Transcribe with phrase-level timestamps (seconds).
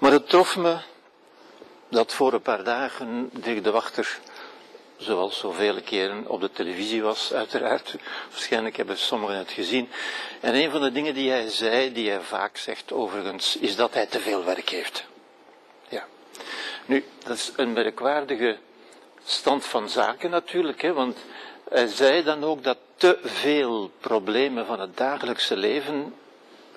[0.00, 0.76] Maar het trof me
[1.88, 4.18] dat voor een paar dagen Dirk de Wachter,
[4.96, 7.96] zoals zoveel keren, op de televisie was, uiteraard.
[8.30, 9.88] Waarschijnlijk hebben sommigen het gezien.
[10.40, 13.94] En een van de dingen die hij zei, die hij vaak zegt overigens, is dat
[13.94, 15.04] hij te veel werk heeft.
[15.88, 16.06] Ja.
[16.86, 18.58] Nu, dat is een merkwaardige
[19.24, 21.18] stand van zaken natuurlijk, hè, want
[21.70, 26.14] hij zei dan ook dat te veel problemen van het dagelijkse leven,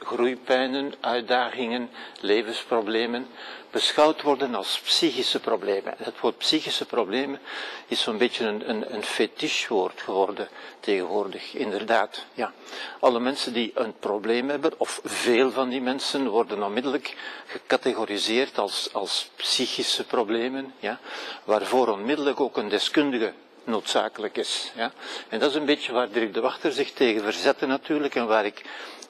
[0.06, 3.28] groeipijnen, uitdagingen, levensproblemen,
[3.72, 5.94] beschouwd worden als psychische problemen.
[5.98, 7.40] Het woord psychische problemen
[7.88, 10.48] is zo'n beetje een, een, een fetischwoord geworden
[10.80, 12.26] tegenwoordig, inderdaad.
[12.34, 12.54] Ja.
[13.00, 17.16] Alle mensen die een probleem hebben, of veel van die mensen, worden onmiddellijk
[17.46, 21.00] gecategoriseerd als, als psychische problemen, ja,
[21.44, 24.72] waarvoor onmiddellijk ook een deskundige noodzakelijk is.
[24.76, 24.92] Ja.
[25.30, 28.46] En dat is een beetje waar Dirk de Wachter zich tegen verzette natuurlijk, en waar
[28.46, 28.62] ik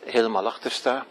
[0.06, 1.06] helemaal achter sta.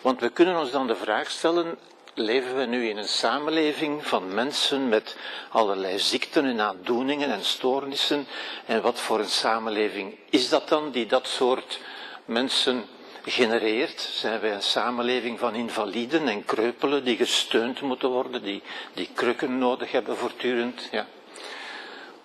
[0.00, 1.78] Want we kunnen ons dan de vraag stellen,
[2.14, 5.16] leven we nu in een samenleving van mensen met
[5.48, 8.26] allerlei ziekten en aandoeningen en stoornissen?
[8.66, 11.80] En wat voor een samenleving is dat dan die dat soort
[12.24, 12.84] mensen
[13.24, 14.00] genereert?
[14.00, 18.62] Zijn wij een samenleving van invaliden en kreupelen die gesteund moeten worden, die,
[18.94, 20.88] die krukken nodig hebben voortdurend?
[20.90, 21.06] Ja.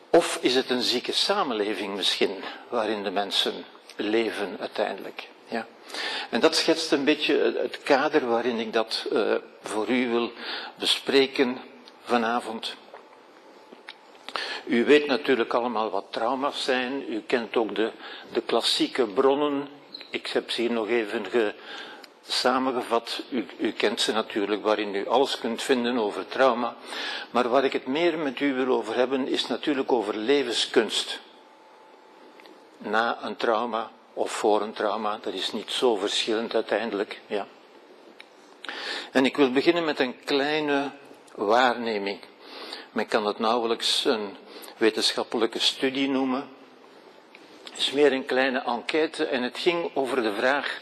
[0.09, 3.66] Of is het een zieke samenleving misschien, waarin de mensen
[3.98, 5.28] leven uiteindelijk?
[5.48, 5.67] Ja.
[6.30, 10.31] En dat schetst een beetje het kader waarin ik dat uh, voor u wil
[10.76, 11.58] bespreken
[12.04, 12.76] vanavond.
[14.66, 17.04] U weet natuurlijk allemaal wat trauma's zijn.
[17.09, 17.92] U kent ook de,
[18.34, 19.67] de klassieke bronnen.
[20.09, 21.54] Ik heb ze hier nog even ge,
[22.28, 23.22] samengevat.
[23.30, 26.76] U, u, kent ze natuurlijk, waarin u alles kunt vinden over trauma.
[27.32, 31.20] Maar waar ik het meer met u wil over hebben, is natuurlijk over levenskunst.
[32.78, 37.22] Na een trauma of voor een trauma, dat is niet zo verschillend uiteindelijk.
[37.28, 37.47] Ja.
[39.11, 40.92] En ik wil beginnen met een kleine
[41.36, 42.20] waarneming.
[42.92, 44.36] Men kan het nauwelijks een
[44.78, 46.49] wetenschappelijke studie noemen.
[47.70, 50.82] Het is meer een kleine enquête en het ging over de vraag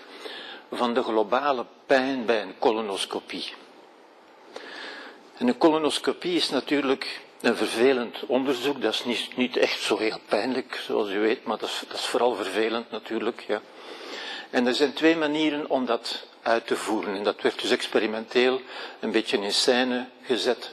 [0.72, 3.54] van de globale pijn bij een colonoscopie.
[5.38, 8.82] En een colonoscopie is natuurlijk een vervelend onderzoek.
[8.82, 11.98] Dat is niet, niet echt zo heel pijnlijk, zoals u weet, maar dat is, dat
[11.98, 13.44] is vooral vervelend natuurlijk.
[13.48, 13.62] Ja.
[14.50, 17.16] En er zijn twee manieren om dat uit te voeren.
[17.16, 18.62] En dat werd dus experimenteel
[19.00, 20.72] een beetje in scène gezet.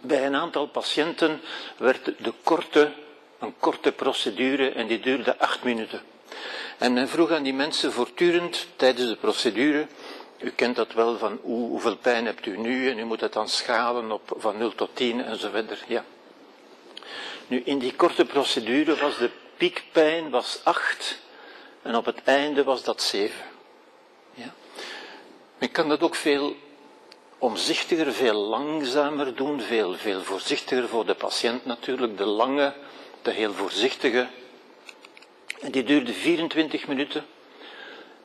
[0.00, 1.40] Bij een aantal patiënten
[1.76, 2.92] werd de korte,
[3.38, 6.02] een korte procedure en die duurde acht minuten.
[6.78, 9.86] En men vroeg aan die mensen voortdurend tijdens de procedure,
[10.40, 13.32] u kent dat wel van hoe, hoeveel pijn hebt u nu en u moet het
[13.32, 15.84] dan schalen op van 0 tot 10 en zo verder.
[15.86, 16.04] Ja.
[17.46, 21.18] Nu, in die korte procedure was de piekpijn was 8
[21.82, 23.36] en op het einde was dat 7.
[24.34, 24.54] Ja.
[25.58, 26.56] Men kan dat ook veel
[27.38, 32.18] omzichtiger, veel langzamer doen, veel, veel voorzichtiger voor de patiënt natuurlijk.
[32.18, 32.74] De lange,
[33.22, 34.28] de heel voorzichtige.
[35.60, 37.26] En die duurde 24 minuten.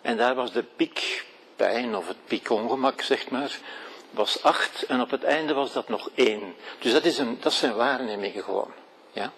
[0.01, 1.25] En daar was de piek
[1.55, 3.59] pijn of het piekongemak, zeg maar,
[4.11, 6.55] was acht en op het einde was dat nog één.
[6.79, 8.71] Dus dat, is een, dat zijn waarnemingen gewoon.
[9.11, 9.31] Ja?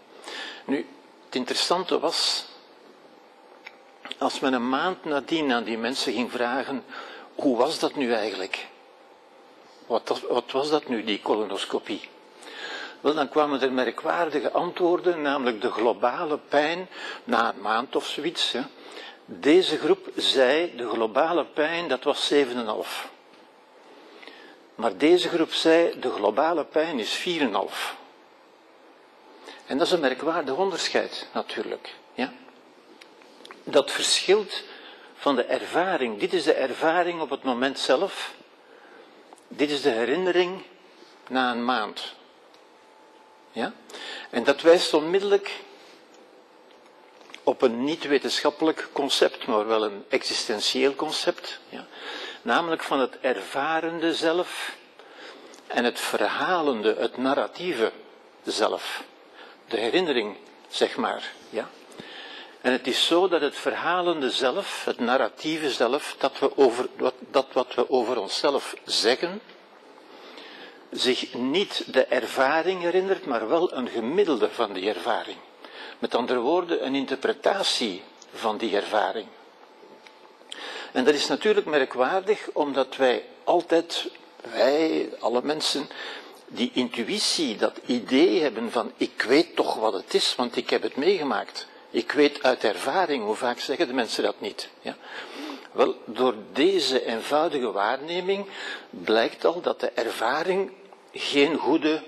[0.66, 0.78] Nu,
[1.26, 2.46] het interessante was,
[4.18, 6.84] als men een maand nadien aan die mensen ging vragen,
[7.36, 8.68] hoe was dat nu eigenlijk?
[9.88, 12.10] Wat, wat was dat nu, die colonoscopie?
[13.02, 16.90] Wel, dan kwamen er merkwaardige antwoorden, namelijk de globale pijn
[17.24, 18.52] na een maand of zoiets.
[18.52, 18.68] Ja.
[19.30, 22.40] Deze groep zei, de globale pijn, dat was 7,5.
[24.76, 27.96] Maar deze groep zei, de globale pijn is 4,5.
[29.66, 31.96] En dat is een merkwaardig onderscheid, natuurlijk.
[32.14, 32.34] Ja?
[33.64, 34.64] Dat verschilt
[35.16, 36.20] van de ervaring.
[36.20, 38.34] Dit is de ervaring op het moment zelf.
[39.48, 40.62] Dit is de herinnering
[41.28, 42.14] na een maand.
[43.52, 43.74] Ja?
[44.30, 45.52] En dat wijst onmiddellijk
[47.48, 51.60] op een niet-wetenschappelijk concept, maar wel een existentieel concept.
[51.70, 51.86] Ja.
[52.42, 54.76] Namelijk van het ervarende zelf
[55.68, 57.92] en het verhalende, het narratieve
[58.44, 59.04] zelf.
[59.68, 60.38] De herinnering,
[60.70, 61.32] zeg maar.
[61.50, 61.70] Ja.
[62.62, 66.90] En het is zo dat het verhalende zelf, het narratieve zelf, dat, we over,
[67.30, 69.42] dat wat we over onszelf zeggen,
[70.92, 75.38] zich niet de ervaring herinnert, maar wel een gemiddelde van die ervaring.
[76.00, 78.04] Met andere woorden, een interpretatie
[78.34, 79.28] van die ervaring.
[80.92, 84.10] En dat is natuurlijk merkwaardig, omdat wij altijd,
[84.52, 85.90] wij, alle mensen,
[86.48, 90.82] die intuïtie, dat idee hebben van ik weet toch wat het is, want ik heb
[90.82, 91.68] het meegemaakt.
[91.90, 94.70] Ik weet uit ervaring, hoe vaak zeggen de mensen dat niet.
[94.82, 94.96] Ja?
[95.72, 98.46] Wel, door deze eenvoudige waarneming
[98.90, 100.72] blijkt al dat de ervaring
[101.14, 102.04] geen goede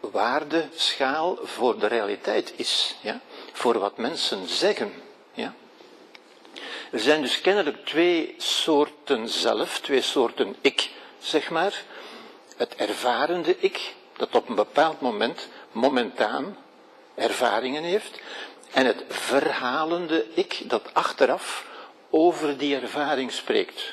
[0.00, 2.96] waardeschaal voor de realiteit is.
[3.00, 3.20] Ja?
[3.52, 4.92] Voor wat mensen zeggen.
[5.32, 5.54] Ja?
[6.90, 11.82] Er zijn dus kennelijk twee soorten zelf, twee soorten ik, zeg maar.
[12.56, 16.56] Het ervarende ik, dat op een bepaald moment, momentaan,
[17.14, 18.20] ervaringen heeft.
[18.72, 21.66] En het verhalende ik, dat achteraf
[22.10, 23.92] over die ervaring spreekt.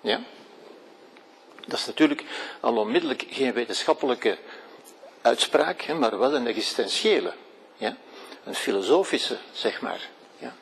[0.00, 0.20] Ja?
[1.66, 2.24] Dat is natuurlijk
[2.60, 4.38] al onmiddellijk geen wetenschappelijke
[5.24, 7.32] uitspraak, hè, maar wel een existentiële.
[7.76, 7.96] Ja?
[8.44, 10.08] Een filosofische, zeg maar.
[10.38, 10.54] Ja?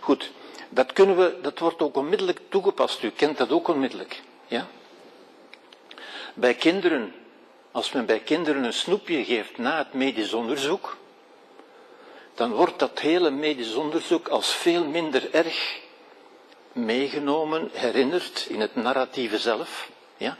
[0.00, 0.30] Goed,
[0.68, 3.02] dat, kunnen we, dat wordt ook onmiddellijk toegepast.
[3.02, 4.22] U kent dat ook onmiddellijk.
[4.46, 4.66] Ja?
[6.34, 7.14] Bij kinderen,
[7.72, 10.96] als men bij kinderen een snoepje geeft na het medisch onderzoek,
[12.34, 15.80] dan wordt dat hele medisch onderzoek als veel minder erg
[16.72, 19.90] meegenomen, herinnerd in het narratieve zelf.
[20.18, 20.36] Ja?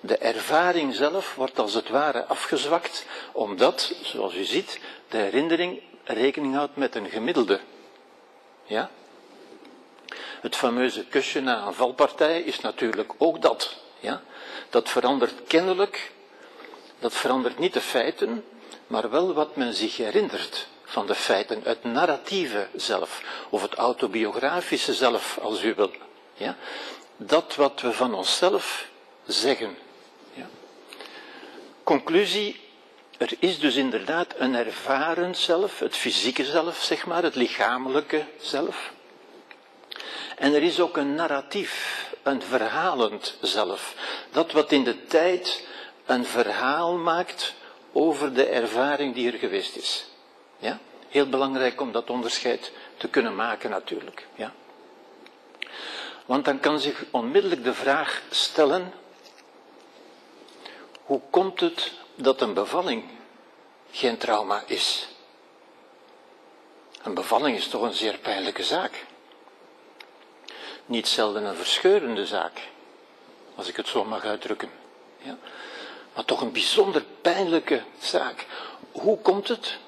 [0.00, 6.54] De ervaring zelf wordt als het ware afgezwakt, omdat, zoals u ziet, de herinnering rekening
[6.54, 7.60] houdt met een gemiddelde.
[8.64, 8.90] Ja?
[10.40, 13.76] Het fameuze kusje na een valpartij is natuurlijk ook dat.
[14.00, 14.22] Ja?
[14.70, 16.12] Dat verandert kennelijk,
[16.98, 18.44] dat verandert niet de feiten,
[18.86, 24.94] maar wel wat men zich herinnert van de feiten, het narratieve zelf, of het autobiografische
[24.94, 25.90] zelf, als u wil.
[26.34, 26.56] Ja?
[27.16, 28.88] Dat wat we van onszelf
[29.32, 29.76] zeggen.
[30.32, 30.48] Ja?
[31.82, 32.60] Conclusie,
[33.18, 38.92] er is dus inderdaad een ervaren zelf, het fysieke zelf, zeg maar, het lichamelijke zelf.
[40.36, 43.94] En er is ook een narratief, een verhalend zelf.
[44.30, 45.66] Dat wat in de tijd
[46.06, 47.54] een verhaal maakt
[47.92, 50.06] over de ervaring die er geweest is.
[50.58, 50.78] Ja?
[51.08, 54.26] Heel belangrijk om dat onderscheid te kunnen maken natuurlijk.
[54.34, 54.52] Ja?
[56.26, 58.92] Want dan kan zich onmiddellijk de vraag stellen,
[61.10, 63.04] hoe komt het dat een bevalling
[63.90, 65.08] geen trauma is?
[67.02, 69.06] Een bevalling is toch een zeer pijnlijke zaak.
[70.86, 72.68] Niet zelden een verscheurende zaak,
[73.54, 74.70] als ik het zo mag uitdrukken.
[75.18, 75.38] Ja?
[76.14, 78.46] Maar toch een bijzonder pijnlijke zaak.
[78.92, 79.78] Hoe komt het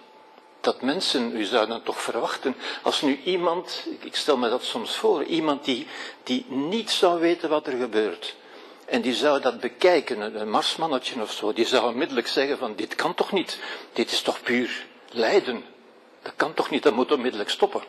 [0.60, 4.96] dat mensen, u zou dan toch verwachten, als nu iemand, ik stel me dat soms
[4.96, 5.86] voor, iemand die,
[6.22, 8.34] die niet zou weten wat er gebeurt,
[8.92, 12.94] en die zou dat bekijken, een marsmannetje of zo, die zou onmiddellijk zeggen van, dit
[12.94, 13.58] kan toch niet,
[13.92, 15.64] dit is toch puur lijden,
[16.22, 17.82] dat kan toch niet, dat moet onmiddellijk stoppen.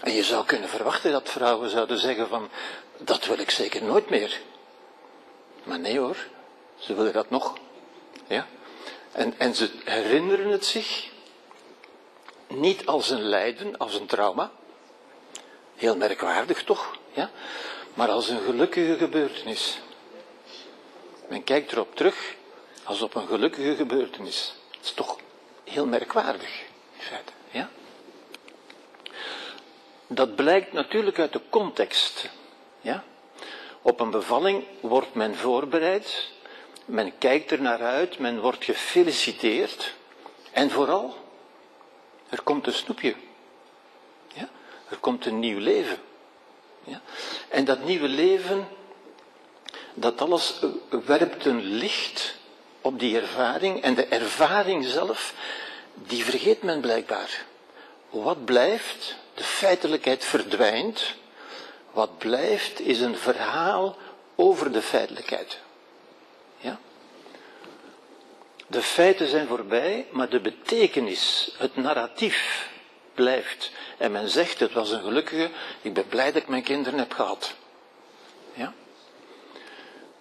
[0.00, 2.48] En je zou kunnen verwachten dat vrouwen zouden zeggen van,
[2.98, 4.40] dat wil ik zeker nooit meer.
[5.62, 6.16] Maar nee hoor,
[6.78, 7.54] ze willen dat nog.
[8.26, 8.46] Ja?
[9.12, 11.08] En, en ze herinneren het zich
[12.46, 14.50] niet als een lijden, als een trauma.
[15.74, 17.30] Heel merkwaardig toch, ja?
[17.94, 19.82] Maar als een gelukkige gebeurtenis.
[21.28, 22.34] Men kijkt erop terug
[22.84, 24.54] als op een gelukkige gebeurtenis.
[24.70, 25.18] Dat is toch
[25.64, 26.60] heel merkwaardig,
[26.96, 27.70] in feite, ja?
[30.06, 32.30] Dat blijkt natuurlijk uit de context,
[32.80, 33.04] ja?
[33.82, 36.32] Op een bevalling wordt men voorbereid,
[36.84, 39.94] men kijkt er naar uit, men wordt gefeliciteerd
[40.52, 41.14] en vooral
[42.28, 43.14] er komt een snoepje.
[44.34, 44.48] Ja?
[44.88, 45.98] Er komt een nieuw leven.
[46.84, 47.00] Ja?
[47.48, 48.68] En dat nieuwe leven,
[49.94, 50.60] dat alles
[51.06, 52.34] werpt een licht
[52.80, 53.82] op die ervaring.
[53.82, 55.34] En de ervaring zelf,
[55.94, 57.44] die vergeet men blijkbaar.
[58.10, 59.14] Wat blijft?
[59.34, 61.14] De feitelijkheid verdwijnt.
[61.92, 63.96] Wat blijft is een verhaal
[64.34, 65.58] over de feitelijkheid.
[66.56, 66.78] Ja?
[68.66, 72.68] De feiten zijn voorbij, maar de betekenis, het narratief
[73.14, 73.70] blijft.
[73.98, 75.50] En men zegt, het was een gelukkige,
[75.82, 77.54] ik ben blij dat ik mijn kinderen heb gehad.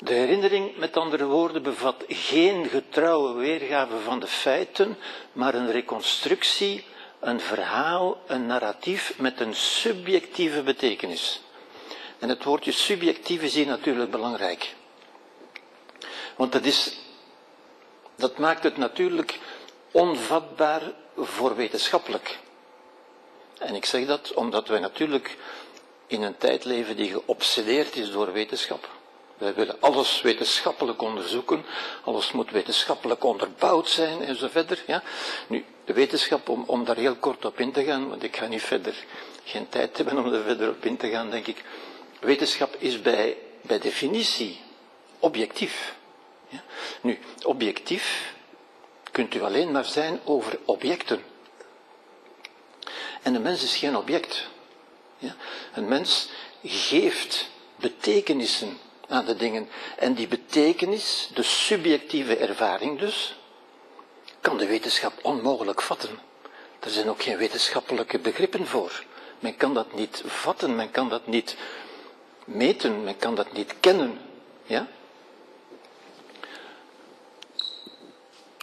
[0.03, 4.97] De herinnering, met andere woorden, bevat geen getrouwe weergave van de feiten,
[5.33, 6.85] maar een reconstructie,
[7.19, 11.41] een verhaal, een narratief met een subjectieve betekenis.
[12.19, 14.75] En het woordje subjectief is hier natuurlijk belangrijk.
[16.35, 16.97] Want dat is
[18.15, 19.39] dat maakt het natuurlijk
[19.91, 20.81] onvatbaar
[21.17, 22.39] voor wetenschappelijk.
[23.59, 25.37] En ik zeg dat omdat wij natuurlijk
[26.07, 29.01] in een tijd leven die geobsedeerd is door wetenschap.
[29.43, 31.65] Wij willen alles wetenschappelijk onderzoeken,
[32.03, 34.83] alles moet wetenschappelijk onderbouwd zijn en zo verder.
[34.87, 35.03] Ja.
[35.47, 38.47] Nu, de wetenschap, om, om daar heel kort op in te gaan, want ik ga
[38.47, 39.05] niet verder,
[39.43, 41.63] geen tijd hebben om er verder op in te gaan, denk ik.
[42.19, 44.59] Wetenschap is bij, bij definitie
[45.19, 45.95] objectief.
[46.49, 46.63] Ja?
[47.01, 48.35] Nu, objectief
[49.11, 51.23] kunt u alleen maar zijn over objecten.
[53.21, 54.47] En de mens is geen object.
[55.17, 55.35] Ja?
[55.73, 56.29] Een mens
[56.63, 58.77] geeft betekenissen
[59.21, 59.69] de dingen.
[59.97, 63.35] En die betekenis, de subjectieve ervaring dus,
[64.41, 66.19] kan de wetenschap onmogelijk vatten.
[66.79, 69.03] Er zijn ook geen wetenschappelijke begrippen voor.
[69.39, 71.55] Men kan dat niet vatten, men kan dat niet
[72.45, 74.19] meten, men kan dat niet kennen.
[74.63, 74.87] Ja?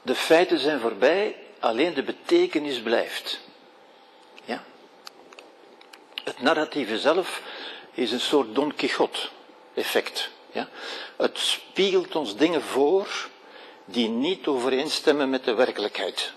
[0.03, 3.41] De feiten zijn voorbij, alleen de betekenis blijft.
[4.45, 4.65] Ja?
[6.25, 7.43] Het narratieve zelf
[7.93, 9.29] is een soort Don Quixote
[9.75, 10.31] effect.
[10.53, 10.69] Ja?
[11.17, 13.29] Het spiegelt ons dingen voor
[13.85, 16.33] die niet overeenstemmen met de werkelijkheid.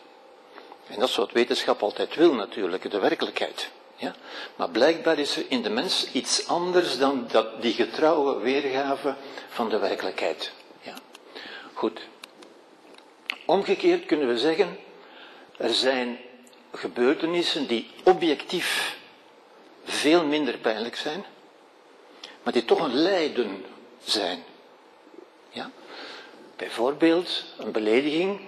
[0.88, 3.70] En dat is wat wetenschap altijd wil natuurlijk, de werkelijkheid.
[3.96, 4.16] Ja?
[4.56, 9.16] Maar blijkbaar is er in de mens iets anders dan dat, die getrouwe weergave
[9.50, 10.52] van de werkelijkheid.
[10.82, 10.94] Ja?
[11.74, 12.02] Goed.
[13.46, 14.80] Omgekeerd kunnen we zeggen,
[15.58, 16.20] er zijn
[16.72, 18.98] gebeurtenissen die objectief
[19.84, 21.26] veel minder pijnlijk zijn,
[22.44, 23.66] maar die toch een lijden
[24.06, 24.44] zijn.
[25.50, 25.72] Ja?
[26.56, 28.40] Bijvoorbeeld een belediging,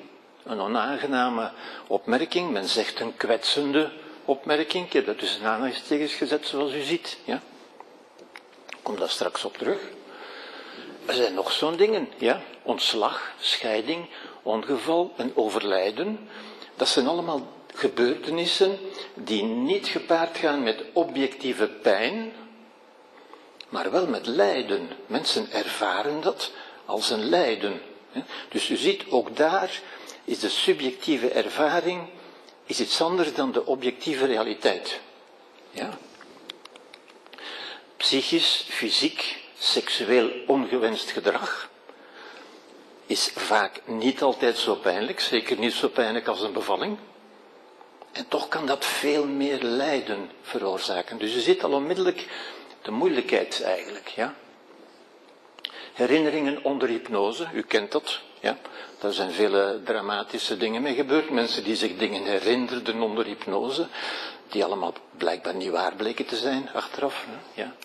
[0.43, 1.51] een onaangename
[1.87, 3.91] opmerking, men zegt een kwetsende
[4.25, 7.17] opmerking, ik heb dat tussen aanhalingstekens gezet zoals u ziet.
[7.23, 7.41] Ja?
[8.69, 9.79] Ik kom daar straks op terug.
[11.05, 12.41] Er zijn nog zo'n dingen, ja?
[12.63, 14.05] ontslag, scheiding,
[14.41, 16.29] ongeval en overlijden.
[16.75, 18.77] Dat zijn allemaal gebeurtenissen
[19.13, 22.33] die niet gepaard gaan met objectieve pijn,
[23.75, 24.89] maar wel met lijden.
[25.07, 26.51] Mensen ervaren dat
[26.85, 27.81] als een lijden.
[28.49, 29.81] Dus u ziet, ook daar
[30.25, 32.07] is de subjectieve ervaring
[32.65, 34.99] is iets anders dan de objectieve realiteit.
[35.71, 35.97] Ja?
[37.97, 41.69] Psychisch, fysiek, seksueel ongewenst gedrag
[43.05, 46.97] is vaak niet altijd zo pijnlijk, zeker niet zo pijnlijk als een bevalling.
[48.11, 51.17] En toch kan dat veel meer lijden veroorzaken.
[51.17, 52.27] Dus je ziet al onmiddellijk
[52.85, 54.07] de moeilijkheid eigenlijk.
[54.07, 54.33] Ja?
[55.93, 58.21] Herinneringen onder hypnose, u kent dat.
[58.39, 58.57] Ja?
[58.99, 61.29] Daar zijn vele dramatische dingen mee gebeurd.
[61.29, 63.87] Mensen die zich dingen herinnerden onder hypnose,
[64.47, 67.25] die allemaal blijkbaar niet waar bleken te zijn achteraf.
[67.53, 67.75] Ja?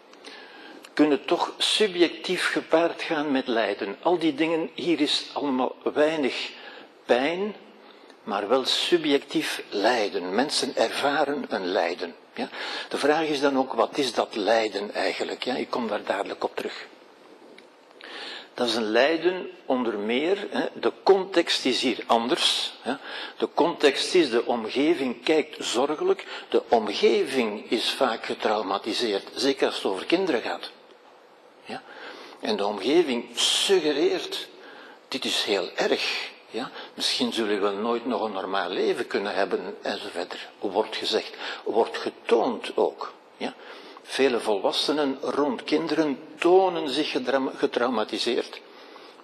[0.92, 3.97] Kunnen toch subjectief gepaard gaan met lijden.
[4.02, 6.50] Al die dingen, hier is allemaal weinig
[7.04, 7.54] pijn,
[8.23, 10.35] maar wel subjectief lijden.
[10.35, 12.14] Mensen ervaren een lijden.
[12.35, 12.49] Ja?
[12.89, 15.45] De vraag is dan ook, wat is dat lijden eigenlijk?
[15.45, 15.55] Ja?
[15.55, 16.87] Ik kom daar dadelijk op terug.
[18.55, 22.73] Dat is een lijden onder meer, hè, de context is hier anders.
[22.81, 22.95] Hè.
[23.37, 29.85] De context is, de omgeving kijkt zorgelijk, de omgeving is vaak getraumatiseerd, zeker als het
[29.85, 30.71] over kinderen gaat.
[31.65, 31.83] Ja.
[32.41, 34.49] En de omgeving suggereert,
[35.09, 36.31] dit is heel erg.
[36.50, 36.71] Ja?
[36.95, 40.37] Misschien zullen we nooit nog een normaal leven kunnen hebben, enzovoort.
[40.59, 43.12] Wordt gezegd, wordt getoond ook.
[43.37, 43.54] Ja?
[44.02, 47.16] Vele volwassenen rond kinderen tonen zich
[47.57, 48.61] getraumatiseerd,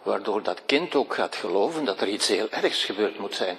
[0.02, 3.58] waardoor dat kind ook gaat geloven dat er iets heel ergs gebeurd moet zijn.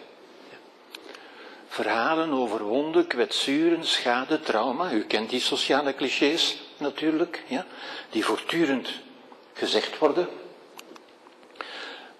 [1.67, 7.65] Verhalen over wonden, kwetsuren, schade, trauma, u kent die sociale clichés natuurlijk, ja,
[8.09, 8.89] die voortdurend
[9.53, 10.29] gezegd worden.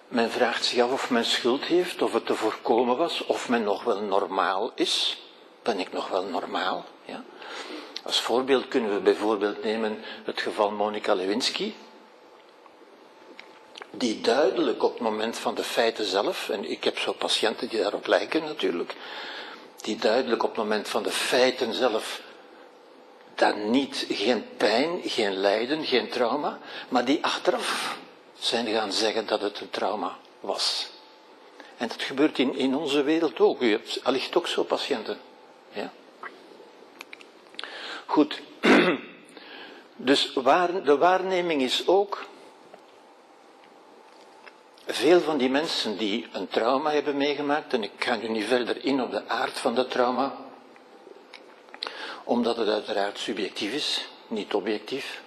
[0.08, 3.62] Men vraagt zich af of men schuld heeft, of het te voorkomen was, of men
[3.62, 5.22] nog wel normaal is.
[5.62, 6.84] Ben ik nog wel normaal?
[7.04, 7.24] Ja?
[8.02, 11.72] Als voorbeeld kunnen we bijvoorbeeld nemen het geval Monica Lewinsky,
[13.90, 17.80] die duidelijk op het moment van de feiten zelf, en ik heb zo patiënten die
[17.80, 18.94] daarop lijken natuurlijk,
[19.76, 22.20] die duidelijk op het moment van de feiten zelf
[23.34, 27.96] dan niet geen pijn, geen lijden, geen trauma, maar die achteraf
[28.38, 30.88] zijn gaan zeggen dat het een trauma was.
[31.76, 33.62] En dat gebeurt in, in onze wereld ook.
[33.62, 35.18] U hebt allicht ook zo patiënten.
[35.72, 35.92] Ja?
[38.06, 38.40] Goed.
[40.00, 42.26] Dus waar, de waarneming is ook.
[44.86, 48.84] Veel van die mensen die een trauma hebben meegemaakt, en ik ga nu niet verder
[48.84, 50.36] in op de aard van dat trauma,
[52.24, 55.22] omdat het uiteraard subjectief is, niet objectief.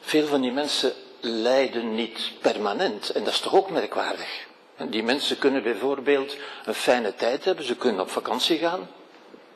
[0.00, 4.46] Veel van die mensen lijden niet permanent, en dat is toch ook merkwaardig.
[4.88, 8.88] Die mensen kunnen bijvoorbeeld een fijne tijd hebben, ze kunnen op vakantie gaan,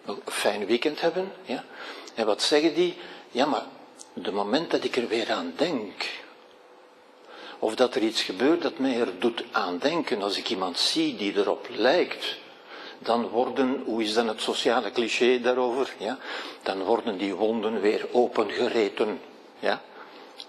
[0.04, 1.32] een fijn weekend hebben.
[1.42, 1.64] Ja?
[2.14, 2.96] En wat zeggen die?
[3.30, 3.64] Ja, maar
[4.12, 6.08] de moment dat ik er weer aan denk,
[7.58, 11.16] of dat er iets gebeurt dat mij er doet aan denken, als ik iemand zie
[11.16, 12.36] die erop lijkt,
[12.98, 15.94] dan worden, hoe is dan het sociale cliché daarover?
[15.98, 16.18] Ja?
[16.62, 19.20] Dan worden die wonden weer opengereten.
[19.58, 19.82] Ja?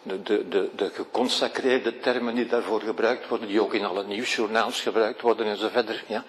[0.04, 4.82] De, de, de, de geconsacreerde termen die daarvoor gebruikt worden, die ook in alle nieuwsjournaals
[4.82, 6.04] gebruikt worden en zo verder.
[6.08, 6.24] Ja?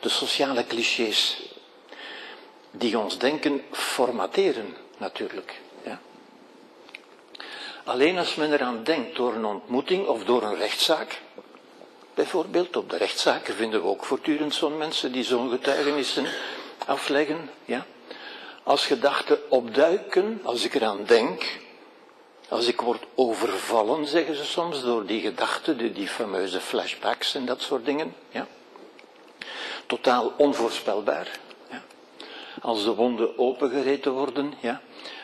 [0.00, 1.42] De sociale clichés
[2.70, 5.60] die ons denken formateren, natuurlijk.
[5.84, 6.00] Ja?
[7.84, 11.20] Alleen als men eraan denkt door een ontmoeting of door een rechtszaak,
[12.14, 16.26] bijvoorbeeld, op de rechtszaken vinden we ook voortdurend zo'n mensen die zo'n getuigenissen
[16.86, 17.86] afleggen, ja.
[18.62, 21.58] Als gedachten opduiken, als ik eraan denk,
[22.48, 27.46] als ik word overvallen, zeggen ze soms, door die gedachten, die, die fameuze flashbacks en
[27.46, 28.46] dat soort dingen, ja.
[29.86, 31.38] Totaal onvoorspelbaar,
[31.70, 31.82] ja.
[32.60, 34.80] Als de wonden opengereten worden, ja.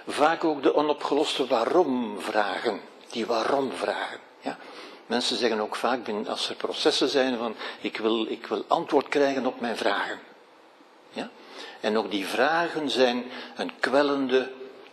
[0.07, 4.59] Vaak ook de onopgeloste waarom-vragen, die waarom-vragen, ja.
[5.07, 9.47] Mensen zeggen ook vaak, als er processen zijn, van ik wil, ik wil antwoord krijgen
[9.47, 10.19] op mijn vragen.
[11.11, 11.31] Ja?
[11.81, 13.25] En ook die vragen zijn
[13.57, 14.51] een kwellende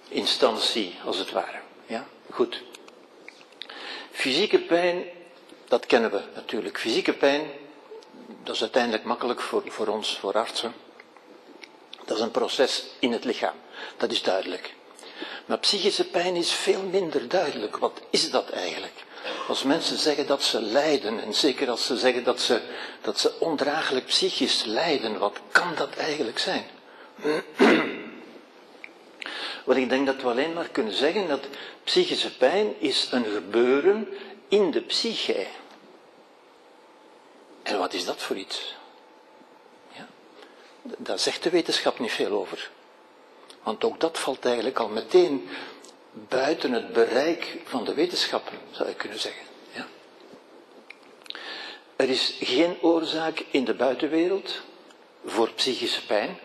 [0.07, 1.59] instantie, als het ware.
[1.85, 2.05] Ja?
[2.31, 2.61] Goed.
[4.11, 5.03] Fysieke pijn,
[5.67, 6.79] dat kennen we natuurlijk.
[6.79, 7.41] Fysieke pijn,
[8.43, 10.73] dat is uiteindelijk makkelijk voor, voor ons, voor artsen.
[12.05, 13.55] Dat is een proces in het lichaam.
[13.97, 14.73] Dat is duidelijk.
[15.45, 17.77] Maar psychische pijn is veel minder duidelijk.
[17.77, 19.03] Wat is dat eigenlijk?
[19.47, 22.61] Als mensen zeggen dat ze lijden, en zeker als ze zeggen dat ze,
[23.01, 26.65] dat ze ondraaglijk psychisch lijden, wat kan dat eigenlijk zijn?
[29.65, 31.47] Wel, ik denk dat we alleen maar kunnen zeggen dat
[31.83, 34.07] psychische pijn is een gebeuren
[34.47, 35.45] in de psyche.
[37.63, 38.75] En wat is dat voor iets?
[39.91, 40.07] Ja?
[40.81, 42.69] Daar zegt de wetenschap niet veel over.
[43.63, 45.49] Want ook dat valt eigenlijk al meteen
[46.11, 49.43] buiten het bereik van de wetenschap, zou je kunnen zeggen.
[49.71, 49.87] Ja.
[51.95, 54.61] Er is geen oorzaak in de buitenwereld
[55.25, 56.39] voor psychische pijn,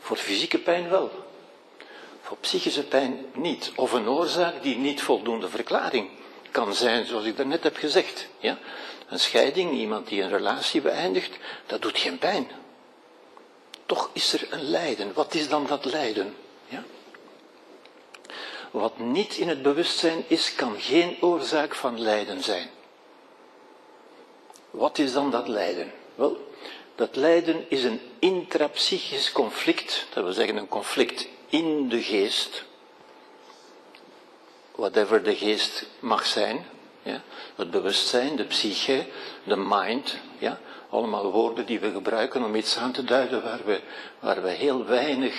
[0.00, 1.10] voor fysieke pijn wel.
[2.24, 3.72] Voor psychische pijn niet.
[3.76, 6.08] Of een oorzaak die niet voldoende verklaring
[6.50, 8.28] kan zijn, zoals ik daarnet heb gezegd.
[8.38, 8.58] Ja?
[9.08, 12.48] Een scheiding, iemand die een relatie beëindigt, dat doet geen pijn.
[13.86, 15.12] Toch is er een lijden.
[15.12, 16.36] Wat is dan dat lijden?
[16.68, 16.84] Ja?
[18.70, 22.68] Wat niet in het bewustzijn is, kan geen oorzaak van lijden zijn.
[24.70, 25.92] Wat is dan dat lijden?
[26.14, 26.48] Wel,
[26.94, 32.64] dat lijden is een intrapsychisch conflict, dat wil zeggen een conflict in de geest,
[34.74, 36.66] whatever de geest mag zijn,
[37.02, 37.22] ja,
[37.56, 39.06] het bewustzijn, de psyche,
[39.44, 43.80] de mind, ja, allemaal woorden die we gebruiken om iets aan te duiden waar we,
[44.18, 45.34] waar we heel weinig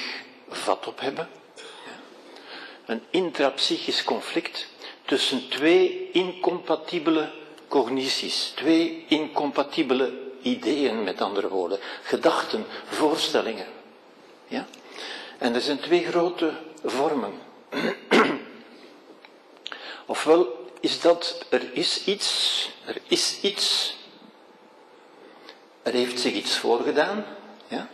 [0.49, 1.29] vat op hebben
[2.85, 4.67] een intrapsychisch conflict
[5.05, 7.31] tussen twee incompatibele
[7.67, 13.65] cognities, twee incompatibele ideeën, met andere woorden, gedachten, voorstellingen.
[14.47, 14.65] Ja?
[15.37, 17.33] En er zijn twee grote vormen.
[20.05, 23.95] Ofwel is dat er is iets, er is iets,
[25.81, 27.25] er heeft zich iets voorgedaan,
[27.67, 27.89] ja?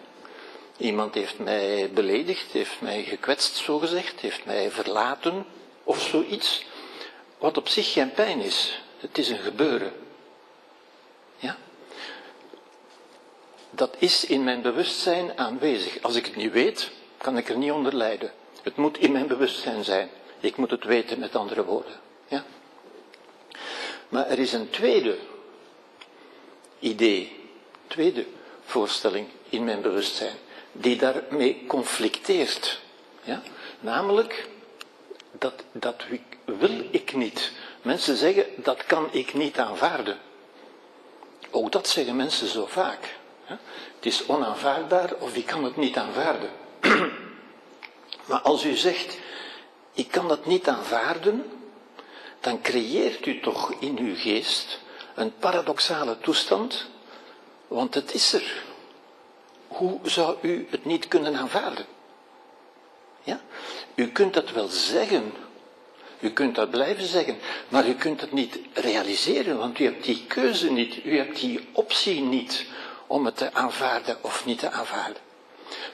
[0.77, 5.45] Iemand heeft mij beledigd, heeft mij gekwetst, zogezegd, heeft mij verlaten
[5.83, 6.65] of zoiets.
[7.37, 8.81] Wat op zich geen pijn is.
[8.99, 9.93] Het is een gebeuren.
[11.37, 11.57] Ja?
[13.69, 16.01] Dat is in mijn bewustzijn aanwezig.
[16.01, 18.31] Als ik het niet weet, kan ik er niet onder lijden.
[18.63, 20.09] Het moet in mijn bewustzijn zijn.
[20.39, 21.93] Ik moet het weten, met andere woorden.
[22.27, 22.43] Ja?
[24.09, 25.17] Maar er is een tweede
[26.79, 27.49] idee,
[27.87, 28.25] tweede
[28.65, 30.35] voorstelling in mijn bewustzijn
[30.71, 32.81] die daarmee conflicteert.
[33.23, 33.41] Ja?
[33.79, 34.47] Namelijk,
[35.31, 36.03] dat, dat
[36.45, 37.51] wil ik niet.
[37.81, 40.17] Mensen zeggen, dat kan ik niet aanvaarden.
[41.51, 43.17] Ook dat zeggen mensen zo vaak.
[43.47, 43.59] Ja?
[43.95, 46.60] Het is onaanvaardbaar of ik kan het niet aanvaarden.
[48.27, 49.17] maar als u zegt,
[49.93, 51.51] ik kan dat niet aanvaarden,
[52.39, 54.79] dan creëert u toch in uw geest
[55.15, 56.87] een paradoxale toestand,
[57.67, 58.69] want het is er
[59.71, 61.85] hoe zou u het niet kunnen aanvaarden?
[63.23, 63.41] Ja?
[63.95, 65.33] U kunt dat wel zeggen.
[66.19, 67.37] U kunt dat blijven zeggen,
[67.69, 71.69] maar u kunt het niet realiseren, want u hebt die keuze niet, u hebt die
[71.71, 72.65] optie niet
[73.07, 75.21] om het te aanvaarden of niet te aanvaarden.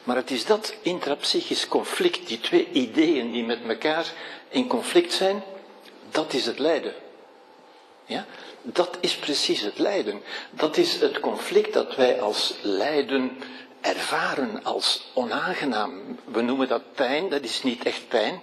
[0.03, 4.11] Maar het is dat intrapsychisch conflict, die twee ideeën die met elkaar
[4.49, 5.43] in conflict zijn,
[6.11, 6.93] dat is het lijden.
[8.05, 8.25] Ja?
[8.61, 10.21] Dat is precies het lijden.
[10.49, 13.37] Dat is het conflict dat wij als lijden
[13.81, 16.19] ervaren als onaangenaam.
[16.25, 18.41] We noemen dat pijn, dat is niet echt pijn.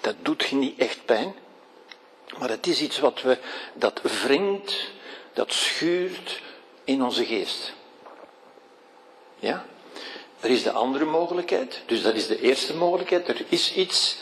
[0.00, 1.34] Dat doet niet echt pijn.
[2.38, 3.38] Maar het is iets wat we,
[3.74, 4.90] dat wringt,
[5.32, 6.40] dat schuurt
[6.84, 7.72] in onze geest.
[9.38, 9.64] Ja?
[10.42, 13.28] Er is de andere mogelijkheid, dus dat is de eerste mogelijkheid.
[13.28, 14.16] Er is iets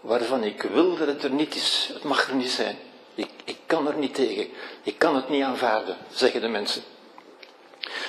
[0.00, 1.90] waarvan ik wil dat het er niet is.
[1.92, 2.78] Het mag er niet zijn.
[3.14, 4.48] Ik, ik kan er niet tegen.
[4.82, 6.82] Ik kan het niet aanvaarden, zeggen de mensen.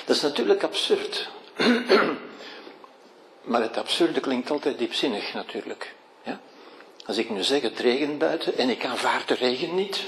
[0.04, 1.28] Dat is natuurlijk absurd.
[3.42, 5.94] Maar het absurde klinkt altijd diepzinnig natuurlijk.
[6.22, 6.40] Ja?
[7.06, 10.02] Als ik nu zeg het regent buiten en ik aanvaard de regen niet,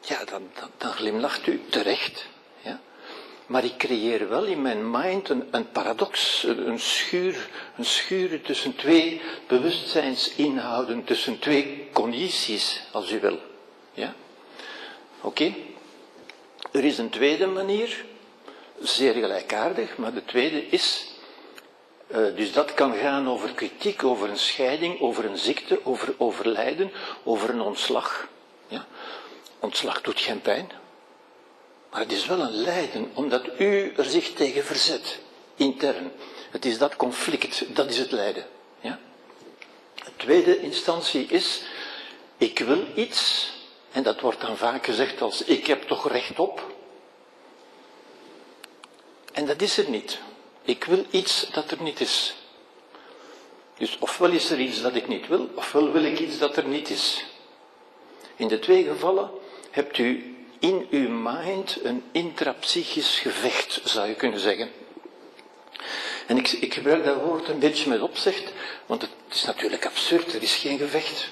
[0.00, 2.26] ja, dan, dan, dan glimlacht u terecht.
[3.46, 8.76] Maar ik creëer wel in mijn mind een, een paradox, een, schuur, een schuur tussen
[8.76, 13.38] twee bewustzijnsinhouden, tussen twee condities, als u wil.
[13.92, 14.14] Ja?
[15.20, 15.54] Oké?
[16.72, 18.04] Er is een tweede manier,
[18.80, 21.06] zeer gelijkaardig, maar de tweede is,
[22.08, 26.90] uh, dus dat kan gaan over kritiek, over een scheiding, over een ziekte, over overlijden,
[27.24, 28.28] over een ontslag.
[28.68, 28.86] Ja?
[29.60, 30.70] Ontslag doet geen pijn,
[31.90, 35.18] maar het is wel een lijden, omdat u er zich tegen verzet,
[35.54, 36.12] intern.
[36.50, 38.46] Het is dat conflict, dat is het lijden.
[38.80, 38.98] Ja?
[39.94, 41.62] De tweede instantie is,
[42.36, 43.52] ik wil iets,
[43.92, 46.74] en dat wordt dan vaak gezegd als, ik heb toch recht op.
[49.32, 50.18] En dat is er niet.
[50.62, 52.34] Ik wil iets dat er niet is.
[53.78, 56.64] Dus ofwel is er iets dat ik niet wil, ofwel wil ik iets dat er
[56.64, 57.24] niet is.
[58.36, 59.30] In de twee gevallen
[59.70, 60.35] hebt u
[60.66, 64.70] in uw mind een intrapsychisch gevecht, zou je kunnen zeggen.
[66.26, 68.52] En ik, ik gebruik dat woord een beetje met opzicht,
[68.86, 71.28] want het is natuurlijk absurd, er is geen gevecht.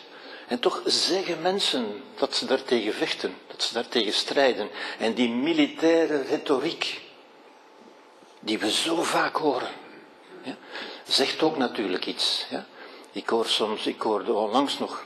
[0.49, 4.69] En toch zeggen mensen dat ze daartegen vechten, dat ze daartegen strijden.
[4.99, 7.01] En die militaire retoriek,
[8.41, 9.71] die we zo vaak horen,
[10.43, 10.57] ja,
[11.07, 12.47] zegt ook natuurlijk iets.
[12.51, 12.67] Ja.
[13.13, 15.05] Ik hoor soms, ik hoorde onlangs nog,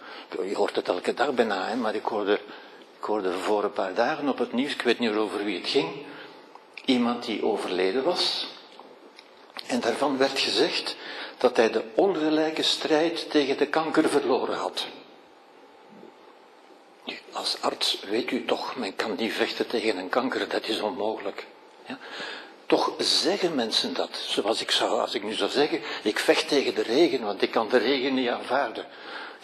[0.49, 2.41] je hoort het elke dag bijna, maar ik hoorde
[2.99, 5.69] ik hoorde voor een paar dagen op het nieuws, ik weet niet over wie het
[5.69, 5.89] ging,
[6.85, 8.47] iemand die overleden was.
[9.67, 10.97] En daarvan werd gezegd
[11.39, 14.87] dat hij de ongelijke strijd tegen de kanker verloren had.
[17.05, 20.81] Nu, als arts weet u toch, men kan niet vechten tegen een kanker, dat is
[20.81, 21.47] onmogelijk.
[21.87, 21.99] Ja?
[22.67, 26.75] Toch zeggen mensen dat, zoals ik zou, als ik nu zou zeggen, ik vecht tegen
[26.75, 28.87] de regen, want ik kan de regen niet aanvaarden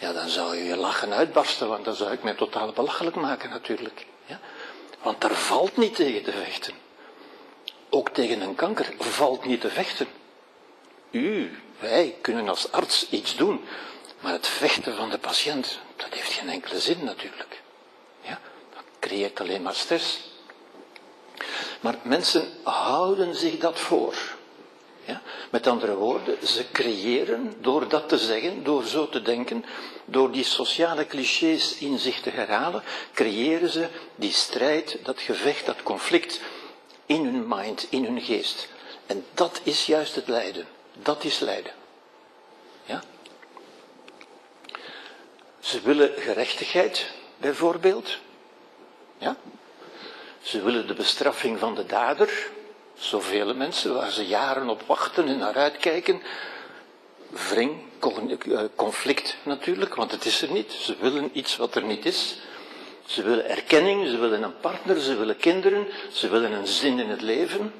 [0.05, 3.49] ja, dan zou je je lachen uitbarsten, want dan zou ik mij totaal belachelijk maken
[3.49, 4.05] natuurlijk.
[4.25, 4.39] Ja?
[5.01, 6.73] Want daar valt niet tegen te vechten.
[7.89, 10.07] Ook tegen een kanker valt niet te vechten.
[11.11, 13.65] U, wij kunnen als arts iets doen,
[14.19, 17.61] maar het vechten van de patiënt, dat heeft geen enkele zin natuurlijk.
[18.21, 18.39] Ja?
[18.73, 20.19] Dat creëert alleen maar stress.
[21.79, 24.34] Maar mensen houden zich dat voor.
[25.05, 25.21] Ja?
[25.49, 29.65] Met andere woorden, ze creëren, door dat te zeggen, door zo te denken,
[30.05, 35.83] door die sociale clichés in zich te herhalen, creëren ze die strijd, dat gevecht, dat
[35.83, 36.41] conflict
[37.05, 38.67] in hun mind, in hun geest.
[39.05, 40.67] En dat is juist het lijden.
[40.93, 41.73] Dat is lijden.
[42.83, 43.03] Ja?
[45.59, 48.17] Ze willen gerechtigheid, bijvoorbeeld.
[49.17, 49.35] Ja?
[50.41, 52.49] Ze willen de bestraffing van de dader,
[52.97, 56.21] Zoveel mensen waar ze jaren op wachten en naar uitkijken.
[57.29, 60.71] Wring, eh, conflict natuurlijk, want het is er niet.
[60.71, 62.37] Ze willen iets wat er niet is.
[63.05, 67.09] Ze willen erkenning, ze willen een partner, ze willen kinderen, ze willen een zin in
[67.09, 67.73] het leven.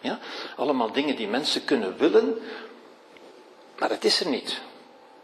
[0.00, 0.18] Ja?
[0.56, 2.38] Allemaal dingen die mensen kunnen willen,
[3.78, 4.60] maar het is er niet.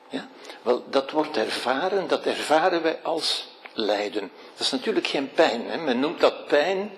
[0.08, 0.28] Ja?
[0.62, 4.30] Wel, dat wordt ervaren, dat ervaren wij als lijden.
[4.52, 5.66] Dat is natuurlijk geen pijn.
[5.66, 5.76] Hè?
[5.76, 6.90] Men noemt dat pijn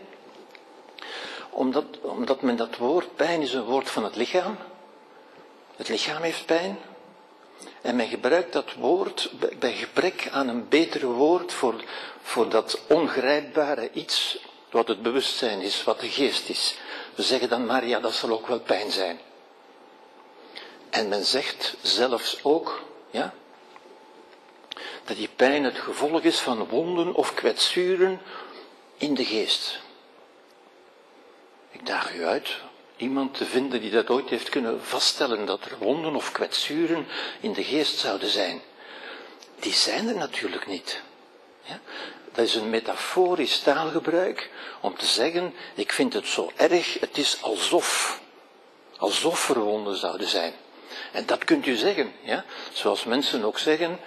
[1.53, 4.57] omdat, omdat men dat woord, pijn is een woord van het lichaam.
[5.77, 6.79] Het lichaam heeft pijn.
[7.81, 11.85] En men gebruikt dat woord bij gebrek aan een beter woord voor,
[12.23, 14.38] voor dat ongrijpbare iets
[14.71, 16.77] wat het bewustzijn is, wat de geest is.
[17.15, 19.21] We zeggen dan maar, ja, dat zal ook wel pijn zijn.
[20.91, 23.35] En men zegt zelfs ook, ja,
[25.05, 28.21] dat die pijn het gevolg is van wonden of kwetsuren
[28.97, 29.82] in de geest.
[31.73, 32.57] Ik daag u uit
[32.97, 37.07] iemand te vinden die dat ooit heeft kunnen vaststellen, dat er wonden of kwetsuren
[37.41, 38.61] in de geest zouden zijn.
[39.59, 41.01] Die zijn er natuurlijk niet.
[41.63, 41.81] Ja?
[42.33, 47.43] Dat is een metaforisch taalgebruik om te zeggen, ik vind het zo erg, het is
[47.43, 48.21] alsof,
[48.97, 50.53] alsof er wonden zouden zijn.
[51.13, 52.45] En dat kunt u zeggen, ja?
[52.73, 54.01] zoals mensen ook zeggen,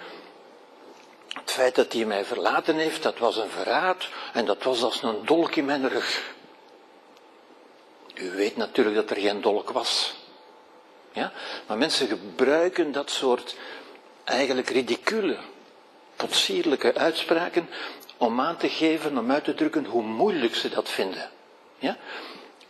[1.28, 5.02] het feit dat hij mij verlaten heeft, dat was een verraad en dat was als
[5.02, 6.34] een dolk in mijn rug.
[8.16, 10.14] U weet natuurlijk dat er geen dolk was.
[11.12, 11.32] Ja?
[11.66, 13.56] Maar mensen gebruiken dat soort
[14.24, 15.36] eigenlijk ridicule,
[16.16, 17.68] potsierlijke uitspraken
[18.16, 21.30] om aan te geven, om uit te drukken hoe moeilijk ze dat vinden.
[21.78, 21.96] Ja?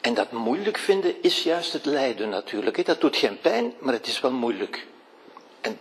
[0.01, 2.87] En dat moeilijk vinden is juist het lijden natuurlijk.
[2.87, 4.87] Dat doet geen pijn, maar het is wel moeilijk.
[5.61, 5.79] En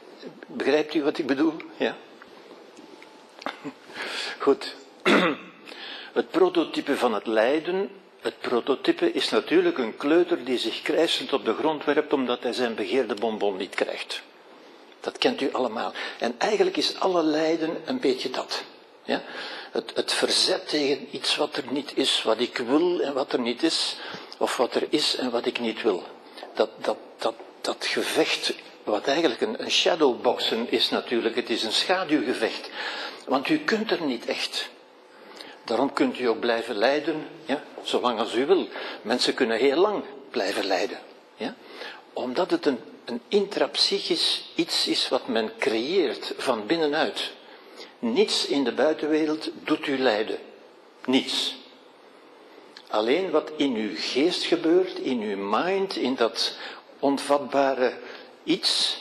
[0.47, 1.53] begrijpt u wat ik bedoel?
[1.77, 1.95] Ja?
[4.39, 4.75] Goed.
[6.13, 7.89] Het prototype van het lijden
[8.25, 12.53] Het prototype is natuurlijk een kleuter die zich krijsend op de grond werpt omdat hij
[12.53, 14.21] zijn begeerde bonbon niet krijgt.
[14.99, 15.93] Dat kent u allemaal.
[16.19, 18.63] En eigenlijk is alle lijden een beetje dat.
[19.03, 19.21] Ja?
[19.71, 23.39] Het, het verzet tegen iets wat er niet is, wat ik wil en wat er
[23.39, 23.97] niet is,
[24.37, 26.03] of wat er is en wat ik niet wil.
[26.53, 31.73] Dat, dat, dat, dat gevecht, wat eigenlijk een, een shadowboxen is natuurlijk, het is een
[31.73, 32.69] schaduwgevecht.
[33.25, 34.69] Want u kunt er niet echt.
[35.65, 38.67] Daarom kunt u ook blijven lijden, ja, zolang als u wil.
[39.01, 40.99] Mensen kunnen heel lang blijven lijden.
[41.35, 41.55] Ja?
[42.13, 47.31] Omdat het een, een intrapsychisch iets is wat men creëert van binnenuit.
[47.99, 50.37] Niets in de buitenwereld doet u lijden.
[51.05, 51.55] Niets.
[52.89, 56.57] Alleen wat in uw geest gebeurt, in uw mind, in dat
[56.99, 57.93] onvatbare
[58.43, 58.97] iets,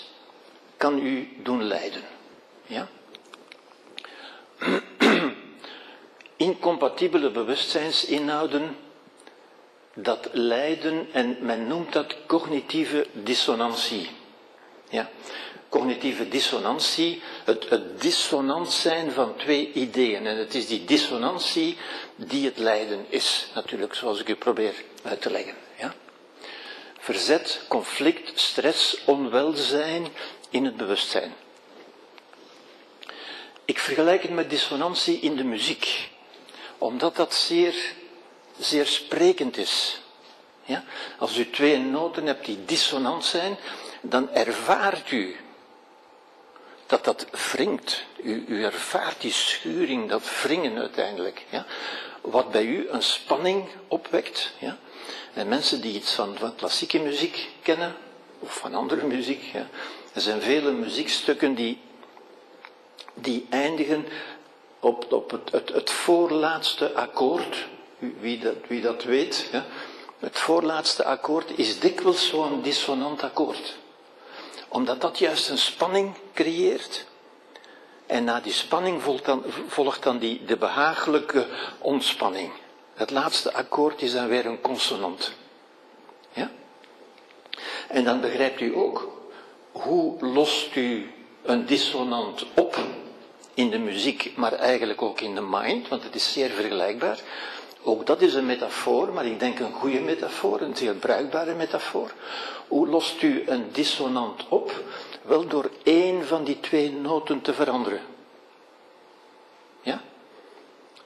[0.76, 2.02] kan u doen lijden.
[2.66, 2.88] Ja?
[6.44, 8.76] Incompatibele bewustzijnsinhouden,
[9.94, 14.10] dat lijden, en men noemt dat cognitieve dissonantie.
[14.88, 15.10] Ja?
[15.68, 20.26] Cognitieve dissonantie, het, het dissonant zijn van twee ideeën.
[20.26, 21.76] En het is die dissonantie
[22.16, 25.54] die het lijden is, natuurlijk, zoals ik u probeer uit te leggen.
[25.78, 25.94] Ja?
[26.98, 30.06] Verzet, conflict, stress, onwelzijn
[30.50, 31.34] in het bewustzijn.
[33.64, 36.12] Ik vergelijk het met dissonantie in de muziek,
[36.84, 37.74] omdat dat zeer,
[38.58, 40.00] zeer sprekend is.
[40.64, 40.84] Ja?
[41.18, 43.56] Als u twee noten hebt die dissonant zijn,
[44.00, 45.36] dan ervaart u
[46.86, 48.04] dat dat wringt.
[48.22, 51.44] U, u ervaart die schuring, dat wringen uiteindelijk.
[51.50, 51.66] Ja?
[52.20, 54.52] Wat bij u een spanning opwekt.
[54.58, 54.78] Ja?
[55.34, 57.96] En mensen die iets van, klassieke muziek kennen,
[58.38, 59.68] of van andere muziek, ja?
[60.12, 61.80] er zijn vele muziekstukken die,
[63.14, 64.06] die eindigen
[64.84, 67.66] op, het, het voorlaatste akkoord.
[67.98, 69.64] Wie dat, wie dat weet, ja?
[70.18, 73.76] het voorlaatste akkoord is dikwijls zo'n dissonant akkoord
[74.74, 77.04] omdat dat juist een spanning creëert.
[78.06, 81.46] En na die spanning volgt dan, volgt dan die, de behagelijke
[81.78, 82.52] ontspanning.
[82.94, 85.32] Het laatste akkoord is dan weer een consonant.
[86.32, 86.50] Ja?
[87.88, 89.08] En dan begrijpt u ook,
[89.72, 92.78] hoe lost u een dissonant op
[93.54, 97.20] in de muziek, maar eigenlijk ook in de mind, want het is zeer vergelijkbaar.
[97.82, 102.12] Ook dat is een metafoor, maar ik denk een goede metafoor, een zeer bruikbare metafoor.
[102.68, 104.82] Hoe lost u een dissonant op?
[105.22, 108.00] Wel door één van die twee noten te veranderen.
[109.82, 110.00] Ja?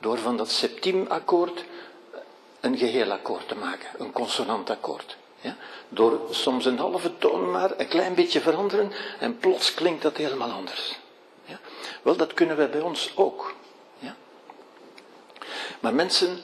[0.01, 1.65] Door van dat septiemakkoord
[2.61, 5.17] een geheel akkoord te maken, een consonantakkoord.
[5.41, 5.57] Ja?
[5.89, 10.51] Door soms een halve toon maar een klein beetje veranderen en plots klinkt dat helemaal
[10.51, 10.99] anders.
[12.03, 13.55] Wel, dat kunnen wij bij ons ook.
[13.99, 14.17] Ja?
[15.81, 16.41] Maar mensen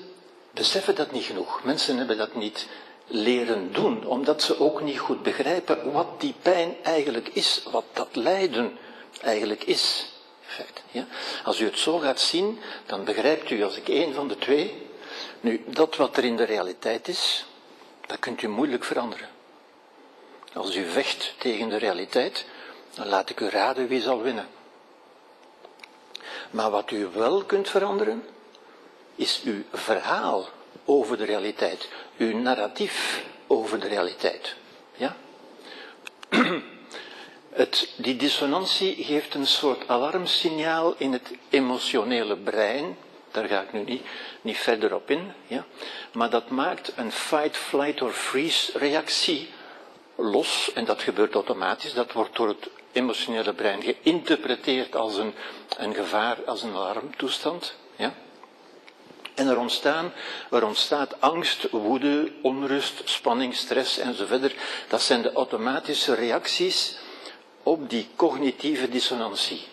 [0.51, 1.65] beseffen dat niet genoeg.
[1.65, 2.69] Mensen hebben dat niet
[3.07, 8.09] leren doen, omdat ze ook niet goed begrijpen wat die pijn eigenlijk is, wat dat
[8.17, 8.79] lijden
[9.23, 10.13] eigenlijk is.
[10.91, 11.07] Ja?
[11.45, 14.87] Als u het zo gaat zien, dan begrijpt u als ik één van de twee.
[15.41, 17.45] Nu, dat wat er in de realiteit is,
[18.07, 19.29] dat kunt u moeilijk veranderen.
[20.53, 22.47] Als u vecht tegen de realiteit,
[22.95, 24.49] dan laat ik u raden wie zal winnen.
[26.55, 28.25] Maar wat u wel kunt veranderen,
[29.15, 30.49] is uw verhaal
[30.85, 34.55] over de realiteit, uw narratief over de realiteit.
[34.97, 35.17] Ja?
[37.51, 42.97] Het, die dissonantie geeft een soort alarmsignaal in het emotionele brein.
[43.31, 44.03] Daar ga ik nu niet,
[44.41, 45.33] niet verder op in.
[45.47, 45.65] Ja?
[46.13, 49.49] Maar dat maakt een fight, flight or freeze reactie
[50.15, 50.73] los.
[50.75, 51.95] En dat gebeurt automatisch.
[51.95, 55.35] Dat wordt door het emotionele brein geïnterpreteerd als een,
[55.77, 57.75] een gevaar, als een alarmtoestand.
[57.97, 58.15] Ja?
[59.35, 60.13] En er, ontstaan,
[60.51, 64.55] er ontstaat angst, woede, onrust, spanning, stress enzovoort.
[64.89, 66.97] Dat zijn de automatische reacties
[67.63, 69.67] op die cognitieve dissonantie.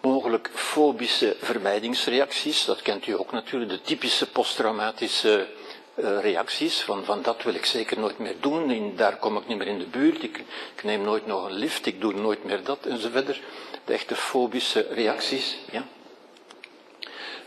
[0.00, 5.46] Mogelijk fobische vermijdingsreacties, dat kent u ook natuurlijk, de typische posttraumatische
[5.94, 9.46] uh, reacties, van, van dat wil ik zeker nooit meer doen, in, daar kom ik
[9.46, 10.38] niet meer in de buurt, ik,
[10.76, 13.40] ik neem nooit nog een lift, ik doe nooit meer dat enzovoort.
[13.84, 15.84] De echte fobische reacties, ja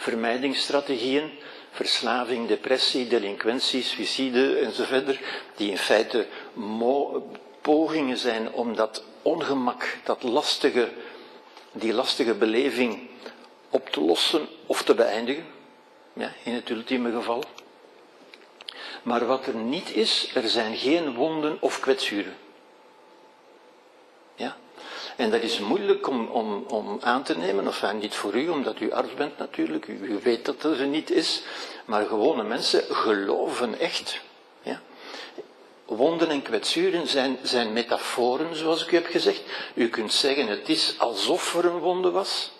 [0.05, 1.31] vermijdingsstrategieën,
[1.71, 5.19] verslaving, depressie, delinquentie, suïcide enzovoort,
[5.55, 6.27] die in feite
[7.61, 10.89] pogingen zijn om dat ongemak, dat lastige,
[11.71, 13.09] die lastige beleving
[13.69, 15.45] op te lossen of te beëindigen,
[16.13, 17.43] ja, in het ultieme geval.
[19.05, 22.37] Maar wat er niet is, er zijn geen wonden of kwetsuren.
[24.35, 24.57] Ja?
[25.15, 28.79] En dat is moeilijk om, om, om aan te nemen, of niet voor u, omdat
[28.79, 31.43] u arts bent natuurlijk, u, u weet dat dat er niet is,
[31.85, 34.21] maar gewone mensen geloven echt.
[34.61, 34.81] Ja?
[35.85, 39.41] Wonden en kwetsuren zijn, zijn metaforen, zoals ik u heb gezegd.
[39.73, 42.51] U kunt zeggen, het is alsof er een wonde was.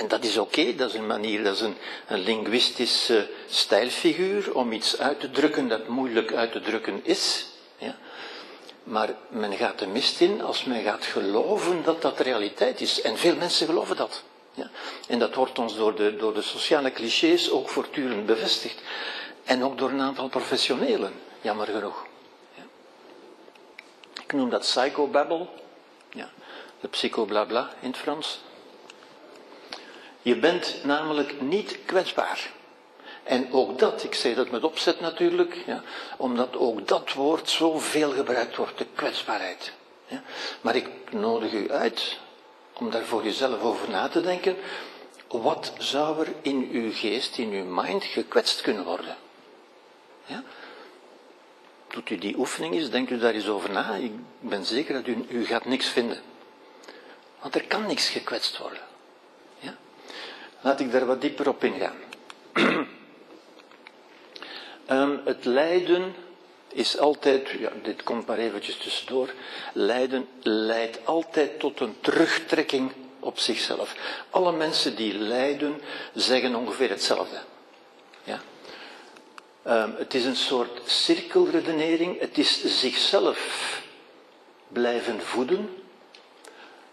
[0.00, 4.72] En dat is oké, dat is een manier, dat is een, een linguïstische stijlfiguur om
[4.72, 7.46] iets uit te drukken dat moeilijk uit te drukken is.
[7.78, 7.96] Ja?
[8.82, 13.00] Maar men gaat de mist in als men gaat geloven dat dat realiteit is.
[13.00, 14.22] En veel mensen geloven dat.
[14.54, 14.70] Ja?
[15.08, 18.80] En dat wordt ons door de, door de sociale clichés ook voortdurend bevestigd.
[19.44, 22.06] En ook door een aantal professionelen, jammer genoeg.
[22.54, 22.62] Ja?
[24.22, 25.46] Ik noem dat psychobabble.
[26.10, 26.30] Ja,
[26.80, 28.40] de psychoblabla in het Frans.
[30.22, 32.50] Je bent namelijk niet kwetsbaar.
[33.22, 35.82] En ook dat, ik zeg dat met opzet natuurlijk, ja,
[36.16, 39.72] omdat ook dat woord zo veel gebruikt wordt, de kwetsbaarheid.
[40.06, 40.22] Ja.
[40.60, 42.18] Maar ik nodig u uit
[42.72, 44.56] om daar voor jezelf over na te denken.
[45.28, 49.16] Wat zou er in uw geest, in uw mind gekwetst kunnen worden?
[50.26, 50.42] Ja?
[51.88, 53.94] Doet u die oefening eens, denkt u daar eens over na.
[53.94, 56.20] Ik ben zeker dat u, u gaat niks vinden.
[57.40, 58.89] Want er kan niks gekwetst worden.
[60.60, 61.96] Laat ik daar wat dieper op ingaan.
[64.90, 66.14] um, het lijden
[66.72, 69.32] is altijd, ja, dit komt maar eventjes tussendoor,
[69.72, 73.94] lijden leidt altijd tot een terugtrekking op zichzelf.
[74.30, 75.80] Alle mensen die lijden
[76.14, 77.36] zeggen ongeveer hetzelfde.
[78.24, 78.40] Ja?
[79.66, 83.82] Um, het is een soort cirkelredenering, het is zichzelf
[84.68, 85.82] blijven voeden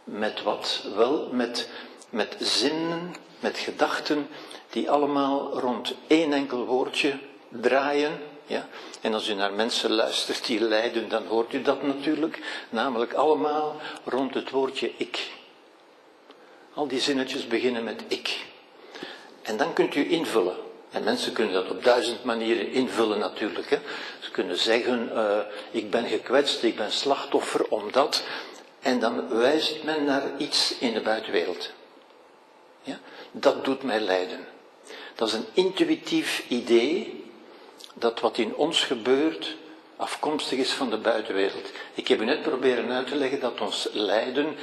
[0.04, 1.70] met wat wel, met,
[2.10, 4.28] met zinnen, met gedachten
[4.70, 7.20] die allemaal rond één enkel woordje
[7.50, 8.22] draaien.
[8.46, 8.68] Ja?
[9.02, 12.66] En als u naar mensen luistert die lijden, dan hoort u dat natuurlijk.
[12.70, 15.32] Namelijk allemaal rond het woordje ik.
[16.74, 18.46] Al die zinnetjes beginnen met ik.
[19.42, 20.56] En dan kunt u invullen.
[20.92, 23.70] En mensen kunnen dat op duizend manieren invullen natuurlijk.
[23.70, 23.78] Hè.
[24.20, 25.40] Ze kunnen zeggen, uh,
[25.72, 28.24] ik ben gekwetst, ik ben slachtoffer omdat.
[28.82, 31.72] En dan wijst men naar iets in de buitenwereld.
[32.84, 33.00] Ja?
[33.32, 34.48] Dat doet mij lijden.
[35.16, 37.24] Dat is een intuïtief idee
[37.94, 39.56] dat wat in ons gebeurt
[39.96, 41.72] afkomstig is van de buitenwereld.
[41.94, 44.56] Ik heb u net proberen uit te leggen dat ons lijden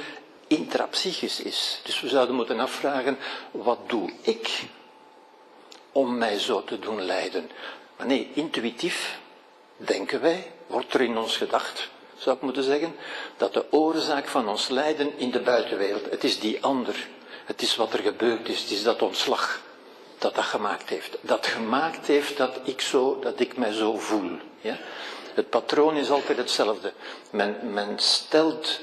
[0.47, 1.79] intrapsychisch is.
[1.83, 3.17] Dus we zouden moeten afvragen,
[3.51, 4.63] wat doe ik
[5.91, 7.49] om mij zo te doen lijden?
[7.97, 9.19] Maar nee, intuïtief
[9.77, 12.95] denken wij, wordt er in ons gedacht, zou ik moeten zeggen,
[13.37, 17.07] dat de oorzaak van ons lijden in de buitenwereld, het is die ander,
[17.45, 19.61] het is wat er gebeurd is, het is dat ontslag
[20.17, 21.17] dat dat gemaakt heeft.
[21.21, 24.31] Dat gemaakt heeft dat ik, zo, dat ik mij zo voel.
[24.61, 24.77] Ja?
[25.33, 26.93] Het patroon is altijd hetzelfde.
[27.29, 28.79] Men, men stelt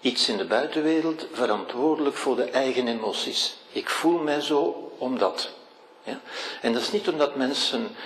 [0.00, 3.56] iets in de buitenwereld verantwoordelijk voor de eigen emoties.
[3.72, 5.50] Ik voel mij zo omdat.
[6.02, 6.20] Ja?
[6.60, 7.96] En dat is niet omdat mensen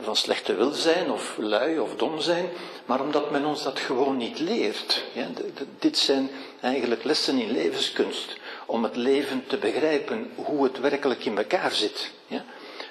[0.00, 2.50] van slechte wil zijn of lui of dom zijn,
[2.84, 5.04] maar omdat men ons dat gewoon niet leert.
[5.12, 5.26] Ja?
[5.78, 6.30] Dit zijn
[6.60, 8.40] eigenlijk lessen in levenskunst
[8.72, 12.10] om het leven te begrijpen hoe het werkelijk in elkaar zit.
[12.26, 12.44] Ja?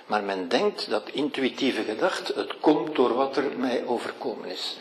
[0.06, 4.78] Maar men denkt dat intuïtieve gedachte, het komt door wat er mij overkomen is.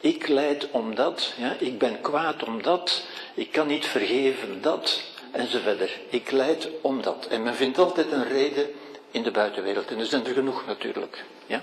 [0.00, 5.58] Ik leid omdat, ja, ik ben kwaad omdat, ik kan niet vergeven dat, en zo
[5.58, 6.00] verder.
[6.08, 7.26] Ik leid omdat.
[7.26, 8.66] En men vindt altijd een reden
[9.10, 9.90] in de buitenwereld.
[9.90, 11.24] En er zijn er genoeg natuurlijk.
[11.46, 11.62] Ja?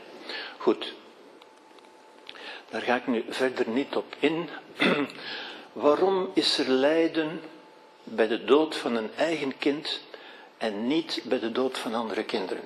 [0.57, 0.93] Goed.
[2.69, 4.49] Daar ga ik nu verder niet op in.
[5.73, 7.41] Waarom is er lijden
[8.03, 9.99] bij de dood van een eigen kind
[10.57, 12.63] en niet bij de dood van andere kinderen.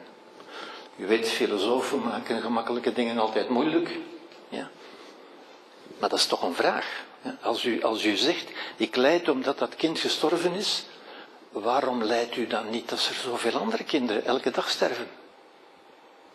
[0.95, 3.97] U weet, filosofen maken gemakkelijke dingen altijd moeilijk.
[4.49, 4.69] Ja.
[5.99, 7.03] Maar dat is toch een vraag.
[7.41, 10.85] Als u, als u zegt, ik leid omdat dat kind gestorven is,
[11.51, 15.07] waarom leidt u dan niet dat er zoveel andere kinderen elke dag sterven?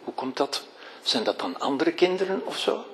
[0.05, 0.63] Hoe komt dat?
[1.03, 2.85] Zijn dat dan andere kinderen of zo?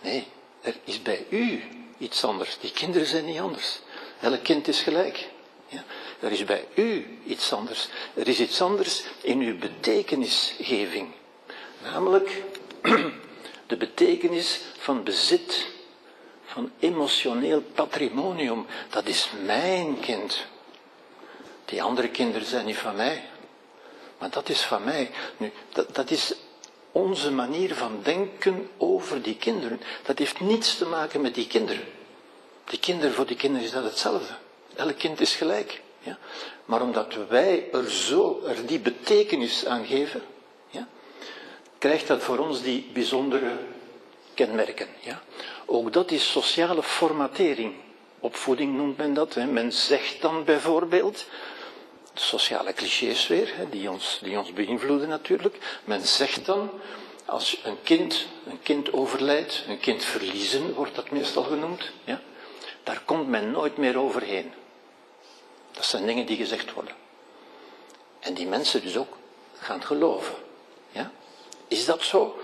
[0.00, 0.26] Nee,
[0.60, 1.62] er is bij u
[1.98, 2.58] iets anders.
[2.58, 3.80] Die kinderen zijn niet anders.
[4.24, 5.28] Elk kind is gelijk.
[5.68, 5.84] Ja?
[6.20, 7.88] Er is bij u iets anders.
[8.14, 11.08] Er is iets anders in uw betekenisgeving.
[11.82, 12.42] Namelijk
[13.66, 15.66] de betekenis van bezit,
[16.44, 18.66] van emotioneel patrimonium.
[18.88, 20.46] Dat is mijn kind.
[21.64, 23.22] Die andere kinderen zijn niet van mij.
[24.18, 25.10] Maar dat is van mij.
[25.36, 26.34] Nu, dat, dat is
[26.92, 29.80] onze manier van denken over die kinderen.
[30.02, 31.84] Dat heeft niets te maken met die kinderen.
[32.64, 34.34] Die kinderen, voor die kinderen is dat hetzelfde.
[34.76, 35.82] Elk kind is gelijk.
[36.00, 36.18] Ja?
[36.64, 40.22] Maar omdat wij er zo, er die betekenis aan geven,
[40.70, 40.88] ja,
[41.78, 43.56] krijgt dat voor ons die bijzondere
[44.34, 44.88] kenmerken.
[45.00, 45.22] Ja?
[45.66, 47.74] Ook dat is sociale formatering.
[48.24, 49.34] opvoeding noemt men dat.
[49.34, 49.46] Hè.
[49.46, 51.26] Men zegt dan bijvoorbeeld,
[52.14, 55.80] de sociale clichés weer, hè, die, ons, die ons beïnvloeden natuurlijk.
[55.84, 56.70] Men zegt dan,
[57.24, 62.20] als een kind, een kind overlijdt, een kind verliezen wordt dat meestal genoemd, ja,
[62.84, 64.52] daar komt men nooit meer overheen.
[65.72, 66.94] Dat zijn dingen die gezegd worden.
[68.20, 69.16] En die mensen dus ook
[69.58, 70.34] gaan geloven.
[70.90, 71.10] Ja?
[71.68, 72.38] Is dat zo?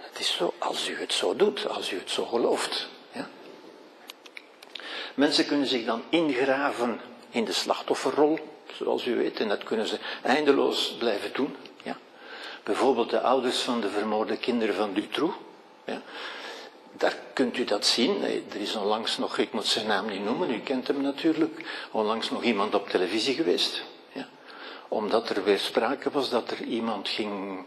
[0.00, 2.88] Het is zo als u het zo doet, als u het zo gelooft.
[3.12, 3.28] Ja?
[5.14, 8.38] Mensen kunnen zich dan ingraven in de slachtofferrol,
[8.72, 11.56] zoals u weet, en dat kunnen ze eindeloos blijven doen.
[11.82, 11.98] Ja?
[12.62, 15.34] Bijvoorbeeld de ouders van de vermoorde kinderen van Dutroux.
[15.84, 16.02] Ja?
[16.96, 18.22] Daar kunt u dat zien.
[18.22, 22.30] Er is onlangs nog, ik moet zijn naam niet noemen, u kent hem natuurlijk, onlangs
[22.30, 23.82] nog iemand op televisie geweest.
[24.12, 24.28] Ja?
[24.88, 27.64] Omdat er weer sprake was dat er iemand ging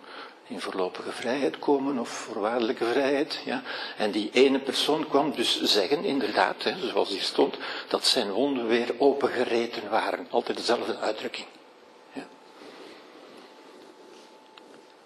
[0.48, 3.42] in voorlopige vrijheid komen of voorwaardelijke vrijheid.
[3.46, 3.64] Ja.
[3.98, 7.58] En die ene persoon kwam dus zeggen, inderdaad, hè, zoals hier stond,
[7.88, 10.28] dat zijn wonden weer opengereten waren.
[10.30, 11.48] Altijd dezelfde uitdrukking.
[12.14, 12.28] Ja.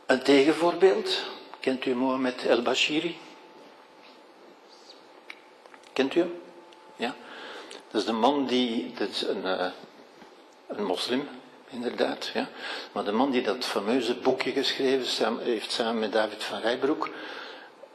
[0.06, 1.22] Een tegenvoorbeeld,
[1.60, 3.18] kent u Mohamed El-Bashiri?
[5.94, 6.42] Kent u hem?
[6.96, 7.16] Ja.
[7.92, 9.66] Dat is de man die, dat is een, uh,
[10.68, 11.28] een moslim,
[11.70, 12.32] inderdaad.
[12.34, 12.50] Ja.
[12.92, 17.10] Maar de man die dat fameuze boekje geschreven heeft samen met David van Rijbroek,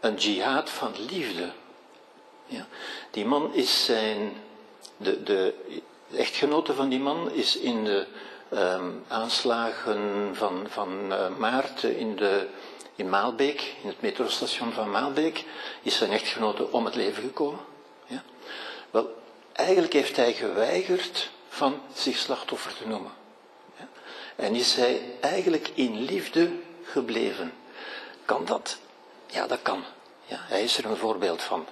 [0.01, 1.51] een jihad van liefde.
[2.47, 2.67] Ja.
[3.11, 4.33] Die man is zijn,
[4.97, 5.55] de, de,
[6.15, 8.07] echtgenote van die man is in de
[8.53, 12.47] um, aanslagen van, van uh, maart in, de,
[12.95, 15.45] in Maalbeek, in het metrostation van Maalbeek,
[15.83, 17.61] is zijn echtgenote om het leven gekomen.
[18.91, 19.23] Wel,
[19.53, 23.13] eigenlijk heeft hij geweigerd van zich slachtoffer te noemen.
[24.37, 26.51] En is hij eigenlijk in liefde
[26.85, 27.53] gebleven.
[28.25, 28.79] Kan dat?
[29.27, 29.85] Ja, dat kan.
[30.25, 31.67] Ja, hij is er een voorbeeld van.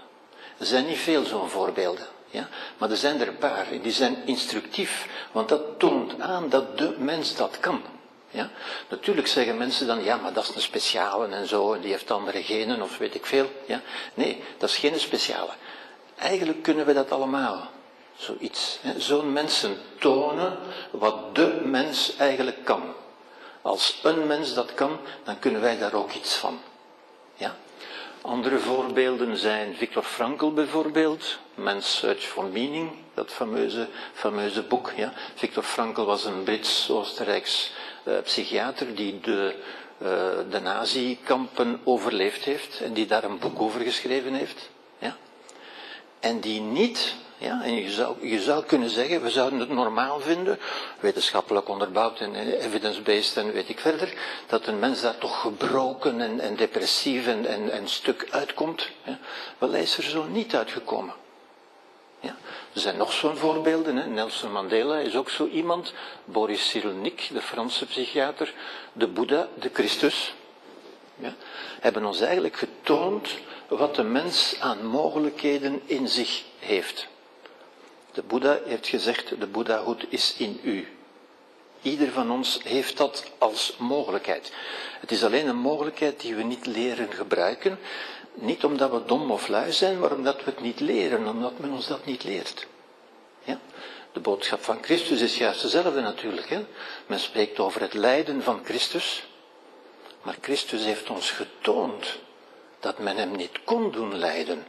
[0.58, 2.06] Er zijn niet veel zo'n voorbeelden.
[2.30, 2.48] Ja?
[2.78, 3.66] Maar er zijn er een paar.
[3.82, 7.82] Die zijn instructief, want dat toont aan dat de mens dat kan.
[8.30, 8.50] Ja?
[8.88, 12.10] Natuurlijk zeggen mensen dan, ja, maar dat is een speciale en zo, en die heeft
[12.10, 13.50] andere genen of weet ik veel.
[13.66, 13.80] Ja?
[14.14, 15.52] Nee, dat is geen speciale.
[16.16, 17.70] Eigenlijk kunnen we dat allemaal.
[18.16, 18.78] Zoiets.
[18.96, 20.58] Zo'n mensen tonen
[20.90, 22.82] wat de mens eigenlijk kan.
[23.62, 26.60] Als een mens dat kan, dan kunnen wij daar ook iets van.
[27.34, 27.56] Ja?
[28.20, 34.92] Andere voorbeelden zijn Victor Frankl bijvoorbeeld, Man's Search for Meaning, dat fameuze, fameuze boek.
[34.96, 35.12] Ja?
[35.34, 37.72] Victor Frankl was een Brits-Oostenrijks
[38.04, 39.54] uh, psychiater die de,
[39.98, 40.08] uh,
[40.50, 44.70] de nazi-kampen overleefd heeft en die daar een boek over geschreven heeft.
[46.24, 50.20] En die niet ja, en je zou, je zou kunnen zeggen, we zouden het normaal
[50.20, 50.58] vinden,
[51.00, 54.14] wetenschappelijk onderbouwd en evidence-based en weet ik verder,
[54.46, 58.90] dat een mens daar toch gebroken en, en depressief en, en, en stuk uitkomt.
[59.58, 61.14] Wel, hij is er zo niet uitgekomen.
[62.20, 62.36] Ja.
[62.72, 63.96] Er zijn nog zo'n voorbeelden.
[63.96, 64.06] Hè.
[64.06, 65.92] Nelson Mandela is ook zo iemand.
[66.24, 68.52] Boris Cyrulnik, de Franse psychiater.
[68.92, 70.34] De Boeddha, de Christus.
[71.16, 71.34] Ja.
[71.80, 73.28] Hebben ons eigenlijk getoond
[73.68, 77.06] wat de mens aan mogelijkheden in zich heeft.
[78.12, 80.88] De Boeddha heeft gezegd, de Boeddhahoed is in u.
[81.82, 84.52] Ieder van ons heeft dat als mogelijkheid.
[85.00, 87.78] Het is alleen een mogelijkheid die we niet leren gebruiken.
[88.34, 91.72] Niet omdat we dom of lui zijn, maar omdat we het niet leren, omdat men
[91.72, 92.66] ons dat niet leert.
[93.44, 93.60] Ja?
[94.12, 96.48] De boodschap van Christus is juist dezelfde natuurlijk.
[96.48, 96.64] Hè?
[97.06, 99.26] Men spreekt over het lijden van Christus.
[100.22, 102.18] Maar Christus heeft ons getoond
[102.84, 104.64] dat men hem niet kon doen lijden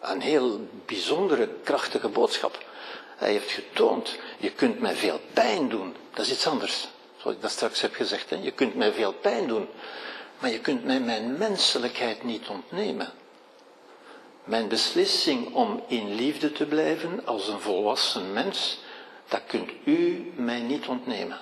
[0.00, 2.64] een heel bijzondere, krachtige boodschap.
[3.16, 5.96] Hij heeft getoond, je kunt mij veel pijn doen.
[6.14, 6.88] Dat is iets anders.
[7.16, 8.30] Zoals ik dat straks heb gezegd.
[8.30, 8.36] Hè?
[8.36, 9.68] Je kunt mij veel pijn doen.
[10.38, 13.12] Maar je kunt mij mijn menselijkheid niet ontnemen.
[14.44, 18.78] Mijn beslissing om in liefde te blijven als een volwassen mens,
[19.28, 21.38] dat kunt u mij niet ontnemen.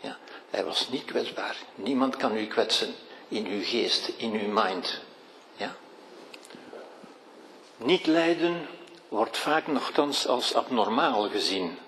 [0.00, 0.16] Ja?
[0.50, 1.56] Hij was niet kwetsbaar.
[1.74, 2.94] Niemand kan u kwetsen
[3.34, 5.00] in uw geest, in uw mind.
[5.56, 5.76] Ja?
[7.76, 8.66] Niet lijden
[9.08, 11.78] wordt vaak nogthans als abnormaal gezien.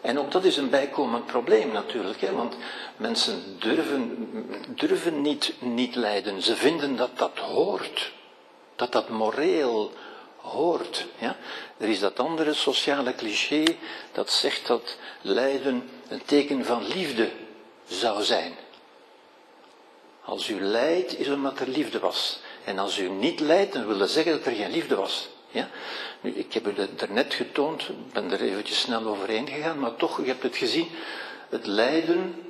[0.00, 2.56] En ook dat is een bijkomend probleem natuurlijk, hè, want
[2.96, 4.28] mensen durven,
[4.68, 6.42] durven niet niet lijden.
[6.42, 8.12] Ze vinden dat dat hoort,
[8.76, 9.92] dat dat moreel
[10.36, 11.06] hoort.
[11.18, 11.36] Ja?
[11.76, 13.64] Er is dat andere sociale cliché
[14.12, 17.30] dat zegt dat lijden een teken van liefde
[17.88, 18.54] zou zijn.
[20.30, 22.40] Als u lijdt, is omdat er liefde was.
[22.64, 25.28] En als u niet lijdt, dan wil dat zeggen dat er geen liefde was.
[25.50, 25.68] Ja?
[26.20, 30.18] Nu, ik heb u dat net getoond, ben er eventjes snel overheen gegaan, maar toch,
[30.18, 30.88] u hebt het gezien.
[31.48, 32.44] Het lijden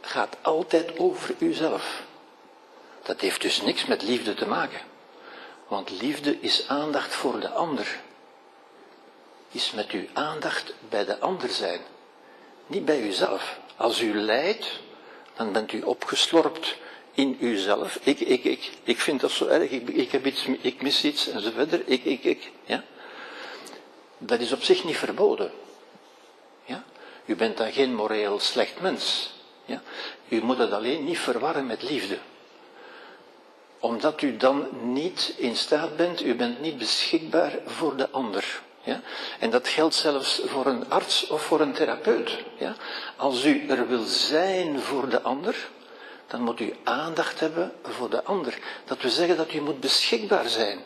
[0.00, 2.02] gaat altijd over uzelf.
[3.02, 4.80] Dat heeft dus niks met liefde te maken.
[5.68, 8.00] Want liefde is aandacht voor de ander.
[9.50, 11.80] Is met uw aandacht bij de ander zijn.
[12.66, 13.58] Niet bij uzelf.
[13.76, 14.80] Als u lijdt,
[15.36, 16.76] dan bent u opgeslorpt
[17.16, 17.98] in uzelf.
[18.02, 21.28] Ik, ik, ik, ik vind dat zo erg, ik, ik heb iets, ik mis iets
[21.28, 21.82] en zo verder.
[21.84, 22.50] Ik, ik, ik.
[22.64, 22.84] Ja?
[24.18, 25.50] Dat is op zich niet verboden.
[26.64, 26.84] Ja?
[27.24, 29.34] U bent dan geen moreel slecht mens.
[29.64, 29.82] Ja?
[30.28, 32.18] U moet het alleen niet verwarren met liefde.
[33.78, 38.62] Omdat u dan niet in staat bent, u bent niet beschikbaar voor de ander.
[38.82, 39.00] Ja?
[39.38, 42.38] En dat geldt zelfs voor een arts of voor een therapeut.
[42.58, 42.74] Ja?
[43.16, 45.68] Als u er wil zijn voor de ander,
[46.26, 48.58] dan moet u aandacht hebben voor de ander.
[48.84, 50.78] Dat wil zeggen dat u moet beschikbaar zijn.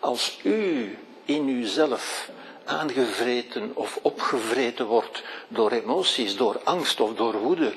[0.00, 2.30] Als u in uzelf
[2.64, 7.74] aangevreten of opgevreten wordt door emoties, door angst of door woede,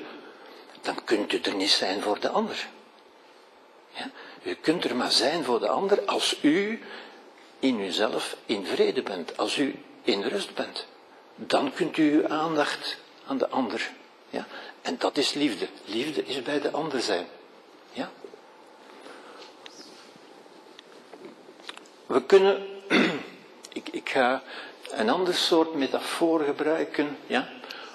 [0.80, 2.68] dan kunt u er niet zijn voor de ander.
[3.90, 4.10] Ja?
[4.42, 6.82] U kunt er maar zijn voor de ander als u
[7.58, 10.86] in uzelf in vrede bent, als u in rust bent.
[11.34, 12.96] Dan kunt u uw aandacht
[13.26, 13.90] aan de ander.
[14.30, 14.46] Ja?
[14.84, 15.68] En dat is liefde.
[15.84, 17.26] Liefde is bij de ander zijn.
[17.92, 18.10] Ja?
[22.06, 22.66] We kunnen,
[23.72, 24.42] ik, ik ga
[24.90, 27.48] een ander soort metafoor gebruiken, ja,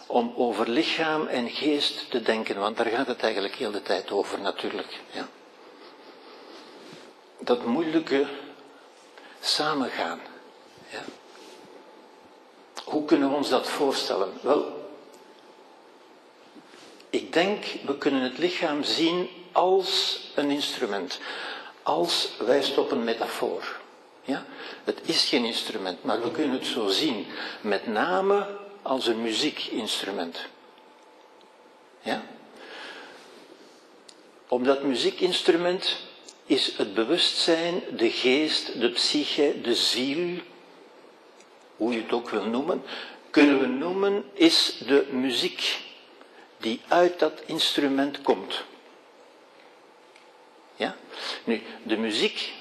[0.08, 4.12] om over lichaam en geest te denken, want daar gaat het eigenlijk heel de tijd
[4.12, 5.00] over natuurlijk.
[5.12, 5.28] Ja.
[7.40, 8.28] Dat moeilijke
[9.40, 10.20] samengaan.
[10.90, 11.04] Ja.
[12.84, 14.34] Hoe kunnen we ons dat voorstellen?
[14.42, 14.79] Wel,
[17.10, 21.20] ik denk, we kunnen het lichaam zien als een instrument,
[21.84, 23.80] als wijst op een metafoor.
[24.24, 24.45] Ja?
[24.84, 27.26] Het is geen instrument, maar we kunnen het zo zien,
[27.62, 30.38] met name als een muziekinstrument.
[32.01, 32.24] Ja?
[34.47, 35.97] Op dat muziekinstrument
[36.45, 40.39] is het bewustzijn, de geest, de psyche, de ziel,
[41.76, 42.84] hoe je het ook wil noemen,
[43.30, 45.88] kunnen we noemen, is de muziek
[46.60, 48.64] die uit dat instrument komt.
[50.76, 50.95] Ja?
[51.43, 52.53] Nu, de muziek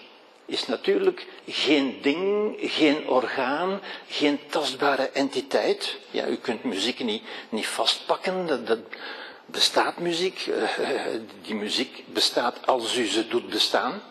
[0.47, 5.97] is natuurlijk geen ding, geen orgaan, geen tastbare entiteit.
[6.11, 8.79] Ja, u kunt muziek niet, niet vastpakken, dat,
[9.47, 10.47] bestaat muziek.
[10.47, 10.63] Uh,
[11.43, 14.03] die muziek bestaat als u ze doet bestaan.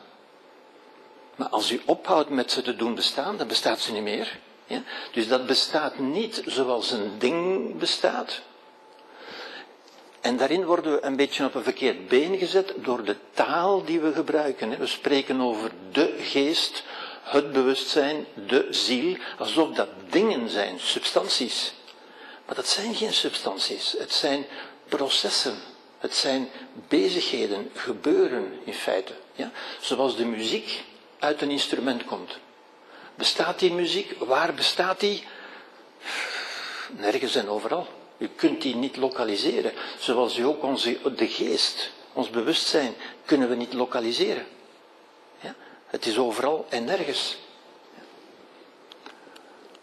[1.36, 4.40] Maar als u ophoudt met ze te doen bestaan, dan bestaat ze niet meer.
[4.66, 4.84] Ja?
[5.12, 8.42] Dus dat bestaat niet zoals een ding bestaat.
[10.28, 14.00] En daarin worden we een beetje op een verkeerd been gezet door de taal die
[14.00, 14.80] we gebruiken.
[14.80, 16.84] We spreken over de geest,
[17.24, 21.74] het bewustzijn, de ziel, alsof dat dingen zijn, substanties.
[22.46, 24.46] Maar dat zijn geen substanties, het zijn
[24.88, 25.56] processen,
[25.98, 26.50] het zijn
[26.88, 29.14] bezigheden, gebeuren in feite.
[29.34, 29.52] Ja?
[29.80, 30.84] Zoals de muziek
[31.20, 32.38] uit een instrument komt.
[33.16, 34.16] Bestaat die muziek?
[34.20, 35.24] Waar bestaat die?
[36.90, 37.97] Nergens en overal.
[38.18, 39.72] U kunt die niet lokaliseren.
[40.00, 42.96] Zoals u ook onze, de geest, ons bewustzijn,
[43.26, 44.46] kunnen we niet lokaliseren.
[45.40, 45.56] Ja?
[45.88, 47.38] Het is overal en nergens.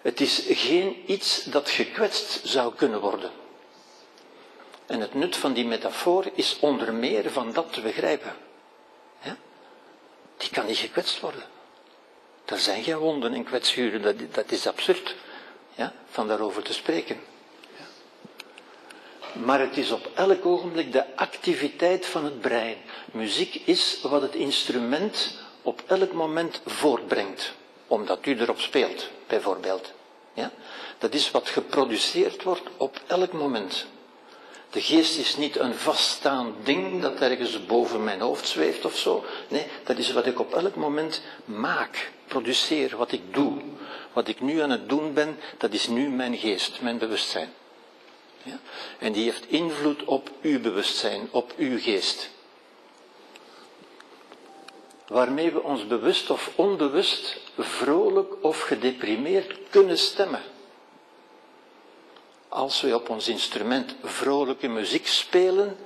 [0.02, 3.30] Het is geen iets dat gekwetst zou kunnen worden.
[4.86, 8.36] En het nut van die metafoor is onder meer van dat te begrijpen.
[10.36, 11.42] Die kan niet gekwetst worden.
[12.44, 15.14] Er zijn geen wonden en kwetsuren, dat, dat is absurd.
[15.74, 15.92] Ja?
[16.10, 17.20] Van daarover te spreken
[19.34, 22.76] maar het is op elk ogenblik de activiteit van het brein.
[23.12, 27.52] Muziek is wat het instrument op elk moment voortbrengt,
[27.86, 29.92] omdat u erop speelt, bijvoorbeeld.
[30.34, 30.50] Ja?
[30.98, 33.86] Dat is wat geproduceerd wordt op elk moment.
[34.70, 39.24] De geest is niet een vaststaand ding dat ergens boven mijn hoofd zweeft of zo.
[39.48, 43.52] Nee, dat is wat ik op elk moment maak, produceer, wat ik doe.
[44.12, 47.52] Wat ik nu aan het doen ben, dat is nu mijn geest, mijn bewustzijn.
[48.98, 52.30] En die heeft invloed op uw bewustzijn, op uw geest.
[55.06, 60.42] Waarmee we ons bewust of onbewust vrolijk of gedeprimeerd kunnen stemmen.
[62.48, 65.76] Als we op ons instrument vrolijke muziek spelen,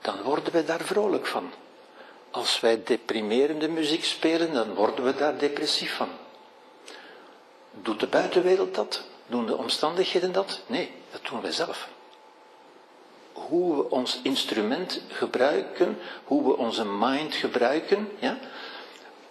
[0.00, 1.52] dan worden we daar vrolijk van.
[2.30, 6.08] Als wij deprimerende muziek spelen, dan worden we daar depressief van.
[7.70, 9.04] Doet de buitenwereld dat?
[9.28, 10.60] Doen de omstandigheden dat?
[10.66, 11.88] Nee, dat doen wij zelf.
[13.32, 18.38] Hoe we ons instrument gebruiken, hoe we onze mind gebruiken, ja?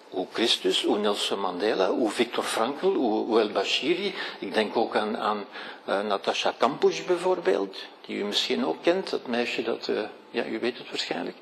[0.09, 4.13] hoe Christus, hoe Nelson Mandela, hoe Victor Frankl, hoe, El-Bashiri.
[4.39, 5.45] Ik denk ook aan, aan
[5.89, 10.59] uh, Natasha Kampusch bijvoorbeeld, die u misschien ook kent, dat meisje dat, uh, ja, u
[10.59, 11.37] weet het waarschijnlijk.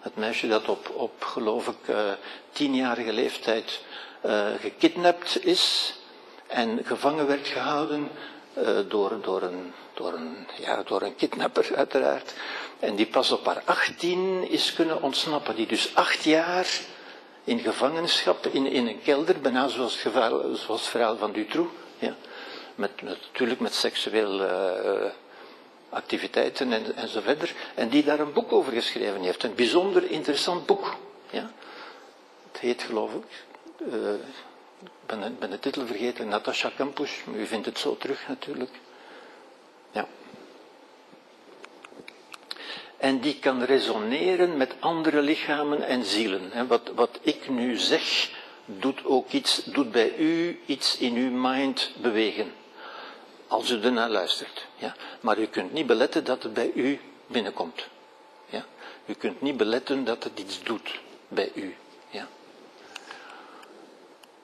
[0.00, 2.12] Het meisje dat op, op geloof ik, uh,
[2.52, 3.80] tienjarige leeftijd
[4.60, 5.94] gekidnapt is
[6.46, 8.08] en gevangen werd gehouden
[8.58, 12.34] uh, door, door, een, door, een, ja, door een kidnapper, uiteraard.
[12.78, 15.56] En die pas op haar achttien is kunnen ontsnappen.
[15.56, 16.66] Die dus acht jaar
[17.44, 21.70] in gevangenschap, in, in een kelder, bijna zoals het, zoals het verhaal van Dutroux.
[21.98, 22.14] Ja.
[22.74, 25.10] Met, natuurlijk met seksueel uh,
[25.88, 27.54] activiteiten en, en zo verder.
[27.74, 29.42] En die daar een boek over geschreven heeft.
[29.42, 30.94] Een bijzonder interessant boek.
[31.30, 31.50] Ja.
[32.52, 33.24] Het heet, geloof ik,
[33.92, 33.94] uh,
[35.12, 37.22] ik ben, de titel vergeten, Natasha Campus.
[37.24, 38.70] Maar u vindt het zo terug natuurlijk.
[39.90, 40.06] Ja.
[42.96, 46.66] En die kan resoneren met andere lichamen en zielen.
[46.68, 48.30] Wat, wat ik nu zeg,
[48.64, 52.52] doet ook iets, doet bij u iets in uw mind bewegen.
[53.46, 54.66] Als u ernaar luistert.
[54.76, 54.94] Ja.
[55.20, 57.86] Maar u kunt niet beletten dat het bij u binnenkomt.
[58.48, 58.64] Ja.
[59.06, 61.76] U kunt niet beletten dat het iets doet bij u.
[62.10, 62.28] Ja.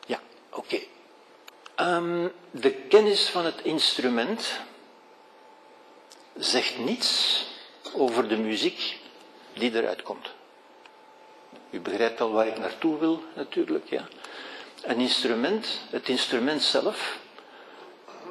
[0.06, 0.20] Ja,
[0.52, 0.80] oké.
[1.80, 4.60] Um, de kennis van het instrument
[6.36, 7.42] zegt niets
[7.94, 8.98] over de muziek
[9.54, 10.30] die eruit komt.
[11.70, 14.08] U begrijpt al waar ik naartoe wil, natuurlijk, ja.
[14.82, 17.18] Een instrument, het instrument zelf,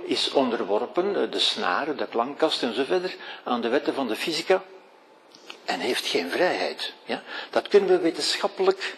[0.03, 4.63] is onderworpen, de snaren, de klankkast en zo verder, aan de wetten van de fysica
[5.65, 6.93] en heeft geen vrijheid.
[7.05, 7.23] Ja?
[7.49, 8.97] Dat kunnen we wetenschappelijk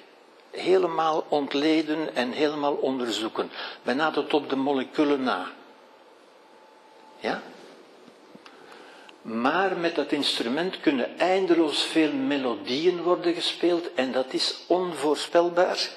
[0.54, 3.52] helemaal ontleden en helemaal onderzoeken,
[3.84, 5.48] bijna tot op de moleculen na.
[7.20, 7.42] Ja?
[9.22, 15.90] Maar met dat instrument kunnen eindeloos veel melodieën worden gespeeld en dat is onvoorspelbaar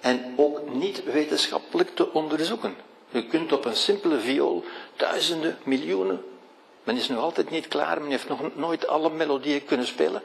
[0.00, 2.76] en ook niet wetenschappelijk te onderzoeken.
[3.10, 4.64] Je kunt op een simpele viool
[4.96, 6.24] duizenden, miljoenen.
[6.84, 10.22] Men is nog altijd niet klaar, men heeft nog nooit alle melodieën kunnen spelen.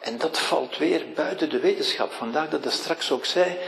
[0.00, 2.12] En dat valt weer buiten de wetenschap.
[2.12, 3.58] Vandaag dat ik straks ook zei,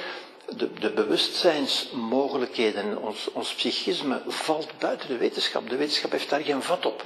[0.49, 5.69] de, de bewustzijnsmogelijkheden, ons, ons psychisme valt buiten de wetenschap.
[5.69, 7.05] De wetenschap heeft daar geen vat op.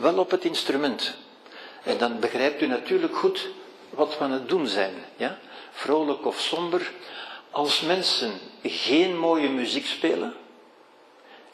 [0.00, 1.14] Wel op het instrument.
[1.82, 3.48] En dan begrijpt u natuurlijk goed
[3.90, 4.94] wat we aan het doen zijn.
[5.16, 5.38] Ja?
[5.72, 6.92] Vrolijk of somber.
[7.50, 8.32] Als mensen
[8.62, 10.34] geen mooie muziek spelen,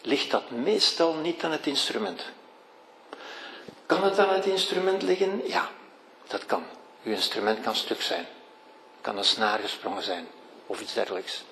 [0.03, 2.25] ligt dat meestal niet aan het instrument.
[3.87, 5.43] Kan het aan het instrument liggen?
[5.47, 5.71] Ja,
[6.27, 6.63] dat kan.
[7.09, 8.27] Uw instrument kan stuk zijn.
[9.01, 10.27] Kan een snaar gesprongen zijn
[10.67, 11.43] of iets dergelijks.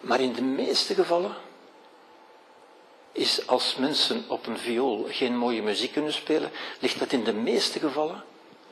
[0.00, 1.34] Maar in de meeste gevallen
[3.12, 7.32] is als mensen op een viool geen mooie muziek kunnen spelen, ligt dat in de
[7.32, 8.24] meeste gevallen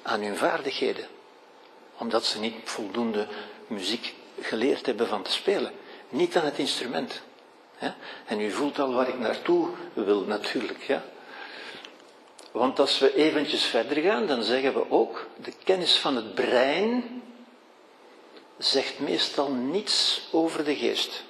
[0.03, 1.07] aan hun vaardigheden.
[1.99, 3.27] Omdat ze niet voldoende
[3.67, 5.73] muziek geleerd hebben van te spelen.
[6.09, 7.23] Niet aan het instrument.
[8.27, 10.99] En u voelt al waar ik naartoe wil natuurlijk.
[12.55, 17.23] Want als we eventjes verder gaan, dan zeggen we ook, de kennis van het brein
[18.59, 21.25] zegt meestal niets over de geest.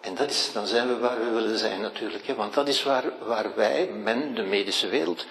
[0.00, 2.26] En dat is, dan zijn we waar we willen zijn natuurlijk.
[2.26, 2.34] Hè?
[2.34, 5.26] Want dat is waar, waar wij, men, de medische wereld,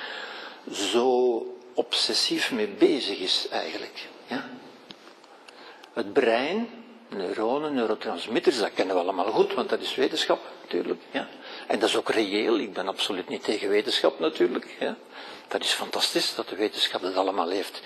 [0.72, 1.42] zo
[1.74, 4.08] obsessief mee bezig is eigenlijk.
[4.28, 4.50] Ja?
[5.94, 6.70] Het brein,
[7.10, 11.02] neuronen, neurotransmitters, dat kennen we allemaal goed, want dat is wetenschap natuurlijk.
[11.12, 11.28] Ja?
[11.68, 14.76] En dat is ook reëel, ik ben absoluut niet tegen wetenschap natuurlijk.
[14.80, 14.96] Ja?
[15.48, 17.82] Dat is fantastisch dat de wetenschap dat allemaal heeft,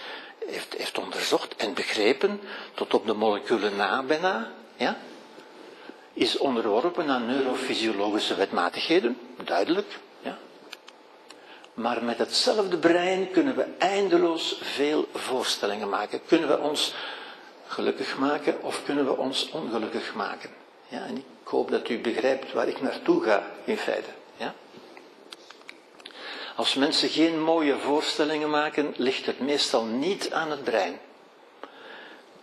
[0.45, 2.41] heeft, heeft onderzocht en begrepen,
[2.73, 4.51] tot op de moleculen na bijna.
[4.75, 4.97] Ja?
[6.13, 9.99] Is onderworpen aan neurofysiologische wetmatigheden, duidelijk.
[10.21, 10.37] Ja?
[11.73, 16.21] Maar met hetzelfde brein kunnen we eindeloos veel voorstellingen maken.
[16.25, 16.93] Kunnen we ons
[17.71, 20.49] gelukkig maken of kunnen we ons ongelukkig maken?
[20.87, 24.09] Ja, en ik hoop dat u begrijpt waar ik naartoe ga, in feite.
[24.37, 24.53] Ja?
[26.55, 30.99] Als mensen geen mooie voorstellingen maken, ligt het meestal niet aan het brein.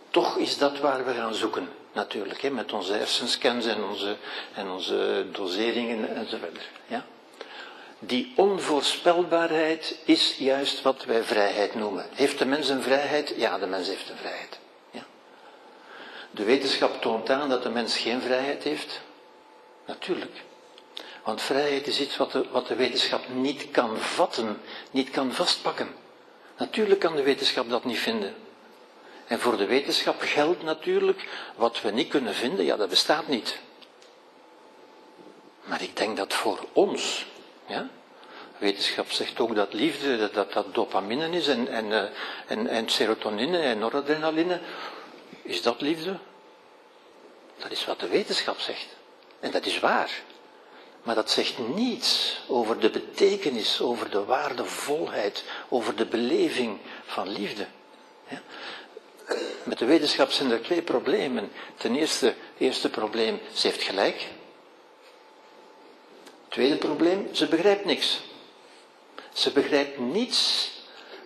[0.09, 4.15] Toch is dat waar we gaan zoeken, natuurlijk, hè, met onze hersenscans en onze,
[4.53, 6.69] en onze doseringen enzovoort.
[6.87, 7.05] Ja?
[7.99, 12.05] Die onvoorspelbaarheid is juist wat wij vrijheid noemen.
[12.13, 13.33] Heeft de mens een vrijheid?
[13.37, 14.59] Ja, de mens heeft een vrijheid.
[16.39, 19.01] De wetenschap toont aan dat de mens geen vrijheid heeft.
[19.85, 20.43] Natuurlijk.
[21.23, 24.61] Want vrijheid is iets wat de, wat de wetenschap niet kan vatten,
[24.91, 25.87] niet kan vastpakken.
[26.57, 28.35] Natuurlijk kan de wetenschap dat niet vinden.
[29.27, 33.59] En voor de wetenschap geldt natuurlijk, wat we niet kunnen vinden, ja, dat bestaat niet.
[35.63, 37.25] Maar ik denk dat voor ons,
[37.65, 37.89] ja,
[38.57, 42.09] wetenschap zegt ook dat liefde, dat dat, dat dopamine is en, en, eh,
[42.47, 44.59] en, en serotonine en noradrenaline.
[45.41, 46.17] Is dat liefde?
[47.59, 48.87] Dat is wat de wetenschap zegt.
[49.39, 50.11] En dat is waar.
[51.03, 57.67] Maar dat zegt niets over de betekenis, over de waardevolheid, over de beleving van liefde.
[59.63, 61.51] Met de wetenschap zijn er twee problemen.
[61.77, 64.27] Ten eerste, eerste probleem, ze heeft gelijk.
[66.47, 68.19] Tweede probleem, ze begrijpt niks.
[69.33, 70.71] Ze begrijpt niets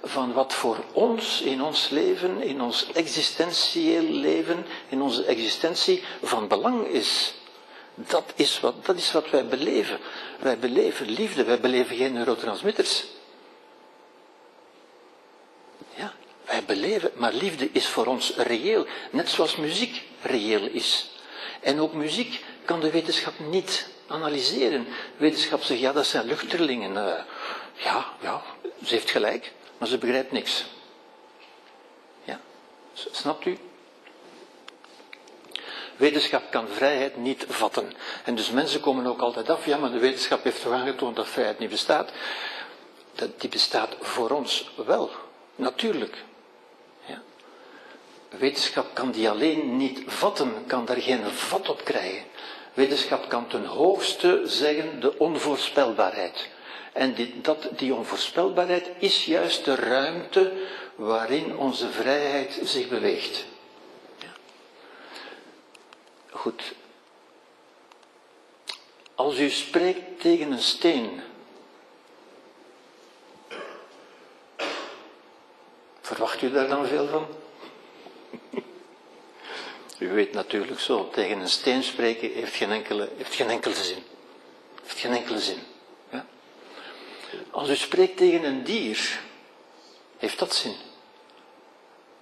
[0.05, 6.47] van wat voor ons in ons leven, in ons existentieel leven, in onze existentie van
[6.47, 7.33] belang is.
[7.95, 9.99] Dat is wat, dat is wat wij beleven.
[10.39, 13.03] Wij beleven liefde, wij beleven geen neurotransmitters.
[15.95, 16.13] Ja,
[16.45, 21.11] wij beleven, maar liefde is voor ons reëel, net zoals muziek reëel is.
[21.61, 24.87] En ook muziek kan de wetenschap niet analyseren.
[25.17, 26.91] Wetenschap zegt, ja, dat zijn luchterlingen.
[26.91, 27.13] Uh,
[27.73, 28.41] ja, ja,
[28.85, 29.51] ze heeft gelijk,
[29.83, 30.65] maar ze begrijpt niks.
[32.23, 32.39] Ja,
[32.93, 33.57] snapt u?
[35.95, 37.93] Wetenschap kan vrijheid niet vatten.
[38.23, 41.27] En dus mensen komen ook altijd af, ja, maar de wetenschap heeft toch aangetoond dat
[41.27, 42.11] vrijheid niet bestaat.
[43.15, 45.11] Dat, die bestaat voor ons wel,
[45.55, 46.23] natuurlijk.
[47.05, 47.21] Ja.
[48.29, 52.23] Wetenschap kan die alleen niet vatten, kan daar geen vat op krijgen.
[52.73, 56.49] Wetenschap kan ten hoogste zeggen de onvoorspelbaarheid.
[56.93, 60.51] En die, dat, die onvoorspelbaarheid is juist de ruimte
[60.95, 63.45] waarin onze vrijheid zich beweegt.
[66.31, 66.73] Goed.
[69.15, 71.21] Als u spreekt tegen een steen,
[76.01, 77.27] verwacht u daar dan veel van?
[79.99, 84.03] U weet natuurlijk zo, tegen een steen spreken heeft geen enkele, heeft geen enkele zin.
[84.81, 85.72] Heeft geen enkele zin.
[87.51, 89.19] Als u spreekt tegen een dier,
[90.17, 90.75] heeft dat zin?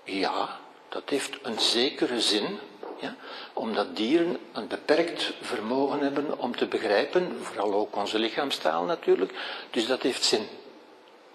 [0.03, 0.59] Ja,
[0.89, 2.59] dat heeft een zekere zin,
[2.99, 3.15] ja?
[3.53, 9.33] omdat dieren een beperkt vermogen hebben om te begrijpen, vooral ook onze lichaamstaal natuurlijk,
[9.71, 10.47] dus dat heeft zin.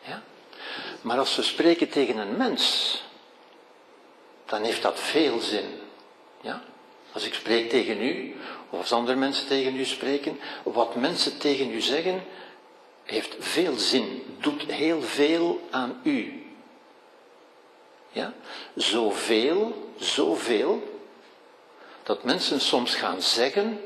[0.02, 0.22] Ja?
[1.00, 3.02] Maar als we spreken tegen een mens,
[4.46, 5.80] dan heeft dat veel zin.
[6.40, 6.62] Ja?
[7.12, 8.36] Als ik spreek tegen u,
[8.70, 12.24] of als andere mensen tegen u spreken, wat mensen tegen u zeggen,
[13.06, 16.46] heeft veel zin, doet heel veel aan u.
[18.12, 18.34] Ja?
[18.74, 21.00] Zoveel, zoveel,
[22.02, 23.80] dat mensen soms gaan zeggen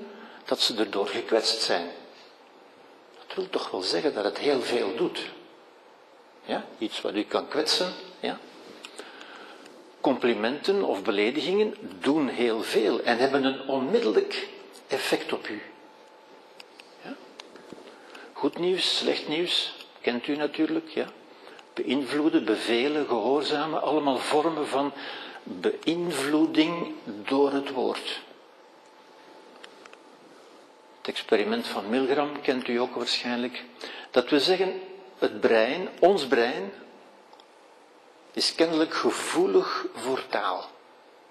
[0.45, 1.91] dat ze erdoor gekwetst zijn.
[3.27, 5.21] Dat wil toch wel zeggen dat het heel veel doet.
[6.45, 6.65] Ja?
[6.79, 8.39] Iets wat u kan kwetsen, ja?
[10.01, 14.49] complimenten of beledigingen doen heel veel en hebben een onmiddellijk
[14.87, 15.63] effect op u.
[18.41, 21.07] Goed nieuws, slecht nieuws, kent u natuurlijk, ja.
[21.75, 24.93] Beïnvloeden, bevelen, gehoorzamen, allemaal vormen van
[25.43, 28.21] beïnvloeding door het woord.
[30.99, 33.65] Het experiment van Milgram kent u ook waarschijnlijk.
[34.11, 34.81] Dat we zeggen,
[35.19, 36.73] het brein, ons brein,
[38.33, 40.71] is kennelijk gevoelig voor taal.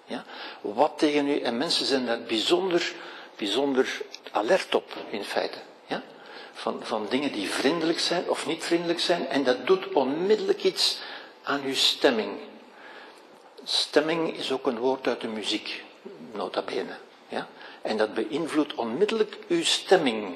[0.06, 0.24] Ja?
[0.62, 2.94] Wat tegen u, en mensen zijn daar bijzonder,
[3.36, 4.02] bijzonder
[4.32, 5.69] alert op, in feite.
[6.60, 10.98] Van, van dingen die vriendelijk zijn of niet vriendelijk zijn, en dat doet onmiddellijk iets
[11.44, 12.30] aan uw stemming.
[13.64, 15.84] Stemming is ook een woord uit de muziek,
[16.34, 16.98] nota bene.
[17.28, 17.48] Ja?
[17.82, 20.34] En dat beïnvloedt onmiddellijk uw stemming.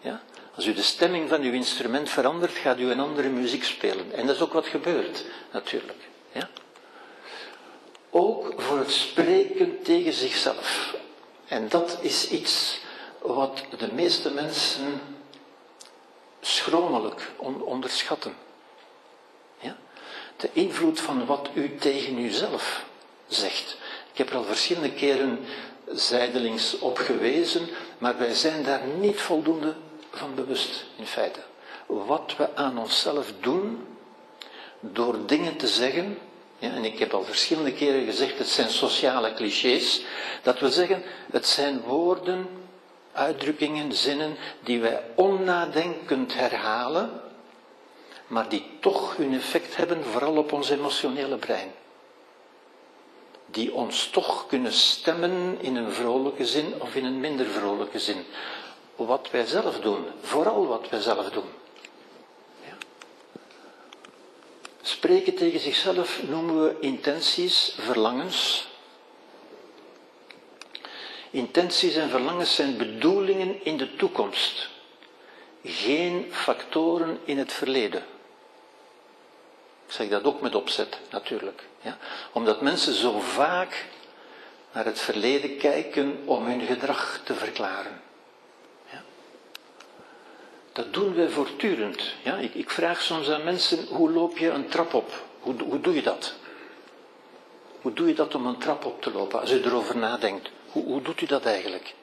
[0.00, 0.22] Ja?
[0.54, 4.12] Als u de stemming van uw instrument verandert, gaat u een andere muziek spelen.
[4.12, 5.98] En dat is ook wat gebeurt, natuurlijk.
[6.32, 6.48] Ja?
[8.10, 10.94] Ook voor het spreken tegen zichzelf.
[11.46, 12.80] En dat is iets
[13.18, 15.16] wat de meeste mensen
[16.40, 17.30] schromelijk
[17.60, 18.36] onderschatten.
[19.60, 19.76] Ja?
[20.36, 22.84] De invloed van wat u tegen uzelf
[23.26, 23.76] zegt.
[24.12, 25.44] Ik heb er al verschillende keren
[25.92, 27.68] zijdelings op gewezen,
[27.98, 29.74] maar wij zijn daar niet voldoende
[30.10, 31.40] van bewust, in feite.
[31.86, 33.86] Wat we aan onszelf doen
[34.80, 36.18] door dingen te zeggen,
[36.58, 40.02] ja, en ik heb al verschillende keren gezegd, het zijn sociale clichés,
[40.42, 42.48] dat we zeggen, het zijn woorden,
[43.18, 47.20] uitdrukkingen, zinnen die wij onnadenkend herhalen,
[48.26, 51.72] maar die toch hun effect hebben, vooral op ons emotionele brein.
[53.46, 58.24] Die ons toch kunnen stemmen in een vrolijke zin of in een minder vrolijke zin
[59.06, 60.06] wat wij zelf doen.
[60.20, 61.48] Vooral wat wij zelf doen.
[62.64, 62.76] Ja.
[64.82, 68.68] Spreken tegen zichzelf noemen we intenties, verlangens.
[71.30, 74.68] Intenties en verlangens zijn bedoelingen in de toekomst,
[75.64, 78.02] geen factoren in het verleden.
[79.86, 81.64] Ik zeg dat ook met opzet, natuurlijk.
[81.80, 81.98] Ja?
[82.32, 83.86] Omdat mensen zo vaak
[84.72, 88.00] naar het verleden kijken om hun gedrag te verklaren.
[90.78, 92.14] Dat doen wij voortdurend.
[92.22, 92.36] Ja?
[92.36, 95.24] Ik, ik, vraag soms aan mensen, hoe loop je een trap op?
[95.40, 96.34] Hoe, hoe doe je dat?
[97.80, 99.40] Hoe doe je dat om een trap op te lopen?
[99.40, 100.50] Als u erover nadenkt,
[100.84, 101.94] hoe, doet u dat eigenlijk?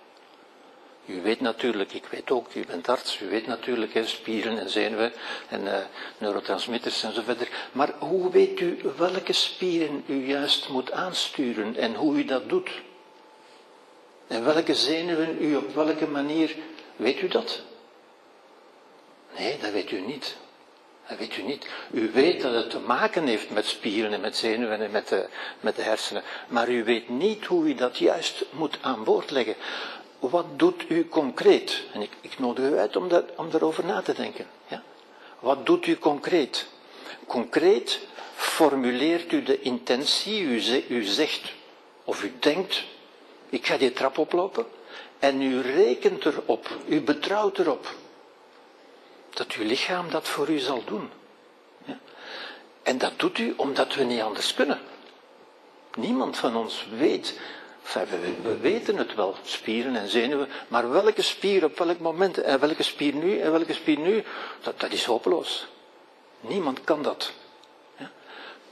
[1.06, 4.70] U weet natuurlijk, ik weet ook, u bent arts, u weet natuurlijk, hè, spieren en
[4.70, 5.14] zenuwen
[5.50, 5.78] en uh,
[6.18, 7.50] neurotransmitters verder.
[7.72, 12.70] Maar hoe weet u welke spieren u juist moet aansturen en hoe u dat doet?
[14.28, 16.56] En welke zenuwen u op welke manier,
[16.96, 17.62] weet u dat?
[19.38, 20.36] Nee, dat weet u niet.
[21.08, 21.68] Dat weet u niet.
[21.92, 25.28] U weet dat het te maken heeft met spieren en met zenuwen en met de,
[25.60, 26.24] met de hersenen.
[26.48, 29.56] Maar u weet niet hoe u dat juist moet aan boord leggen.
[30.20, 31.84] Wat doet u concreet?
[31.94, 34.48] En ik, ik nodig u uit om, dat, om daarover na te denken.
[34.68, 34.84] Ja?
[35.40, 36.66] Wat doet u concreet?
[37.28, 38.00] Concreet
[38.36, 41.54] formuleert u de intentie, u, u zegt
[42.04, 42.84] of u denkt,
[43.50, 44.66] ik ga die trap oplopen,
[45.20, 47.96] en u rekent erop, u betrouwt erop
[49.36, 51.10] dat uw lichaam dat voor u zal doen.
[52.84, 54.80] En dat doet u omdat we niet anders kunnen.
[55.96, 57.40] Niemand van ons weet,
[58.42, 62.84] we, weten het wel, spieren en zenuwen, maar welke spier op welk moment, en welke
[62.84, 64.24] spier nu, en welke spier nu,
[64.62, 65.68] dat, dat is hopeloos.
[66.40, 67.32] Niemand kan dat.
[67.98, 68.12] Ja?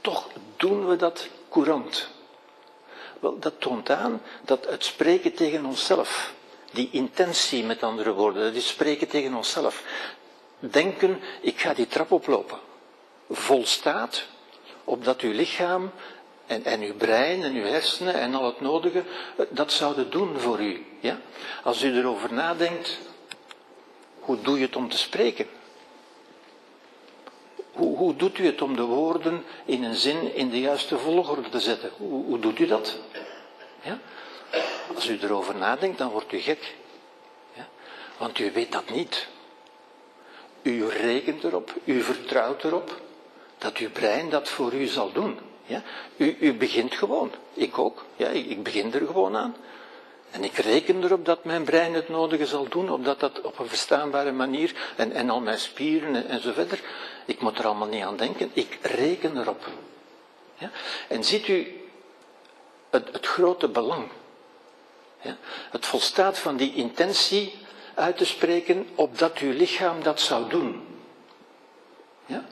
[0.00, 2.08] Toch doen we dat courant.
[3.20, 6.34] Wel, dat toont aan dat het spreken tegen onszelf,
[6.72, 9.82] die intentie met andere woorden, dat is spreken tegen onszelf,
[10.70, 12.58] denken, ik ga die trap oplopen,
[13.30, 14.26] volstaat
[14.84, 15.90] opdat uw lichaam
[16.46, 19.04] en, en uw brein en uw hersenen en al het nodige
[19.36, 20.86] eh, dat zouden doen voor u.
[21.00, 21.18] Ja?
[21.62, 22.98] Als u erover nadenkt,
[24.20, 25.46] hoe doe je het om te spreken?
[27.72, 31.48] Hoe, hoe doet u het om de woorden in een zin in de juiste volgorde
[31.48, 31.90] te zetten?
[31.96, 32.98] Hoe, hoe doet u dat?
[33.82, 33.98] Ja?
[34.94, 36.74] Als u erover nadenkt, dan wordt u gek.
[37.52, 37.68] Ja?
[38.18, 39.26] Want u weet dat niet.
[40.64, 43.00] U rekent erop, u vertrouwt erop
[43.58, 45.38] dat uw brein dat voor u zal doen.
[45.66, 45.82] Ja?
[46.16, 47.30] U, u begint gewoon.
[47.54, 48.04] Ik ook.
[48.16, 49.56] Ja, ik begin er gewoon aan.
[50.30, 53.68] En ik reken erop dat mijn brein het nodige zal doen, opdat dat op een
[53.68, 56.80] verstaanbare manier, en, en al mijn spieren en, en zo verder.
[57.24, 58.50] Ik moet er allemaal niet aan denken.
[58.52, 59.68] Ik reken erop.
[60.58, 60.70] Ja?
[61.08, 61.80] En ziet u
[62.90, 64.08] het, het grote belang.
[65.22, 65.36] Ja?
[65.70, 67.54] Het volstaat van die intentie
[67.94, 70.82] uit te spreken, opdat uw lichaam dat zou doen.
[72.26, 72.44] Ja?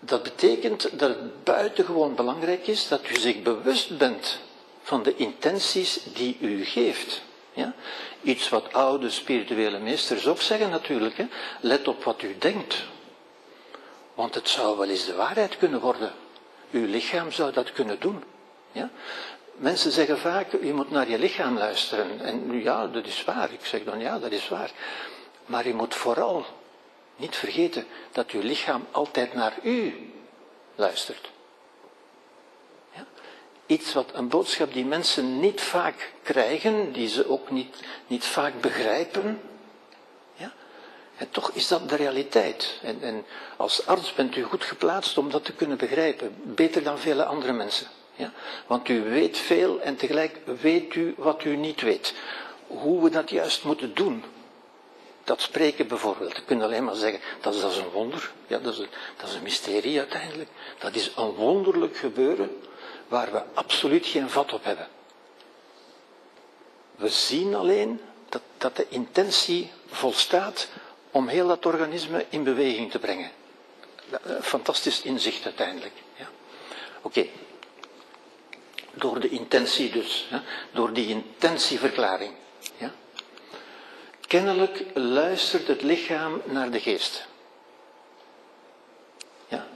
[0.00, 4.38] Dat betekent dat het buitengewoon belangrijk is dat u zich bewust bent
[4.82, 7.22] van de intenties die u geeft.
[7.52, 7.74] Ja?
[8.22, 11.16] Iets wat oude spirituele meesters ook zeggen natuurlijk.
[11.16, 11.26] Hè?
[11.60, 12.84] Let op wat u denkt.
[14.14, 16.12] Want het zou wel eens de waarheid kunnen worden.
[16.70, 18.24] Uw lichaam zou dat kunnen doen.
[18.72, 18.90] Ja?
[19.56, 22.20] Mensen zeggen vaak, je moet naar je lichaam luisteren.
[22.20, 23.52] En ja, dat is waar.
[23.52, 24.70] Ik zeg dan ja, dat is waar.
[25.46, 26.46] Maar je moet vooral
[27.16, 30.10] niet vergeten dat uw lichaam altijd naar u
[30.74, 31.30] luistert.
[32.94, 33.06] Ja?
[33.66, 37.76] Iets wat een boodschap die mensen niet vaak krijgen, die ze ook niet,
[38.06, 39.40] niet vaak begrijpen.
[40.34, 40.52] Ja?
[41.16, 42.78] En toch is dat de realiteit.
[42.82, 43.24] En, en
[43.56, 47.52] als arts bent u goed geplaatst om dat te kunnen begrijpen, beter dan vele andere
[47.52, 47.86] mensen.
[48.16, 48.32] Ja?
[48.66, 52.14] Want u weet veel en tegelijk weet u wat u niet weet.
[52.66, 54.24] Hoe we dat juist moeten doen.
[55.24, 56.36] Dat spreken bijvoorbeeld.
[56.36, 58.32] Ik kunt alleen maar zeggen, dat is, dat is een wonder.
[58.46, 60.50] Ja, dat, is een, dat is een mysterie uiteindelijk.
[60.78, 62.60] Dat is een wonderlijk gebeuren
[63.08, 64.88] waar we absoluut geen vat op hebben.
[66.96, 70.68] We zien alleen dat, dat de intentie volstaat
[71.10, 73.30] om heel dat organisme in beweging te brengen.
[74.40, 75.94] Fantastisch inzicht uiteindelijk.
[76.14, 76.28] Ja.
[77.02, 77.26] Oké,
[78.96, 80.28] door de intentie dus,
[80.72, 82.32] door die intentieverklaring.
[82.76, 82.92] Ja.
[84.26, 87.26] Kennelijk luistert het lichaam naar de geest.
[89.48, 89.66] Ja.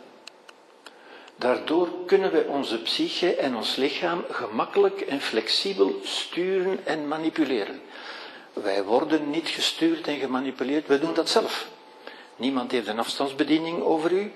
[1.37, 7.81] Daardoor kunnen we onze psyche en ons lichaam gemakkelijk en flexibel sturen en manipuleren.
[8.53, 11.69] Wij worden niet gestuurd en gemanipuleerd, wij doen dat zelf.
[12.37, 14.33] Niemand heeft een afstandsbediening over u,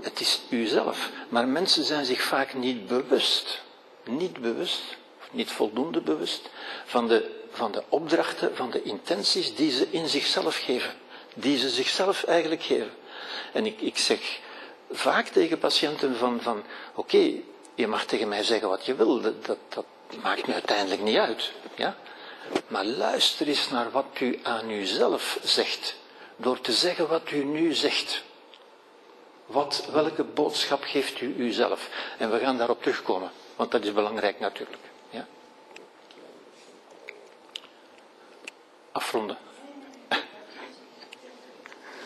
[0.00, 1.10] het is u zelf.
[1.28, 3.64] Maar mensen zijn zich vaak niet bewust
[4.06, 4.82] niet bewust,
[5.30, 6.50] niet voldoende bewust,
[6.84, 10.94] van de, van de opdrachten, van de intenties die ze in zichzelf geven.
[11.34, 12.90] Die ze zichzelf eigenlijk geven.
[13.52, 14.40] En ik, ik zeg
[14.90, 16.62] vaak tegen patiënten van, van
[16.94, 17.32] oké,
[17.74, 19.84] je mag tegen mij zeggen wat je wil, dat, dat, dat
[20.22, 21.52] maakt me uiteindelijk niet uit.
[21.74, 21.96] Ja?
[22.66, 25.96] Maar luister eens naar wat u aan uzelf zegt,
[26.36, 28.22] door te zeggen wat u nu zegt.
[29.46, 31.88] Wat, welke boodschap geeft u uzelf?
[32.18, 33.30] En we gaan daarop terugkomen.
[33.56, 34.82] Want dat is belangrijk natuurlijk.
[35.10, 35.26] Ja?
[38.92, 39.36] Afronden.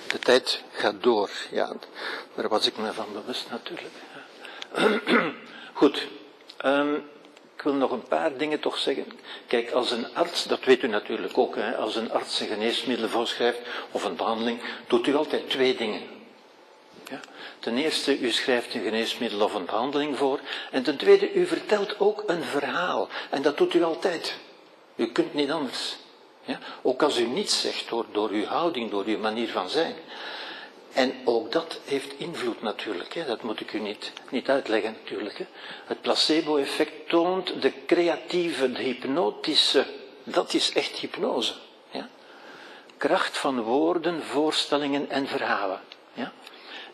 [0.07, 1.31] De tijd gaat door.
[1.51, 1.73] Ja,
[2.35, 3.89] daar was ik me van bewust natuurlijk.
[5.81, 6.07] Goed.
[6.65, 7.11] Um,
[7.61, 9.07] ik wil nog een paar dingen toch zeggen.
[9.47, 13.09] Kijk, als een arts, dat weet u natuurlijk ook, hè, als een arts een geneesmiddel
[13.09, 16.03] voorschrijft of een behandeling, doet u altijd twee dingen.
[17.11, 17.21] Ja?
[17.61, 20.41] Ten eerste, u schrijft een geneesmiddel of een behandeling voor.
[20.71, 23.09] En ten tweede, u vertelt ook een verhaal.
[23.31, 24.35] En dat doet u altijd.
[24.97, 25.97] U kunt niet anders.
[26.45, 26.59] Ja?
[26.83, 29.95] Ook als u niets zegt door, door uw houding, door uw manier van zijn.
[30.93, 33.25] En ook dat heeft invloed natuurlijk, hè.
[33.25, 35.39] dat moet ik u niet, niet uitleggen natuurlijk.
[35.39, 35.45] Hè.
[35.85, 39.87] Het placebo-effect toont de creatieve, de hypnotische,
[40.25, 41.55] dat is echt hypnose.
[41.91, 42.09] Ja.
[42.97, 45.81] Kracht van woorden, voorstellingen en verhalen.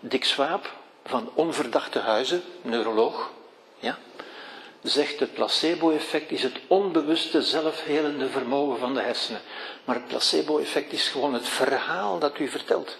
[0.00, 0.72] Dick Swaap
[1.04, 3.30] van Onverdachte Huizen, neuroloog,
[3.78, 3.98] ja,
[4.82, 9.40] zegt het placebo-effect is het onbewuste zelfhelende vermogen van de hersenen.
[9.84, 12.96] Maar het placebo-effect is gewoon het verhaal dat u vertelt.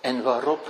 [0.00, 0.68] En waarop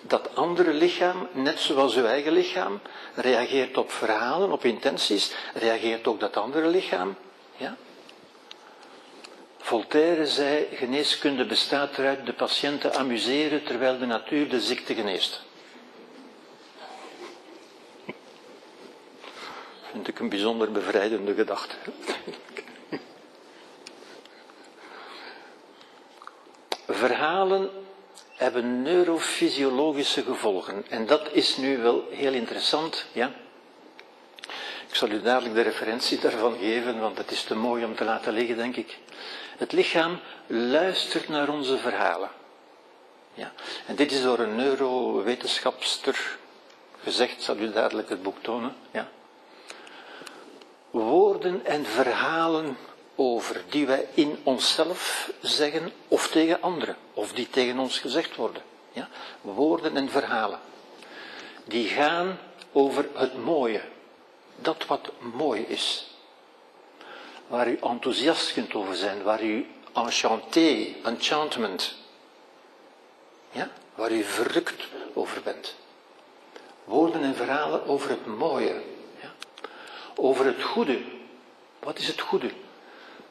[0.00, 2.80] dat andere lichaam, net zoals uw eigen lichaam,
[3.14, 7.16] reageert op verhalen, op intenties, reageert ook dat andere lichaam.
[7.56, 7.76] Ja?
[9.66, 15.42] Voltaire zei, geneeskunde bestaat eruit de patiënten amuseren terwijl de natuur de ziekte geneest.
[19.90, 21.74] Vind ik een bijzonder bevrijdende gedachte.
[26.88, 27.70] Verhalen
[28.34, 30.84] hebben neurofysiologische gevolgen.
[30.88, 33.32] En dat is nu wel heel interessant, ja.
[34.88, 38.04] Ik zal u dadelijk de referentie daarvan geven, want het is te mooi om te
[38.04, 38.98] laten liggen, denk ik.
[39.56, 42.30] Het lichaam luistert naar onze verhalen.
[43.34, 43.52] Ja.
[43.86, 46.38] En dit is door een neurowetenschapster
[47.02, 48.76] gezegd, zal u dadelijk het boek tonen.
[48.90, 49.08] Ja.
[50.90, 52.76] Woorden en verhalen
[53.14, 58.62] over die wij in onszelf zeggen of tegen anderen, of die tegen ons gezegd worden.
[58.92, 59.08] Ja?
[59.40, 60.60] Woorden en verhalen.
[61.64, 62.38] Die gaan
[62.72, 63.82] over het mooie,
[64.56, 66.15] dat wat mooi is.
[67.46, 71.94] Waar u enthousiast kunt over zijn, waar u enchanté, enchantment,
[73.50, 73.70] ja?
[73.94, 75.74] waar u verrukt over bent.
[76.84, 78.82] Woorden en verhalen over het mooie,
[79.20, 79.32] ja?
[80.14, 81.00] over het goede.
[81.78, 82.50] Wat is het goede?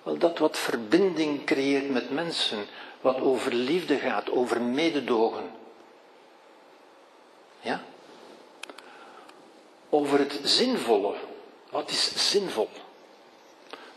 [0.04, 2.66] Wel, dat wat verbinding creëert met mensen,
[3.02, 5.52] wat over liefde gaat, over mededogen.
[7.62, 7.84] Ja?
[9.90, 11.16] Over het zinvolle.
[11.70, 12.70] Wat is zinvol?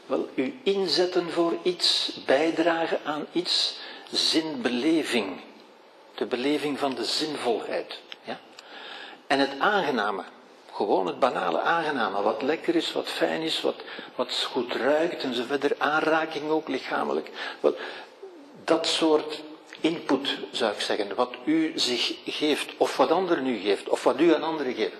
[0.09, 3.77] Wel, u inzetten voor iets, bijdragen aan iets,
[4.11, 5.41] zinbeleving.
[6.15, 8.01] De beleving van de zinvolheid.
[8.23, 8.39] Ja?
[9.27, 10.23] En het aangename.
[10.73, 13.75] Gewoon het banale aangename, wat lekker is, wat fijn is, wat,
[14.15, 15.75] wat goed ruikt en zo verder.
[15.79, 17.31] Aanraking ook lichamelijk.
[17.61, 17.77] Wat,
[18.65, 19.43] dat soort
[19.81, 24.21] input zou ik zeggen, wat u zich geeft, of wat anderen u geeft, of wat
[24.21, 24.97] u aan anderen geeft,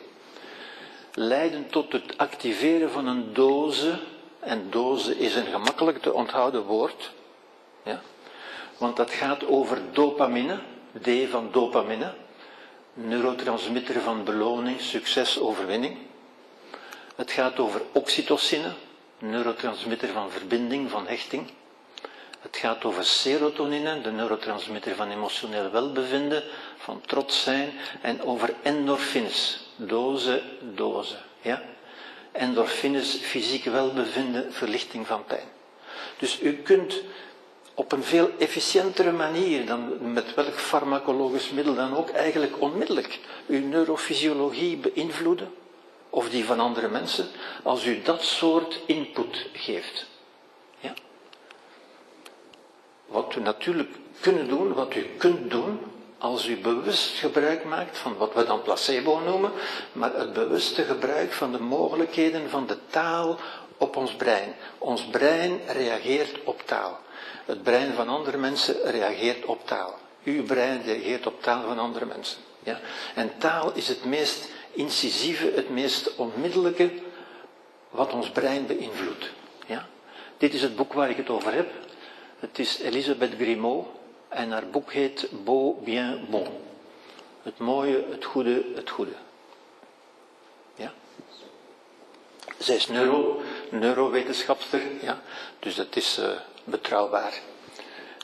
[1.15, 3.99] leiden tot het activeren van een doze,
[4.49, 7.11] en doze is een gemakkelijk te onthouden woord,
[7.83, 8.01] ja?
[8.79, 10.59] want dat gaat over dopamine,
[11.03, 12.15] D van dopamine,
[12.95, 15.97] neurotransmitter van beloning, succes, overwinning.
[17.17, 18.73] Het gaat over oxytocine,
[19.19, 21.51] neurotransmitter van verbinding, van hechting.
[22.41, 26.43] Het gaat over serotonine, de neurotransmitter van emotioneel welbevinden,
[26.77, 30.43] van trots zijn, en over endorfines, doze,
[30.75, 31.17] doze.
[31.41, 31.63] Ja?
[32.39, 35.49] Endorfines, fysiek welbevinden, verlichting van pijn.
[36.19, 37.03] Dus u kunt
[37.75, 43.67] op een veel efficiëntere manier dan met welk farmacologisch middel dan ook, eigenlijk onmiddellijk uw
[43.67, 45.55] neurofysiologie beïnvloeden,
[46.11, 47.29] of die van andere mensen,
[47.63, 50.07] als u dat soort input geeft.
[50.81, 50.95] Ja?
[53.07, 55.79] Wat u natuurlijk kunnen doen, wat u kunt doen,
[56.19, 59.53] als u bewust gebruik maakt van wat we dan placebo noemen,
[59.93, 63.39] maar het bewuste gebruik van de mogelijkheden van de taal
[63.77, 64.55] op ons brein.
[64.79, 66.99] Ons brein reageert op taal.
[67.45, 69.99] Het brein van andere mensen reageert op taal.
[70.25, 72.39] Uw brein reageert op taal van andere mensen.
[72.63, 72.81] Ja?
[73.15, 76.91] En taal is het meest incisieve, het meest onmiddellijke
[77.91, 79.31] wat ons brein beïnvloedt.
[79.67, 79.89] Ja?
[80.39, 81.71] Dit is het boek waar ik het over heb.
[82.39, 83.87] Het is Elisabeth Grimaud
[84.29, 86.47] en haar boek heet Beau, Bien, Bon.
[87.43, 89.15] Het mooie, het goede, het goede.
[90.75, 90.93] Ja?
[92.59, 95.23] Zij is neuro, neurowetenschapster, ja?
[95.59, 96.31] dus dat is uh,
[96.65, 97.41] betrouwbaar.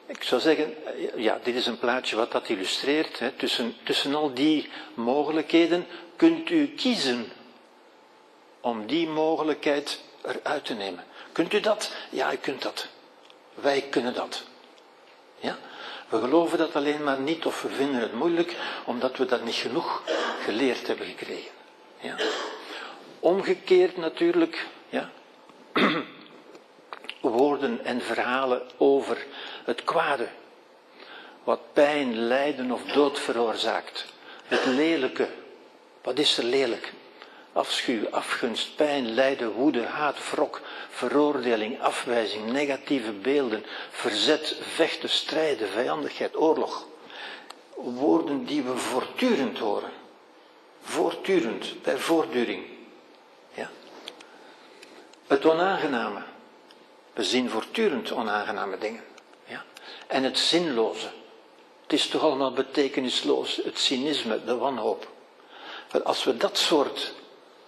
[0.06, 0.74] Ik zou zeggen,
[1.16, 3.18] ja, dit is een plaatje wat dat illustreert.
[3.18, 3.30] Hè.
[3.30, 5.86] Tussen, tussen al die mogelijkheden
[6.16, 7.32] kunt u kiezen
[8.60, 11.04] om die mogelijkheid eruit te nemen.
[11.32, 11.92] Kunt u dat?
[12.10, 12.86] Ja, u kunt dat.
[13.54, 14.44] Wij kunnen dat.
[16.14, 19.54] We geloven dat alleen maar niet of we vinden het moeilijk omdat we dat niet
[19.54, 20.02] genoeg
[20.44, 21.50] geleerd hebben gekregen.
[22.00, 22.16] Ja?
[23.20, 25.10] Omgekeerd natuurlijk, ja.
[27.20, 29.26] Woorden en verhalen over
[29.64, 30.28] het kwade.
[31.44, 34.04] Wat pijn, lijden of dood veroorzaakt.
[34.44, 35.28] Het lelijke.
[36.02, 36.92] Wat is er lelijk?
[37.54, 46.36] Afschuw, afgunst, pijn, lijden, woede, haat, wrok, veroordeling, afwijzing, negatieve beelden, verzet, vechten, strijden, vijandigheid,
[46.36, 46.86] oorlog.
[47.74, 49.90] Woorden die we voortdurend horen.
[50.82, 52.64] Voortdurend, bij voortduring.
[53.54, 53.70] Ja?
[55.26, 56.22] Het onaangename.
[57.12, 59.04] We zien voortdurend onaangename dingen.
[59.44, 59.64] Ja?
[60.06, 61.10] En het zinloze.
[61.82, 63.60] Het is toch allemaal betekenisloos.
[63.64, 65.08] Het cynisme, de wanhoop.
[66.04, 67.14] Als we dat soort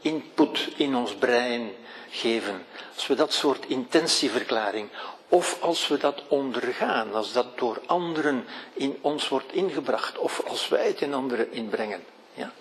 [0.06, 1.70] input in ons brein
[2.10, 4.88] geven, als we dat soort intentieverklaring,
[5.28, 8.44] of als we dat ondergaan, als dat door anderen
[8.74, 12.04] in ons wordt ingebracht, of als wij het in anderen inbrengen,
[12.34, 12.52] ja,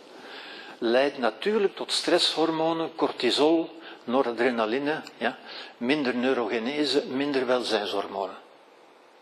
[0.77, 5.37] leidt natuurlijk tot stresshormonen, cortisol, noradrenaline, ja,
[5.77, 8.37] minder neurogenese, minder welzijnshormonen.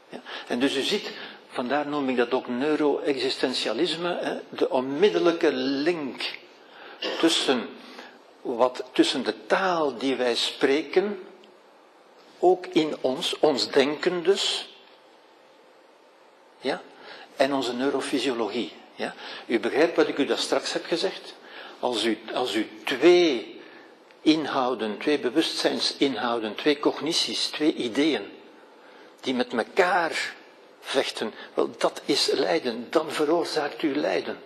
[0.10, 0.22] Ja.
[0.48, 1.12] En dus u ziet,
[1.48, 6.38] vandaar noem ik dat ook neuro-existentialisme, de onmiddellijke link
[7.20, 7.70] tussen
[8.44, 11.24] wat tussen de taal die wij spreken,
[12.40, 14.70] ook in ons, ons denken dus,
[16.60, 16.82] ja,
[17.36, 18.74] en onze neurofysiologie.
[18.96, 19.14] Ja.
[19.46, 21.34] U begrijpt wat ik u daar straks heb gezegd?
[21.80, 23.62] Als u, als u twee
[24.22, 28.32] inhouden, twee bewustzijnsinhouden, twee cognities, twee ideeën,
[29.22, 30.36] die met elkaar
[30.80, 34.38] vechten, wel, dat is lijden, dan veroorzaakt u lijden.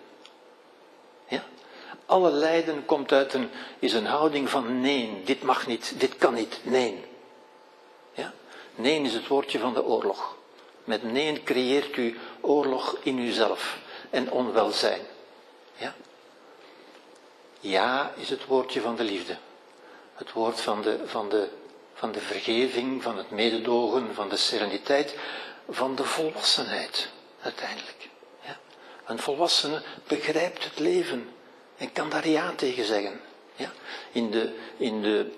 [2.08, 3.50] Alle lijden komt uit een,
[3.80, 7.06] is een houding van nee, dit mag niet, dit kan niet, nee.
[8.14, 8.34] Ja?
[8.76, 10.36] Nee is het woordje van de oorlog.
[10.84, 13.78] Met nee creëert u oorlog in uzelf
[14.10, 15.02] en onwelzijn.
[15.76, 15.96] Ja?
[17.60, 19.38] ja is het woordje van de liefde.
[20.14, 21.50] Het woord van de, van, de,
[21.94, 25.16] van de vergeving, van het mededogen, van de sereniteit,
[25.70, 27.10] van de volwassenheid
[27.42, 28.10] uiteindelijk.
[28.42, 28.58] Ja?
[29.06, 31.30] Een volwassene begrijpt het leven
[31.78, 33.22] en kan daar ja tegen zeggen.
[33.56, 33.72] Ja?
[34.12, 35.32] In, de, in de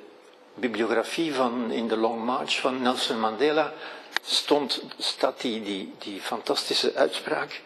[0.54, 3.74] bibliografie van, in de Long March van Nelson Mandela
[4.22, 7.62] stond, staat die, die, die fantastische uitspraak.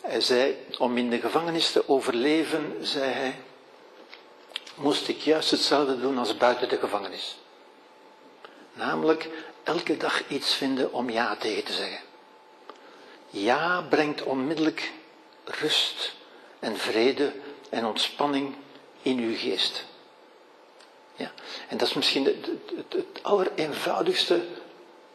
[0.00, 3.36] Hij zei, om in de gevangenis te overleven, zei hij,
[4.74, 7.36] moest ik juist hetzelfde doen als buiten de gevangenis.
[8.72, 9.28] Namelijk
[9.62, 12.00] elke dag iets vinden om ja tegen te zeggen.
[13.30, 14.92] Ja brengt onmiddellijk
[15.44, 16.14] rust
[16.58, 17.32] en vrede
[17.72, 18.54] en ontspanning
[19.02, 19.84] in uw geest.
[21.16, 21.30] Ja?
[21.68, 22.46] En dat is misschien het,
[22.76, 24.40] het, het allereenvoudigste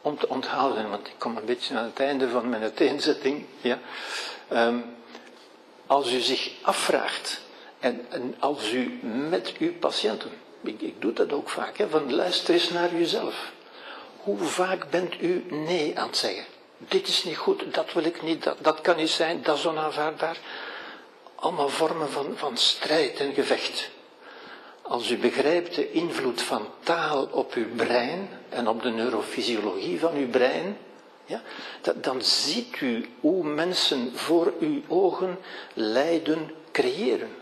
[0.01, 3.45] om te onthouden, want ik kom een beetje aan het einde van mijn uiteenzetting.
[3.62, 3.80] Ja?
[4.51, 4.95] Um,
[5.88, 7.41] als u zich afvraagt,
[7.80, 8.99] en, en, als u
[9.30, 10.32] met uw patiënten,
[10.62, 13.51] ik, ik doe dat ook vaak, hè, van luister eens naar uzelf.
[14.18, 16.45] Hoe vaak bent u nee aan het zeggen?
[16.78, 19.66] Dit is niet goed, dat wil ik niet, dat, dat kan niet zijn, dat is
[19.66, 20.38] onaanvaardbaar
[21.39, 23.89] allemaal vormen van, van strijd en gevecht.
[24.81, 30.15] Als u begrijpt de invloed van taal op uw brein en op de neurofysiologie van
[30.15, 30.77] uw brein,
[31.25, 31.41] ja,
[31.95, 35.39] dan ziet u hoe mensen voor uw ogen
[35.73, 37.35] lijden creëren.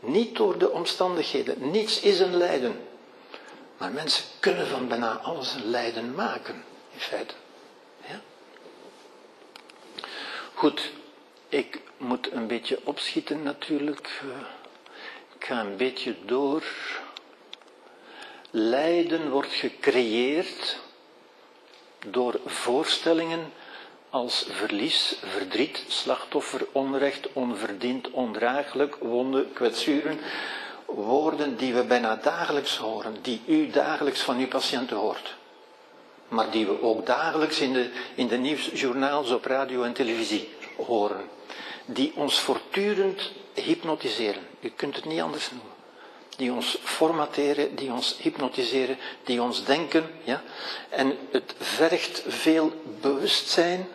[0.00, 2.80] Niet door de omstandigheden, niets is een lijden.
[3.76, 7.34] Maar mensen kunnen van bijna alles een lijden maken, in feite.
[8.06, 8.20] Ja?
[10.54, 10.90] Goed,
[11.52, 14.22] ik moet een beetje opschieten natuurlijk.
[15.38, 16.62] Ik ga een beetje door.
[18.50, 20.78] Lijden wordt gecreëerd
[22.06, 23.52] door voorstellingen
[24.10, 30.18] als verlies, verdriet, slachtoffer, onrecht, onverdiend, ondraaglijk, wonden, kwetsuren.
[30.86, 35.34] Woorden die we bijna dagelijks horen, die u dagelijks van uw patiënten hoort.
[36.28, 41.40] Maar die we ook dagelijks in de, in de nieuwsjournaals op radio en televisie horen
[41.92, 44.46] die ons voortdurend hypnotiseren.
[44.60, 45.70] U kunt het niet anders noemen.
[46.36, 50.10] Die ons formateren, die ons hypnotiseren, die ons denken.
[50.24, 50.42] Ja?
[50.88, 53.88] En het vergt veel bewustzijn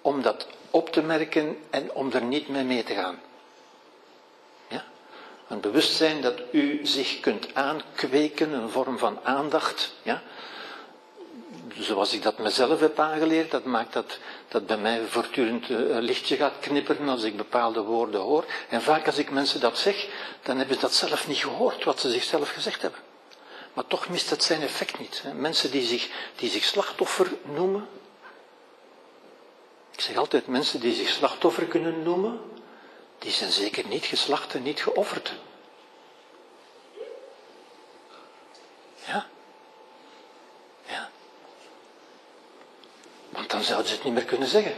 [0.00, 3.20] om dat op te merken en om er niet mee mee te gaan.
[4.68, 4.84] Ja?
[5.48, 9.94] Een bewustzijn dat u zich kunt aankweken, een vorm van aandacht.
[10.02, 10.22] Ja?
[11.78, 14.18] zoals ik dat mezelf heb aangeleerd, dat maakt dat,
[14.48, 18.44] dat bij mij voortdurend eh, een lichtje gaat knipperen als ik bepaalde woorden hoor.
[18.68, 20.08] En vaak als ik mensen dat zeg,
[20.42, 23.00] dan hebben ze dat zelf niet gehoord, wat ze zichzelf gezegd hebben.
[23.72, 25.22] Maar toch mist het zijn effect niet.
[25.34, 27.88] Mensen die zich, die zich slachtoffer noemen,
[29.98, 32.40] ik zeg altijd, mensen die zich slachtoffer kunnen noemen,
[33.18, 35.32] die zijn zeker niet geslacht en niet geofferd.
[39.06, 39.26] Ja,
[43.60, 44.74] zouden ze het niet meer kunnen zeggen.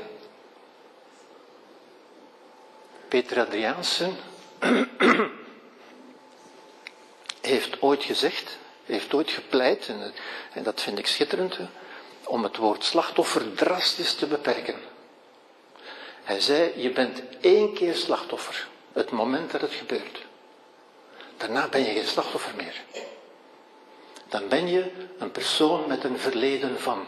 [3.08, 4.16] Peter Adriaansen
[7.40, 9.92] heeft ooit gezegd, heeft ooit gepleit,
[10.52, 11.58] en dat vind ik schitterend,
[12.24, 14.74] om het woord slachtoffer drastisch te beperken.
[16.22, 20.26] Hij zei, je bent één keer slachtoffer, het moment dat het gebeurt.
[21.36, 22.82] Daarna ben je geen slachtoffer meer.
[24.28, 27.06] Dan ben je een persoon met een verleden van.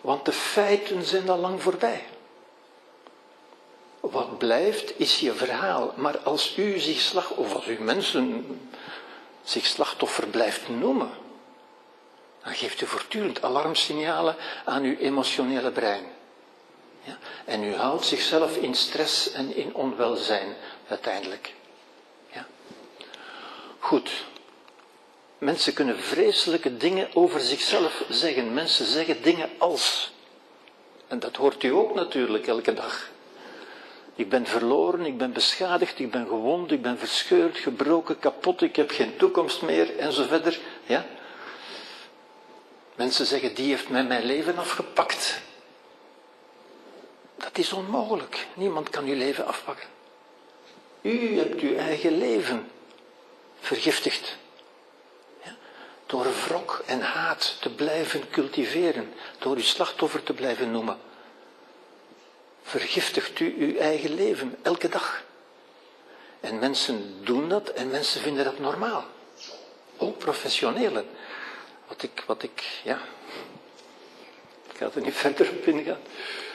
[0.00, 2.04] Want de feiten zijn al lang voorbij.
[4.00, 5.92] Wat blijft is je verhaal.
[5.96, 8.46] Maar als u zich slag, of als u mensen
[9.42, 11.10] zich slachtoffer blijft noemen,
[12.42, 16.04] dan geeft u voortdurend alarmsignalen aan uw emotionele brein.
[17.02, 17.18] Ja?
[17.44, 20.56] En u houdt zichzelf in stress en in onwelzijn
[20.88, 21.54] uiteindelijk.
[22.32, 22.46] Ja?
[23.78, 24.10] Goed.
[25.40, 28.54] Mensen kunnen vreselijke dingen over zichzelf zeggen.
[28.54, 30.12] Mensen zeggen dingen als.
[31.08, 33.10] En dat hoort u ook natuurlijk elke dag.
[34.14, 38.76] Ik ben verloren, ik ben beschadigd, ik ben gewond, ik ben verscheurd, gebroken, kapot, ik
[38.76, 40.58] heb geen toekomst meer en zo verder.
[40.86, 41.06] Ja?
[42.94, 45.40] Mensen zeggen, die heeft mij mijn leven afgepakt.
[47.36, 48.46] Dat is onmogelijk.
[48.54, 49.88] Niemand kan uw leven afpakken.
[51.00, 52.70] U hebt uw eigen leven
[53.60, 54.38] vergiftigd.
[56.10, 60.98] Door wrok en haat te blijven cultiveren, door uw slachtoffer te blijven noemen
[62.70, 65.22] vergiftigt u uw eigen leven elke dag.
[66.40, 69.04] En mensen doen dat en mensen vinden dat normaal.
[69.96, 71.06] Ook professionelen.
[71.88, 72.98] Wat ik, wat ik, ja.
[74.70, 76.00] Ik ga er niet verder op ingaan.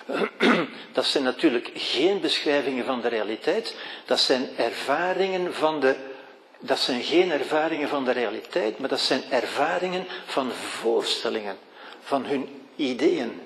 [0.94, 3.76] Dat zijn natuurlijk geen beschrijvingen van de realiteit.
[4.06, 6.14] Dat zijn ervaringen van de.
[6.60, 11.58] Dat zijn geen ervaringen van de realiteit, maar dat zijn ervaringen van voorstellingen,
[12.02, 13.42] van hun ideeën.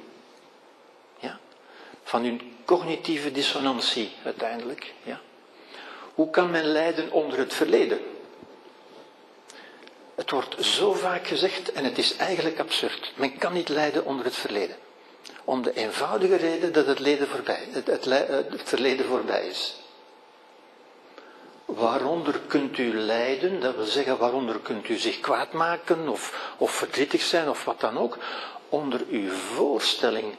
[1.19, 1.39] Ja?
[2.03, 4.93] Van hun cognitieve dissonantie uiteindelijk.
[5.03, 5.19] Ja.
[6.13, 7.99] Hoe kan men lijden onder het verleden?
[10.15, 13.11] Het wordt zo vaak gezegd en het is eigenlijk absurd.
[13.15, 14.75] Men kan niet lijden onder het verleden.
[15.43, 16.99] Om de eenvoudige reden dat het,
[17.31, 18.05] voorbij, het, het,
[18.49, 19.75] het verleden voorbij is.
[21.75, 26.71] Waaronder kunt u lijden, dat wil zeggen waaronder kunt u zich kwaad maken of, of
[26.71, 28.17] verdrietig zijn of wat dan ook,
[28.69, 30.35] onder uw voorstelling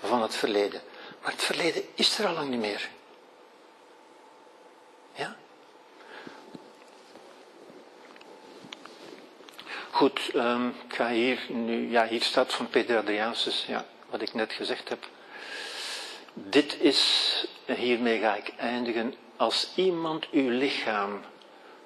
[0.00, 0.80] van het verleden.
[1.22, 2.88] Maar het verleden is er al lang niet meer.
[5.14, 5.36] Ja?
[9.90, 14.34] Goed, um, ik ga hier nu, ja, hier staat van Peter Adriaansus, ja, wat ik
[14.34, 15.08] net gezegd heb.
[16.34, 21.20] Dit is, hiermee ga ik eindigen, als iemand uw lichaam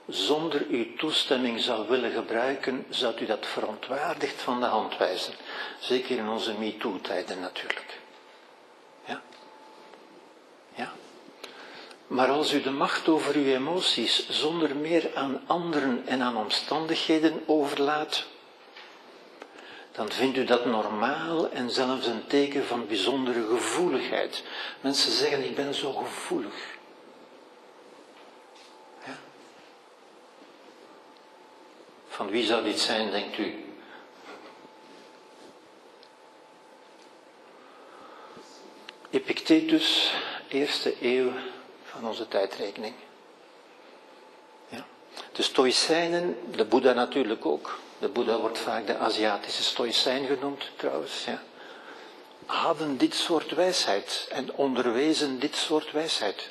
[0.09, 5.35] zonder uw toestemming zou willen gebruiken, zou u dat verontwaardigd van de hand wijzen.
[5.81, 7.99] Zeker in onze MeToo-tijden natuurlijk.
[12.07, 17.43] Maar als u de macht over uw emoties zonder meer aan anderen en aan omstandigheden
[17.47, 18.25] overlaat,
[19.93, 24.43] dan vindt u dat normaal en zelfs een teken van bijzondere gevoeligheid.
[24.81, 26.76] Mensen zeggen, ik ben zo gevoelig.
[32.17, 33.65] Van wie zou dit zijn, denkt u?
[39.11, 40.15] Epictetus,
[40.49, 41.33] eerste eeuw
[41.85, 42.95] van onze tijdrekening.
[44.69, 44.87] Ja.
[45.33, 47.79] De Stoïcijnen, de Boeddha natuurlijk ook.
[47.99, 51.25] De Boeddha wordt vaak de Aziatische Stoïcijn genoemd trouwens.
[51.25, 51.43] Ja.
[52.47, 56.49] Hadden dit soort wijsheid en onderwezen dit soort wijsheid.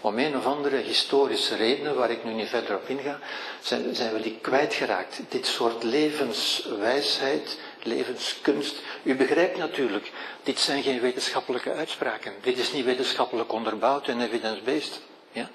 [0.00, 3.18] Om een of andere historische redenen, waar ik nu niet verder op inga,
[3.60, 5.20] zijn, zijn we die kwijtgeraakt.
[5.28, 8.76] Dit soort levenswijsheid, levenskunst.
[9.02, 10.12] U begrijpt natuurlijk,
[10.42, 12.34] dit zijn geen wetenschappelijke uitspraken.
[12.42, 15.00] Dit is niet wetenschappelijk onderbouwd en evidence-based.
[15.32, 15.50] Ja?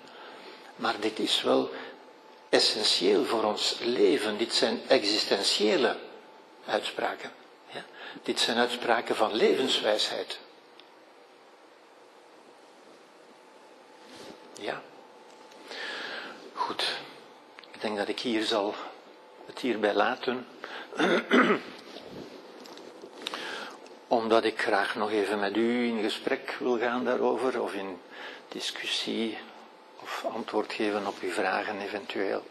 [0.75, 1.69] Maar dit is wel
[2.49, 4.37] essentieel voor ons leven.
[4.37, 5.97] Dit zijn existentiële
[6.65, 7.31] uitspraken.
[7.71, 7.83] Ja?
[8.23, 10.39] Dit zijn uitspraken van levenswijsheid.
[14.59, 14.81] Ja.
[16.53, 16.97] Goed.
[17.71, 18.75] Ik denk dat ik hier zal
[19.45, 20.47] het hierbij laten.
[24.07, 28.01] omdat ik graag nog even met u in gesprek wil gaan daarover, of in
[28.47, 29.37] discussie,
[30.01, 32.43] of antwoord geven op uw vragen eventueel.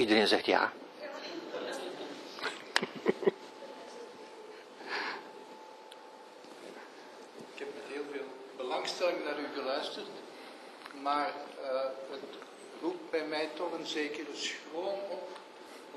[0.00, 0.72] Iedereen zegt ja.
[8.56, 10.06] belangstelling naar u geluisterd,
[11.02, 11.32] maar
[11.62, 12.20] uh, het
[12.80, 15.28] roept bij mij toch een zekere schroom op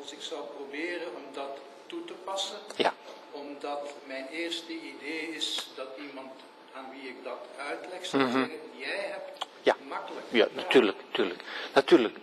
[0.01, 1.57] als ik zou proberen om dat
[1.87, 2.57] toe te passen.
[2.75, 2.93] Ja.
[3.31, 6.31] Omdat mijn eerste idee is dat iemand
[6.73, 8.31] aan wie ik dat uitleg zou mhm.
[8.31, 9.75] zeggen, jij hebt ja.
[9.87, 10.25] makkelijk.
[10.29, 11.43] Ja, natuurlijk, natuurlijk.
[11.73, 12.17] natuurlijk.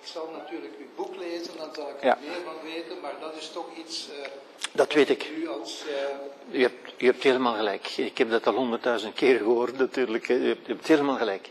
[0.00, 3.36] Ik zal natuurlijk uw boek lezen, dan zal ik er meer van weten, maar dat
[3.36, 4.08] is toch iets...
[4.08, 4.26] Uh,
[4.72, 5.30] dat weet ik.
[5.36, 6.58] U, als, uh...
[6.58, 7.96] u, hebt, u hebt helemaal gelijk.
[7.96, 10.28] Ik heb dat al honderdduizend keer gehoord natuurlijk.
[10.28, 11.50] U hebt, u hebt helemaal gelijk.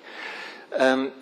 [0.80, 1.14] Um,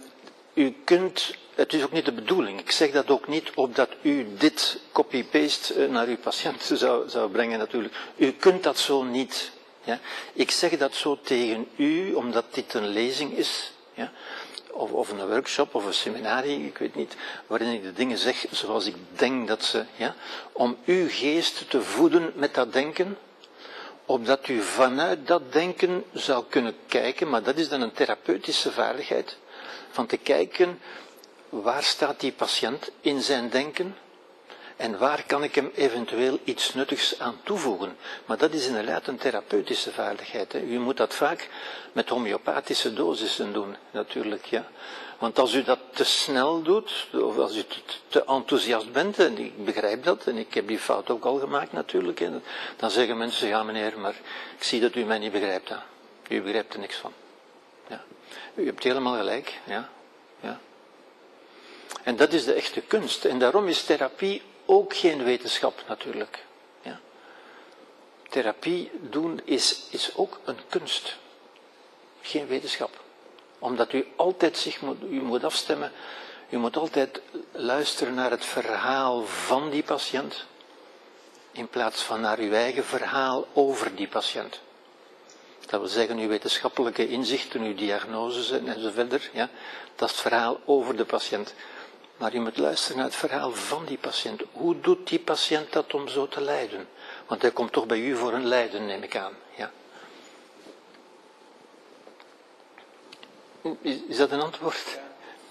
[0.57, 4.27] u kunt, het is ook niet de bedoeling, ik zeg dat ook niet opdat u
[4.37, 7.93] dit copy-paste eh, naar uw patiënt zou, zou brengen natuurlijk.
[8.15, 9.51] U kunt dat zo niet.
[9.83, 9.99] Ja?
[10.33, 13.71] Ik zeg dat zo tegen u, omdat dit een lezing is.
[13.93, 14.11] Ja?
[14.77, 17.15] Of, of, een workshop of een seminarie, ik weet niet,
[17.47, 20.15] waarin ik de dingen zeg zoals ik denk dat ze, ja,
[20.51, 23.17] om uw geest te voeden met dat denken,
[24.05, 29.37] opdat u vanuit dat denken zou kunnen kijken, maar dat is dan een therapeutische vaardigheid,
[29.91, 30.79] van te kijken
[31.49, 33.95] waar staat die patiënt in zijn denken
[34.77, 37.97] en waar kan ik hem eventueel iets nuttigs aan toevoegen.
[38.25, 40.53] Maar dat is inderdaad een therapeutische vaardigheid.
[40.53, 40.59] Hè.
[40.59, 41.49] U moet dat vaak
[41.91, 44.45] met homeopathische dosissen doen, natuurlijk.
[44.45, 44.65] Ja.
[45.17, 47.63] Want als u dat te snel doet, of als u
[48.07, 51.71] te, enthousiast bent, en ik begrijp dat, en ik heb die fout ook al gemaakt
[51.71, 52.43] natuurlijk, en
[52.75, 54.15] dan zeggen mensen, ja meneer, maar
[54.57, 55.71] ik zie dat u mij niet begrijpt.
[56.29, 57.13] U begrijpt er niks van.
[57.87, 58.03] Ja.
[58.55, 59.89] U hebt helemaal gelijk, ja.
[60.39, 60.59] ja.
[62.03, 63.25] En dat is de echte kunst.
[63.25, 66.45] En daarom is therapie ook geen wetenschap natuurlijk.
[66.81, 66.99] Ja.
[68.29, 71.17] Therapie doen is, is ook een kunst.
[72.21, 73.03] Geen wetenschap.
[73.59, 75.91] Omdat u altijd zich moet, u moet afstemmen.
[76.49, 77.21] U moet altijd
[77.51, 80.45] luisteren naar het verhaal van die patiënt.
[81.51, 84.61] In plaats van naar uw eigen verhaal over die patiënt.
[85.65, 88.65] Dat wil zeggen, uw wetenschappelijke inzichten, uw diagnoses en.
[89.33, 89.49] Ja,
[89.95, 91.53] dat is het verhaal over de patiënt.
[92.17, 94.41] Maar u moet luisteren naar het verhaal van die patiënt.
[94.51, 96.87] Hoe doet die patiënt dat om zo te lijden?
[97.27, 99.33] Want hij komt toch bij u voor een lijden, neem ik aan.
[99.55, 99.71] Ja.
[103.81, 104.99] Is, is dat een antwoord?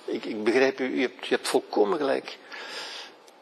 [0.05, 2.39] Ik, ik, begrijp u, u hebt, u hebt volkomen gelijk.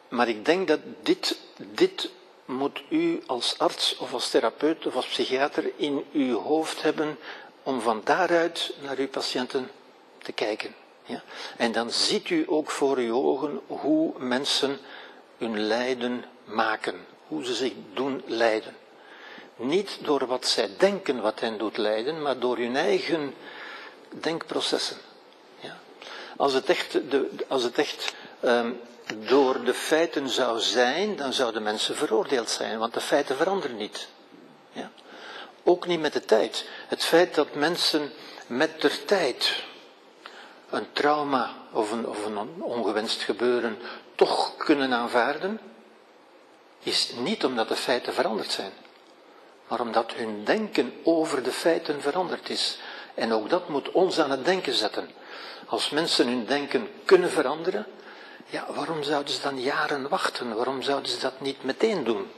[0.08, 2.10] Maar ik denk dat dit, dit
[2.44, 7.18] moet u als arts of als therapeut of als psychiater in uw hoofd hebben
[7.62, 9.70] om van daaruit naar uw patiënten
[10.18, 10.74] te kijken.
[11.04, 11.22] Ja?
[11.56, 14.78] En dan ziet u ook voor uw ogen hoe mensen
[15.38, 18.76] hun lijden maken, hoe ze zich doen lijden.
[19.56, 23.34] Niet door wat zij denken wat hen doet lijden, maar door hun eigen
[24.08, 24.96] denkprocessen.
[25.60, 25.78] Ja?
[26.36, 28.14] Als het echt, de, als het echt
[28.44, 28.80] um,
[29.28, 34.08] door de feiten zou zijn, dan zouden mensen veroordeeld zijn, want de feiten veranderen niet.
[34.72, 34.90] Ja?
[35.62, 36.68] Ook niet met de tijd.
[36.88, 38.12] Het feit dat mensen
[38.46, 39.64] met de tijd
[40.74, 43.78] een trauma of een, of een ongewenst gebeuren
[44.14, 45.60] toch kunnen aanvaarden,
[46.82, 48.72] is niet omdat de feiten veranderd zijn,
[49.68, 52.78] maar omdat hun denken over de feiten veranderd is.
[53.14, 55.10] En ook dat moet ons aan het denken zetten.
[55.66, 57.86] Als mensen hun denken kunnen veranderen,
[58.46, 60.54] ja, waarom zouden ze dan jaren wachten?
[60.54, 62.30] Waarom zouden ze dat niet meteen doen?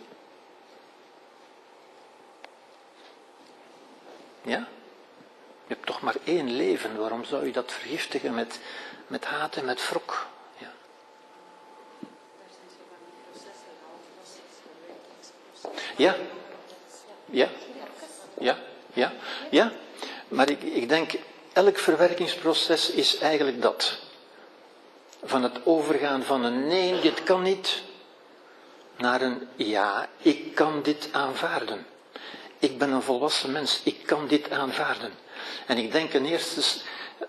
[4.42, 4.68] Ja?
[5.66, 8.58] Je hebt toch maar één leven, waarom zou je dat vergiftigen met,
[9.06, 10.26] met haat en met wrok?
[10.58, 10.72] Ja.
[15.96, 16.16] Ja,
[17.24, 17.48] ja,
[18.38, 18.58] ja,
[18.92, 19.12] ja,
[19.50, 19.72] ja.
[20.28, 21.12] Maar ik, ik denk,
[21.52, 23.98] elk verwerkingsproces is eigenlijk dat.
[25.24, 27.82] Van het overgaan van een nee, dit kan niet,
[28.96, 31.86] naar een ja, ik kan dit aanvaarden.
[32.58, 35.12] Ik ben een volwassen mens, ik kan dit aanvaarden.
[35.66, 36.80] En ik denk een eerste,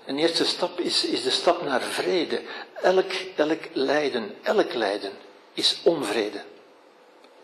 [0.06, 2.42] een eerste stap is, is de stap naar vrede.
[2.82, 5.12] Elk, elk lijden, elk lijden
[5.54, 6.44] is onvrede.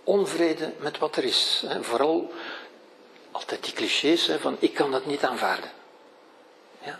[0.03, 1.65] Onvrede met wat er is.
[1.81, 2.33] Vooral
[3.31, 5.71] altijd die clichés van ik kan dat niet aanvaarden.
[6.83, 6.99] Ja.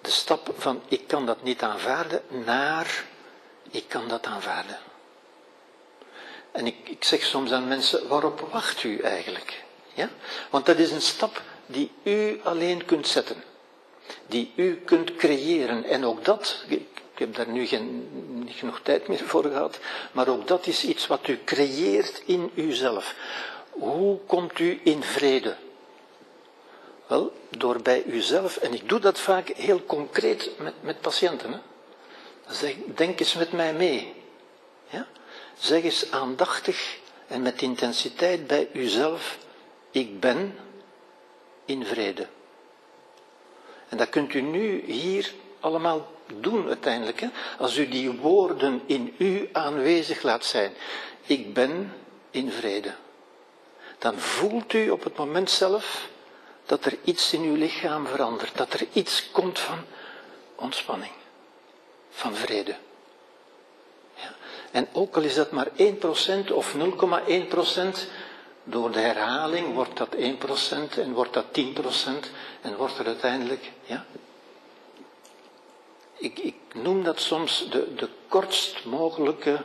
[0.00, 3.04] De stap van ik kan dat niet aanvaarden naar
[3.70, 4.78] ik kan dat aanvaarden.
[6.52, 9.64] En ik, ik zeg soms aan mensen, waarop wacht u eigenlijk?
[9.94, 10.08] Ja?
[10.50, 13.44] Want dat is een stap die u alleen kunt zetten.
[14.26, 15.84] Die u kunt creëren.
[15.84, 18.08] En ook dat, ik heb daar nu geen,
[18.44, 19.78] niet genoeg tijd meer voor gehad,
[20.12, 23.14] maar ook dat is iets wat u creëert in uzelf.
[23.70, 25.56] Hoe komt u in vrede?
[27.06, 31.52] Wel, door bij uzelf, en ik doe dat vaak heel concreet met, met patiënten.
[31.52, 31.58] Hè?
[32.54, 34.14] Zeg, denk eens met mij mee.
[34.88, 35.06] Ja?
[35.58, 39.38] Zeg eens aandachtig en met intensiteit bij uzelf,
[39.90, 40.54] ik ben
[41.68, 42.26] in vrede.
[43.88, 47.22] En dat kunt u nu hier allemaal doen uiteindelijk.
[47.58, 50.72] Als u die woorden in u aanwezig laat zijn.
[51.26, 51.92] Ik ben
[52.30, 52.94] in vrede.
[53.98, 56.08] Dan voelt u op het moment zelf
[56.66, 58.56] dat er iets in uw lichaam verandert.
[58.56, 59.78] Dat er iets komt van
[60.54, 61.12] ontspanning.
[62.10, 62.76] Van vrede.
[64.14, 64.34] Ja.
[64.70, 66.78] En ook al is dat maar 1% of 0,1%,
[68.70, 71.62] door de herhaling wordt dat 1% en wordt dat 10%
[72.60, 74.04] en wordt er uiteindelijk, ja.
[76.16, 79.64] Ik, ik noem dat soms de, de kortst mogelijke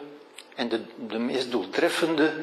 [0.56, 2.34] en de, de meest doeltreffende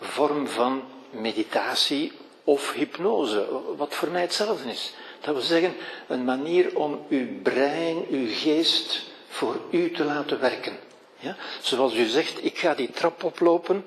[0.00, 2.12] vorm van meditatie
[2.44, 4.94] of hypnose, wat voor mij hetzelfde is.
[5.20, 5.74] Dat wil zeggen,
[6.06, 10.78] een manier om uw brein, uw geest voor u te laten werken.
[11.18, 11.36] Ja?
[11.60, 13.84] Zoals u zegt, ik ga die trap oplopen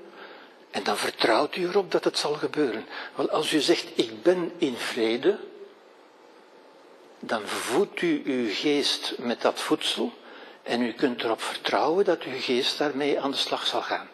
[0.77, 2.85] en dan vertrouwt u erop dat het zal gebeuren.
[3.15, 5.37] Wel, als u zegt, ik ben in vrede,
[7.19, 10.11] dan voedt u uw geest met dat voedsel
[10.63, 14.09] en u kunt erop vertrouwen dat uw geest daarmee aan de slag zal gaan.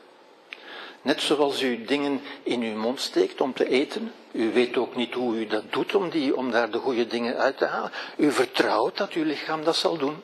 [1.01, 4.13] Net zoals u dingen in uw mond steekt om te eten.
[4.31, 7.37] U weet ook niet hoe u dat doet om, die, om daar de goede dingen
[7.37, 7.91] uit te halen.
[8.17, 10.21] U vertrouwt dat uw lichaam dat zal doen.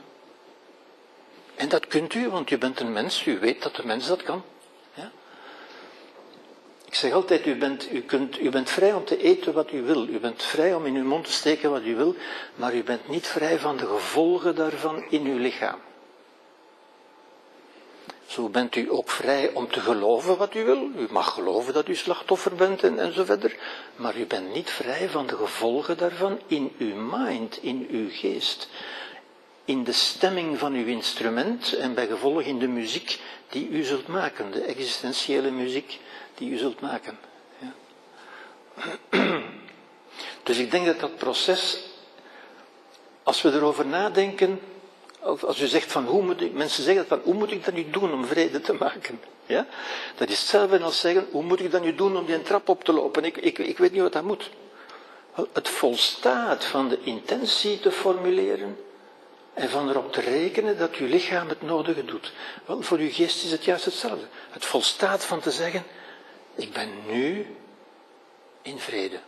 [1.56, 3.26] En dat kunt u, want u bent een mens.
[3.26, 4.44] U weet dat de mens dat kan.
[6.90, 9.82] Ik zeg altijd, u bent, u, kunt, u bent vrij om te eten wat u
[9.82, 10.08] wil.
[10.08, 12.16] U bent vrij om in uw mond te steken wat u wil.
[12.56, 15.80] Maar u bent niet vrij van de gevolgen daarvan in uw lichaam.
[18.26, 20.90] Zo bent u ook vrij om te geloven wat u wil.
[20.98, 23.56] U mag geloven dat u slachtoffer bent en, en zo verder.
[23.96, 28.70] Maar u bent niet vrij van de gevolgen daarvan in uw mind, in uw geest.
[29.66, 34.08] In de stemming van uw instrument en bij gevolg in de muziek die u zult
[34.08, 34.52] maken.
[34.52, 36.00] De existentiële muziek
[36.40, 37.20] die u zult maken.
[37.58, 37.74] Ja.
[40.44, 41.80] Dus ik denk dat dat proces,
[43.24, 44.60] als we erover nadenken,
[45.22, 47.90] als u zegt van hoe moet ik, mensen zeggen van hoe moet ik dat nu
[47.90, 49.20] doen om vrede te maken?
[49.46, 49.66] Ja?
[50.16, 52.84] Dat is hetzelfde als zeggen, hoe moet ik dat nu doen om die trap op
[52.84, 53.24] te lopen?
[53.24, 54.50] Ik, ik, ik weet niet wat dat moet.
[55.54, 58.78] Het volstaat van de intentie te formuleren
[59.54, 62.34] en van erop te rekenen dat uw lichaam het nodige doet.
[62.66, 64.26] Wel, voor uw geest is het juist hetzelfde.
[64.50, 65.84] Het volstaat van te zeggen,
[66.60, 67.56] ik ben nu
[68.62, 69.20] in vrede.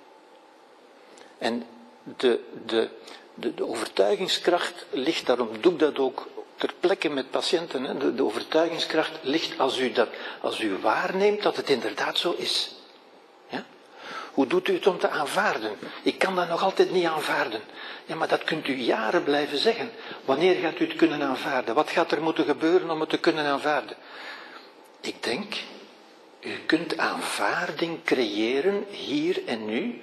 [1.38, 1.66] En
[2.04, 2.90] de, de,
[3.36, 7.84] de, de, overtuigingskracht ligt, daarom doe ik dat ook ter plekke met patiënten.
[7.84, 7.98] Hè.
[7.98, 10.10] De, de, overtuigingskracht ligt als u, dat,
[10.42, 12.72] als u waarneemt dat het inderdaad zo is.
[13.50, 13.66] Ja?
[14.34, 15.72] Hoe doet u het om te aanvaarden?
[16.02, 17.62] Ik kan dat nog altijd niet aanvaarden.
[18.06, 19.92] Ja, maar dat kunt u jaren blijven zeggen.
[20.26, 21.76] Wanneer gaat u het kunnen aanvaarden?
[21.76, 23.98] Wat gaat er moeten gebeuren om het te kunnen aanvaarden?
[25.02, 25.56] Ik denk,
[26.42, 30.02] u kunt aanvaarding creëren hier en nu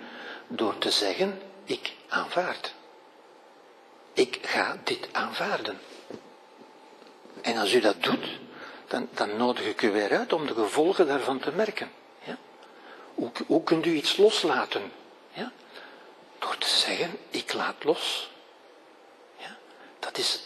[0.49, 2.77] door te zeggen, ik aanvaard
[4.19, 5.81] ik ga dit aanvaarden.
[7.43, 8.27] En als u dat doet,
[8.87, 11.91] dan, dan nodig ik u weer uit om de gevolgen daarvan te merken.
[12.25, 12.39] Ja?
[13.47, 14.93] Hoe, kunt u iets loslaten?
[15.33, 15.53] Ja?
[16.39, 18.31] Door te zeggen, ik laat los.
[19.37, 19.57] Ja?
[19.99, 20.41] Dat is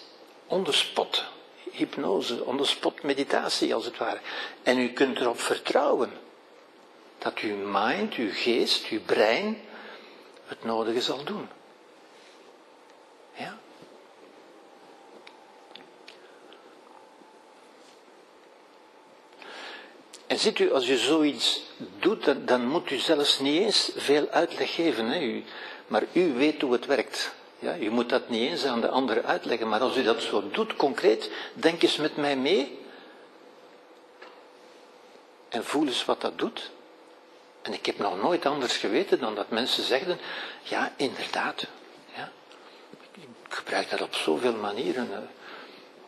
[0.46, 1.24] on the spot
[1.72, 4.20] hypnose, on the spot meditatie als het ware.
[4.62, 6.10] En u kunt erop vertrouwen
[7.18, 9.60] dat uw mind, uw geest, uw brein
[10.46, 11.48] het nodige zal doen.
[13.34, 13.58] Ja?
[20.26, 21.60] En ziet u, als u zoiets
[21.98, 25.08] doet, dan, moet u zelfs niet eens veel uitleg geven.
[25.08, 25.20] Hè?
[25.20, 25.44] U,
[25.86, 27.34] maar u weet hoe het werkt.
[27.62, 29.68] Ja, u moet dat niet eens aan de anderen uitleggen.
[29.68, 32.78] Maar als u dat zo doet, concreet, denk eens met mij mee.
[35.48, 36.70] En voel eens wat dat doet.
[37.62, 40.18] En ik heb nog nooit anders geweten dan dat mensen zegden,
[40.62, 41.66] ja, inderdaad.
[42.14, 42.30] Ja.
[43.12, 45.28] Ik gebruik dat op zoveel manieren.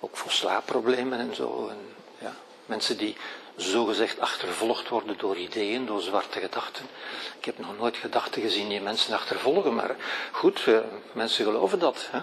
[0.00, 1.68] Ook voor slaapproblemen en zo.
[1.68, 2.34] En, ja.
[2.66, 3.16] Mensen die
[3.56, 6.86] zogezegd achtervolgd worden door ideeën, door zwarte gedachten.
[7.38, 9.96] Ik heb nog nooit gedachten gezien die mensen achtervolgen, maar
[10.32, 10.78] goed, eh,
[11.12, 12.08] mensen geloven dat.
[12.10, 12.20] Hè?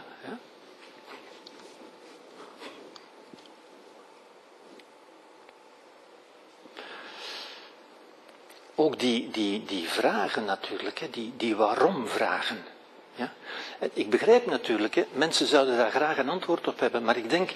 [8.76, 12.66] Ook die, die, die vragen natuurlijk, hè, die, die waarom-vragen.
[13.16, 13.34] Ja?
[13.94, 17.52] Ik begrijp natuurlijk, hè, mensen zouden daar graag een antwoord op hebben, maar ik denk,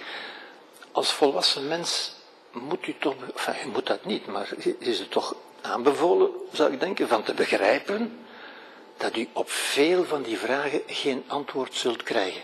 [0.91, 2.14] als volwassen mens
[2.55, 4.49] moet u toch, enfin, u moet dat niet, maar
[4.79, 8.19] is het toch aanbevolen, zou ik denken, van te begrijpen
[8.97, 12.41] dat u op veel van die vragen geen antwoord zult krijgen.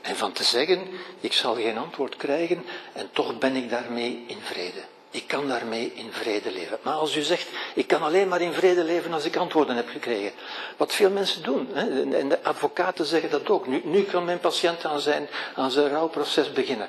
[0.00, 0.88] En van te zeggen,
[1.20, 4.80] ik zal geen antwoord krijgen en toch ben ik daarmee in vrede.
[5.10, 6.78] Ik kan daarmee in vrede leven.
[6.82, 9.88] Maar als u zegt, ik kan alleen maar in vrede leven als ik antwoorden heb
[9.88, 10.32] gekregen.
[10.76, 11.68] Wat veel mensen doen.
[11.72, 12.16] Hè?
[12.18, 13.66] En de advocaten zeggen dat ook.
[13.66, 16.88] Nu, nu kan mijn patiënt aan zijn, aan zijn rouwproces beginnen.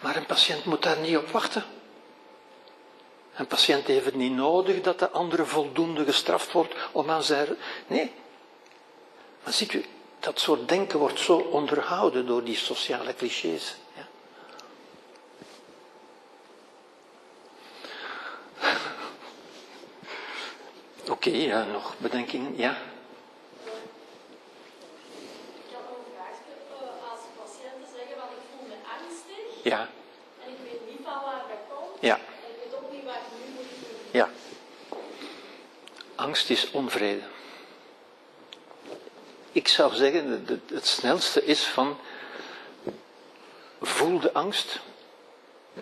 [0.00, 1.64] Maar een patiënt moet daar niet op wachten.
[3.38, 7.56] Een patiënt heeft het niet nodig dat de andere voldoende gestraft wordt om aan zijn.
[7.86, 8.12] Nee.
[9.44, 9.84] Maar ziet u,
[10.20, 13.76] dat soort denken wordt zo onderhouden door die sociale clichés.
[13.94, 14.06] Ja.
[21.12, 22.56] Oké, ja, nog bedenkingen?
[22.56, 22.70] Ja?
[22.70, 22.78] Ik
[25.72, 26.42] had nog een vraagje.
[27.10, 29.88] Als patiënten zeggen van ik voel me angstig Ja,
[30.44, 33.14] en ik weet niet van waar dat komt ja, en ik weet ook niet wat
[33.14, 34.20] ik nu moet doen.
[34.20, 34.30] ja.
[36.14, 37.22] Angst is onvrede.
[39.52, 41.98] Ik zou zeggen, het snelste is van
[43.80, 44.80] voel de angst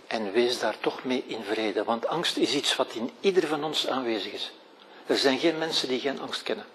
[0.06, 1.84] en wees daar toch mee in vrede.
[1.84, 4.52] Want angst is iets wat in ieder van ons aanwezig is.
[5.06, 6.66] Er zijn geen mensen die geen angst kennen.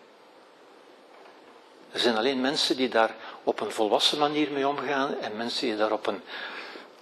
[1.92, 5.78] Er zijn alleen mensen die daar op een volwassen manier mee omgaan en mensen die
[5.78, 6.22] daar op een,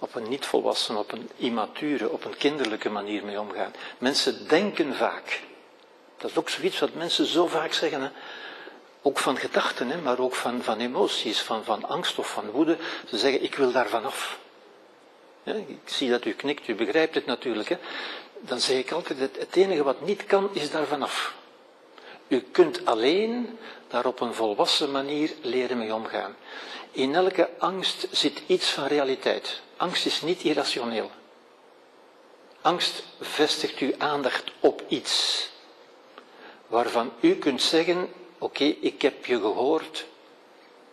[0.00, 3.72] op een niet volwassen, op een immature, op een kinderlijke manier mee omgaan.
[3.98, 5.42] Mensen denken vaak.
[6.16, 8.02] Dat is ook zoiets wat mensen zo vaak zeggen.
[8.02, 8.08] Hè?
[9.02, 10.00] Ook van gedachten, hè?
[10.00, 12.76] maar ook van, van emoties, van, van angst of van woede.
[13.08, 14.38] Ze zeggen, ik wil daar vanaf.
[15.42, 17.68] Ja, ik zie dat u knikt, u begrijpt het natuurlijk.
[17.68, 17.76] Hè?
[18.40, 21.34] Dan zeg ik altijd, het enige wat niet kan, is daar vanaf.
[22.28, 23.58] U kunt alleen
[23.88, 26.36] daar op een volwassen manier leren mee omgaan.
[26.92, 29.60] In elke angst zit iets van realiteit.
[29.80, 31.10] Angst is niet irrationeel.
[32.60, 35.48] Angst vestigt uw aandacht op iets
[36.66, 40.06] waarvan u kunt zeggen: Oké, ik heb je gehoord,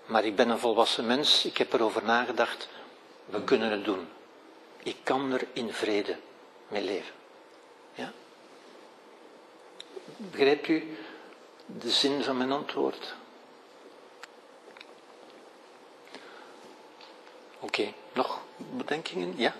[0.05, 2.67] maar ik ben een volwassen mens, ik heb erover nagedacht,
[3.25, 4.07] we kunnen het doen.
[4.83, 6.15] Ik kan er in vrede
[6.67, 7.13] mee leven.
[7.93, 8.11] Ja?
[10.17, 10.97] Begrijpt u
[11.65, 13.15] de zin van mijn antwoord?
[17.59, 19.33] Oké, nog bedenkingen?
[19.37, 19.53] Ja?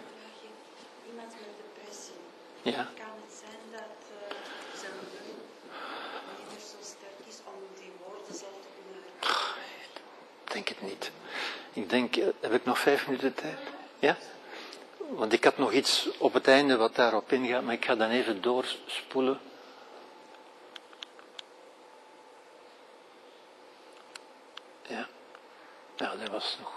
[1.09, 1.39] Iemand met
[1.75, 2.13] depressie.
[2.61, 2.87] Ja.
[2.95, 4.35] Kan het zijn dat eh,
[4.79, 5.09] zijn wil
[6.37, 9.03] niet meer zo sterk is om die woorden zelf te kunnen?
[10.45, 11.11] Ik denk het niet.
[11.73, 13.57] Ik denk, eh, heb ik nog vijf minuten tijd?
[13.99, 14.17] Ja?
[14.97, 18.09] Want ik had nog iets op het einde wat daarop ingaat, maar ik ga dan
[18.09, 19.39] even doorspoelen.
[24.87, 25.07] Ja.
[25.97, 26.19] Ja, dat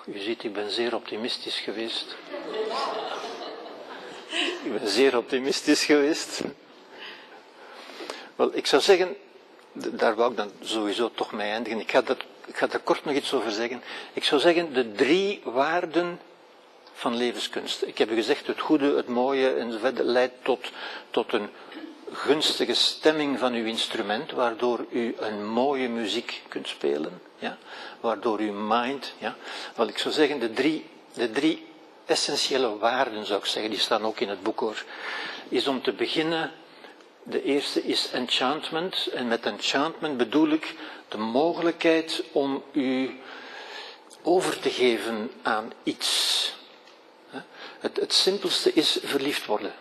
[0.06, 2.16] U ziet, ik ben zeer optimistisch geweest.
[4.64, 6.40] Ik ben zeer optimistisch geweest.
[8.36, 9.16] Wel, ik zou zeggen,
[9.72, 11.80] daar wou ik dan sowieso toch mee eindigen.
[11.80, 13.82] Ik ga, dat, ik ga daar kort nog iets over zeggen.
[14.12, 16.20] Ik zou zeggen, de drie waarden
[16.92, 17.82] van levenskunst.
[17.82, 20.70] Ik heb u gezegd, het goede, het mooie enzovoort leidt tot,
[21.10, 21.48] tot een
[22.12, 27.58] gunstige stemming van uw instrument, waardoor u een mooie muziek kunt spelen, ja?
[28.00, 29.36] waardoor uw mind, ja?
[29.86, 31.66] Ik zou zeggen, de drie, de drie
[32.06, 34.84] essentiële waarden, zou ik zeggen, die staan ook in het boek hoor,
[35.48, 36.52] is om te beginnen,
[37.22, 40.74] de eerste is enchantment, en met enchantment bedoel ik
[41.08, 43.20] de mogelijkheid om u
[44.22, 46.38] over te geven aan iets.
[47.78, 49.72] Het, het simpelste is verliefd worden.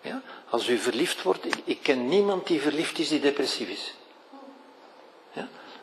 [0.00, 0.22] Ja?
[0.48, 3.94] Als u verliefd wordt, ik ken niemand die verliefd is die depressief is.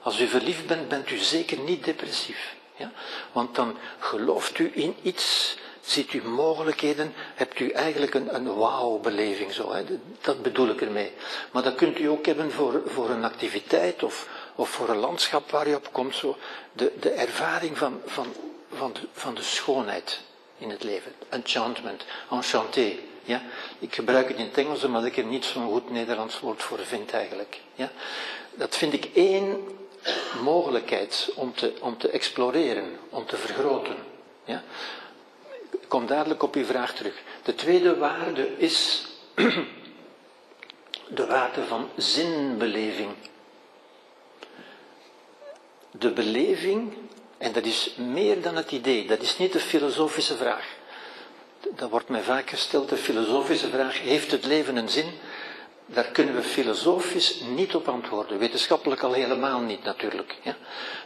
[0.01, 2.55] Als u verliefd bent, bent u zeker niet depressief.
[2.75, 2.91] Ja?
[3.31, 9.53] Want dan gelooft u in iets, ziet u mogelijkheden, hebt u eigenlijk een, een wauw-beleving.
[9.53, 9.83] Zo, hè?
[10.21, 11.11] Dat bedoel ik ermee.
[11.51, 15.51] Maar dat kunt u ook hebben voor, voor een activiteit of, of voor een landschap
[15.51, 16.15] waar u op komt.
[16.15, 16.37] Zo.
[16.73, 18.33] De, de ervaring van, van,
[18.73, 20.19] van, de, van de schoonheid
[20.57, 21.13] in het leven.
[21.29, 22.93] Enchantment, enchanté.
[23.23, 23.41] Ja?
[23.79, 26.79] Ik gebruik het in het Engels omdat ik er niet zo'n goed Nederlands woord voor
[26.79, 27.59] vind eigenlijk.
[27.73, 27.91] Ja?
[28.53, 29.67] Dat vind ik één
[30.41, 33.95] mogelijkheid om te, om te exploreren, om te vergroten.
[34.43, 34.63] Ja?
[35.87, 37.21] Kom dadelijk op uw vraag terug.
[37.43, 39.05] De tweede waarde is
[41.17, 43.09] de waarde van zinbeleving.
[45.91, 46.93] De beleving,
[47.37, 50.77] en dat is meer dan het idee, dat is niet de filosofische vraag.
[51.75, 55.11] Dat wordt mij vaak gesteld, de filosofische vraag, heeft het leven een zin?
[55.93, 60.35] Daar kunnen we filosofisch niet op antwoorden, wetenschappelijk al helemaal niet natuurlijk.
[60.43, 60.55] Ja?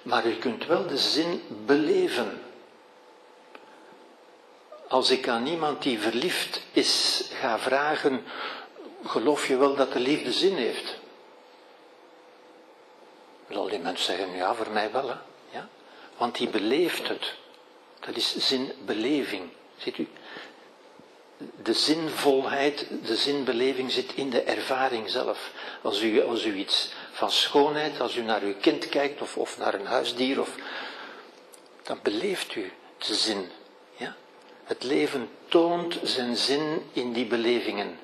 [0.01, 2.41] Maar u kunt wel de zin beleven.
[4.88, 8.23] Als ik aan iemand die verliefd is ga vragen,
[9.05, 10.95] geloof je wel dat de liefde zin heeft?
[13.49, 15.07] Zal die mens zeggen, ja, voor mij wel.
[15.07, 15.15] Hè?
[15.51, 15.68] Ja?
[16.18, 17.34] Want die beleeft het.
[17.99, 19.49] Dat is zinbeleving.
[19.77, 20.07] Ziet u?
[21.38, 25.51] De zinvolheid, de zinbeleving zit in de ervaring zelf.
[25.81, 29.57] Als u, als u iets van schoonheid, als u naar uw kind kijkt of, of
[29.57, 30.55] naar een huisdier, of,
[31.84, 33.49] dan beleeft u de zin.
[33.97, 34.15] Ja?
[34.64, 37.99] Het leven toont zijn zin in die belevingen.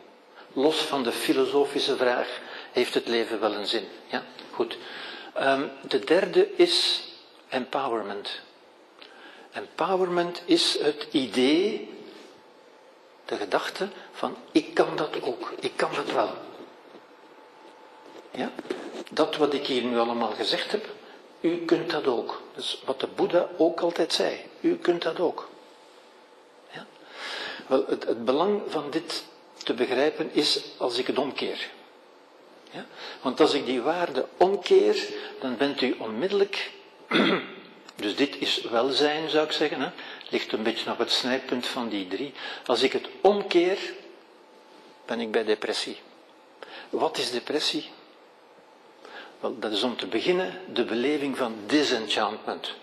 [0.54, 2.40] Los van de filosofische vraag,
[2.72, 3.88] heeft het leven wel een zin?
[4.08, 4.24] Ja?
[4.52, 4.78] Goed.
[5.34, 7.04] Ehm, de derde is
[7.50, 8.40] empowerment.
[9.52, 11.90] Empowerment is het idee,
[13.30, 16.30] de gedachte van ik kan dat ook, ik kan dat wel.
[18.32, 18.52] Ja?
[19.12, 20.86] Dat wat ik hier nu allemaal gezegd heb,
[21.40, 22.42] u kunt dat ook.
[22.56, 25.50] Dus wat de Boeddha ook altijd zei, u kunt dat ook.
[26.72, 26.86] Ja?
[27.68, 29.24] Wel, het, het belang van dit
[29.64, 31.70] te begrijpen is als ik het omkeer.
[32.72, 32.86] Ja?
[33.22, 35.08] Want als ik die waarde omkeer,
[35.40, 36.72] dan bent u onmiddellijk
[37.96, 39.82] dus dit is welzijn, zou ik zeggen.
[39.82, 39.90] Hè?
[40.30, 42.34] Ligt een beetje op het snijpunt van die drie.
[42.66, 43.94] Als ik het omkeer,
[45.06, 46.02] ben ik bij depressie.
[46.90, 47.90] Wat is depressie?
[49.40, 52.74] Wel, dat is om te beginnen de beleving van disenchantment.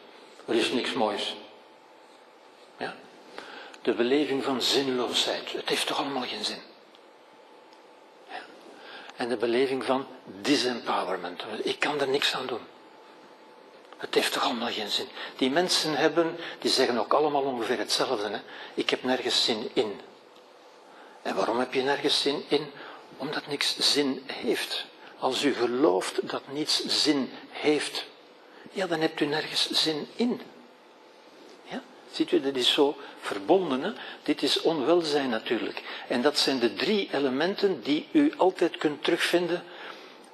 [0.44, 1.36] Er is niks moois.
[2.76, 2.96] Ja?
[3.82, 5.52] De beleving van zinloosheid.
[5.52, 6.60] Het heeft toch allemaal geen zin.
[9.16, 10.06] En de beleving van
[10.40, 11.42] disempowerment.
[11.62, 12.60] Ik kan er niks aan doen.
[13.96, 15.08] Het heeft toch allemaal geen zin.
[15.36, 18.28] Die mensen hebben, die zeggen ook allemaal ongeveer hetzelfde.
[18.28, 18.38] Hè?
[18.74, 20.00] Ik heb nergens zin in.
[21.22, 22.70] En waarom heb je nergens zin in?
[23.16, 24.84] Omdat niks zin heeft.
[25.18, 28.06] Als u gelooft dat niets zin heeft,
[28.72, 30.40] ja, dan hebt u nergens zin in.
[31.62, 31.82] Ja?
[32.12, 33.82] Ziet u, dat is zo verbonden.
[33.82, 33.92] Hè?
[34.22, 35.82] Dit is onwelzijn natuurlijk.
[36.08, 39.64] En dat zijn de drie elementen die u altijd kunt terugvinden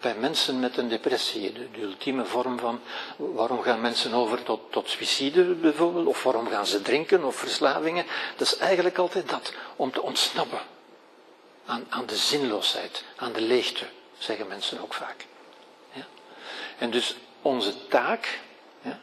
[0.03, 1.53] bij mensen met een depressie.
[1.53, 2.81] De, ultieme vorm van
[3.17, 8.07] waarom gaan mensen over tot, tot suïcide bijvoorbeeld, of waarom gaan ze drinken of verslavingen.
[8.37, 10.61] Dat is eigenlijk altijd dat, om te ontsnappen
[11.67, 13.85] aan, aan de zinloosheid, aan de leegte,
[14.19, 15.27] zeggen mensen ook vaak.
[15.93, 16.07] Ja?
[16.79, 18.41] En dus onze taak,
[18.83, 19.01] ja,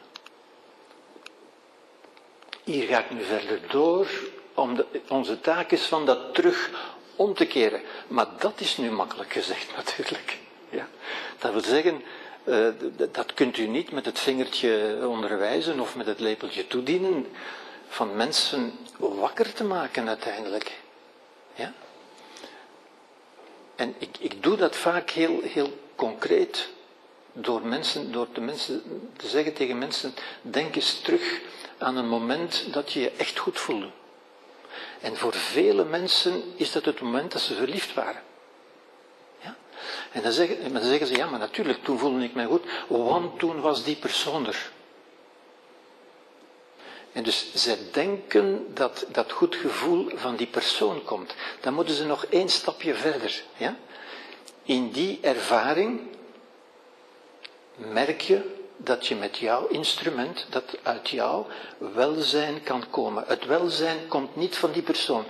[2.64, 4.08] hier ga ik nu verder door,
[4.54, 6.70] om de, onze taak is van dat terug
[7.16, 7.82] om te keren.
[8.08, 10.39] Maar dat is nu makkelijk gezegd natuurlijk.
[10.70, 10.88] Ja?
[11.38, 12.02] Dat wil zeggen,
[12.44, 12.66] uh,
[13.12, 17.26] dat kunt u niet met het vingertje onderwijzen of met het lepeltje toedienen
[17.88, 20.80] van mensen wakker te maken uiteindelijk.
[21.54, 21.72] Ja?
[23.76, 26.68] En ik, ik doe dat vaak heel, heel concreet
[27.32, 28.82] door, mensen, door de mensen
[29.16, 31.40] te zeggen tegen mensen, denk eens terug
[31.78, 33.90] aan een moment dat je je echt goed voelde.
[35.00, 38.22] En voor vele mensen is dat het moment dat ze verliefd waren.
[40.12, 43.60] En dan zeggen, zeggen ze, ja, maar natuurlijk, toen voelde ik mij goed, want toen
[43.60, 44.70] was die persoon er.
[47.12, 51.34] En dus zij denken dat dat goed gevoel van die persoon komt.
[51.60, 53.42] Dan moeten ze nog één stapje verder.
[53.56, 53.76] Ja?
[54.62, 56.00] In die ervaring
[57.76, 61.46] merk je dat je met jouw instrument, dat uit jouw
[61.78, 63.24] welzijn kan komen.
[63.26, 65.24] Het welzijn komt niet van die persoon.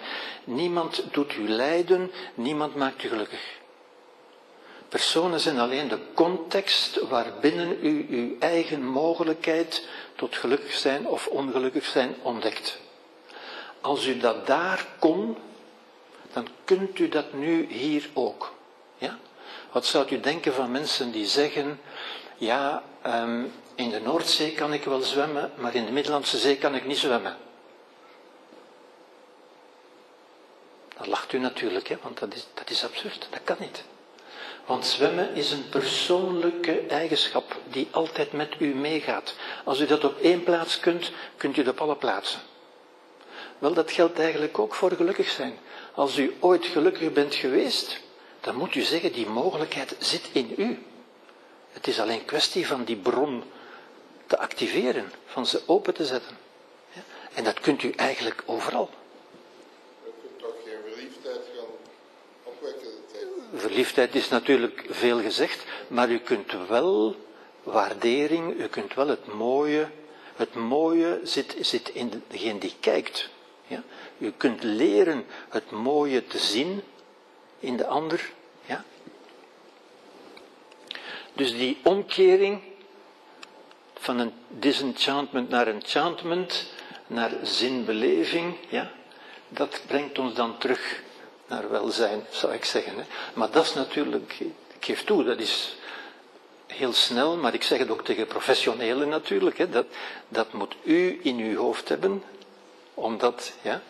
[0.45, 3.59] Niemand doet u lijden, niemand maakt u gelukkig.
[4.90, 9.86] Personen zijn alleen de context waarbinnen u uw eigen mogelijkheid
[10.16, 12.78] tot gelukkig zijn of ongelukkig zijn ontdekt.
[13.80, 15.36] Als u dat daar kon,
[16.32, 18.52] dan kunt u dat nu hier ook.
[18.98, 19.18] Ja?
[19.72, 21.80] Wat zou u denken van mensen die zeggen,
[22.36, 26.74] ja, um, in de Noordzee kan ik wel zwemmen, maar in de Middellandse Zee kan
[26.74, 27.36] ik niet zwemmen.
[30.96, 33.84] Dat lacht u natuurlijk, hè, want dat is, dat is absurd, dat kan niet.
[34.66, 39.35] Want zwemmen is een persoonlijke eigenschap die altijd met u meegaat.
[39.65, 42.41] Als u dat op één plaats kunt, kunt u dat op alle plaatsen.
[43.59, 45.59] Wel, dat geldt eigenlijk ook voor gelukkig zijn.
[45.95, 48.01] Als u ooit gelukkig bent geweest,
[48.41, 50.82] dan moet u zeggen, die mogelijkheid zit in u.
[51.73, 53.43] Het is alleen kwestie van die bron
[54.27, 56.37] te activeren, van ze open te zetten.
[57.35, 58.91] En dat kunt u eigenlijk overal.
[63.55, 67.16] Verliefdheid is natuurlijk veel gezegd, maar u kunt wel
[67.62, 69.89] waardering, u kunt wel het mooie,
[70.36, 73.28] het mooie zit, zit in degene die kijkt.
[73.66, 73.82] Ja?
[74.18, 76.82] U kunt leren het mooie te zien
[77.59, 78.31] in de ander.
[78.66, 78.85] Ja?
[81.32, 82.60] Dus die omkering
[83.94, 86.72] van een disenchantment naar enchantment,
[87.06, 88.90] naar zinbeleving, ja,
[89.48, 91.02] dat brengt ons dan terug
[91.51, 92.97] naar welzijn, zou ik zeggen.
[92.97, 93.05] Hè.
[93.35, 94.36] Maar dat is natuurlijk,
[94.74, 95.77] ik geef toe, dat is
[96.66, 99.86] heel snel, maar ik zeg het ook tegen professionelen natuurlijk, hè, dat,
[100.28, 102.22] dat moet u in uw hoofd hebben,
[102.94, 103.82] omdat, ja.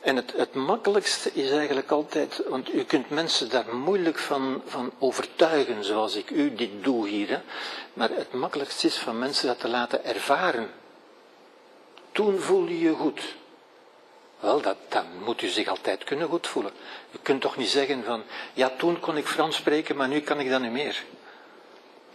[0.00, 4.92] En het, het makkelijkste is eigenlijk altijd, want u kunt mensen daar moeilijk van, van
[4.98, 7.28] overtuigen, zoals ik u dit doe hier.
[7.28, 7.38] Hè?
[7.92, 10.70] Maar het makkelijkste is van mensen dat te laten ervaren.
[12.12, 13.20] Toen voel je je goed.
[14.42, 16.72] Wel, dat, dan moet u zich altijd kunnen goed voelen.
[17.12, 20.40] U kunt toch niet zeggen van, ja, toen kon ik Frans spreken, maar nu kan
[20.40, 21.04] ik dat niet meer.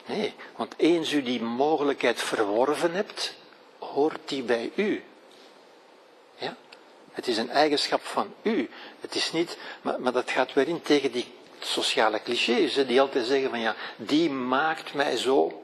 [0.05, 3.33] Nee, want eens u die mogelijkheid verworven hebt,
[3.79, 5.03] hoort die bij u.
[6.37, 6.55] Ja?
[7.11, 8.69] Het is een eigenschap van u.
[8.99, 13.25] Het is niet, maar, maar dat gaat weer in tegen die sociale clichés, die altijd
[13.25, 15.63] zeggen van ja, die maakt mij zo,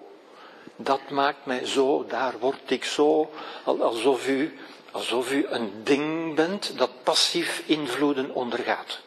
[0.75, 3.31] dat maakt mij zo, daar word ik zo,
[3.63, 4.59] alsof u,
[4.93, 8.99] alsof u een ding bent dat passief invloeden ondergaat.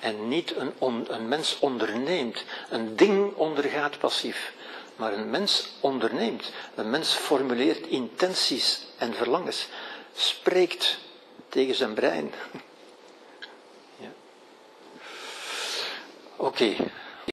[0.00, 0.72] En niet een,
[1.08, 2.44] een mens onderneemt.
[2.70, 4.52] Een ding ondergaat passief.
[4.96, 6.52] Maar een mens onderneemt.
[6.74, 9.68] Een mens formuleert intenties en verlangens.
[10.14, 10.98] Spreekt
[11.48, 12.32] tegen zijn brein.
[13.98, 14.12] Ja.
[16.36, 16.76] Oké.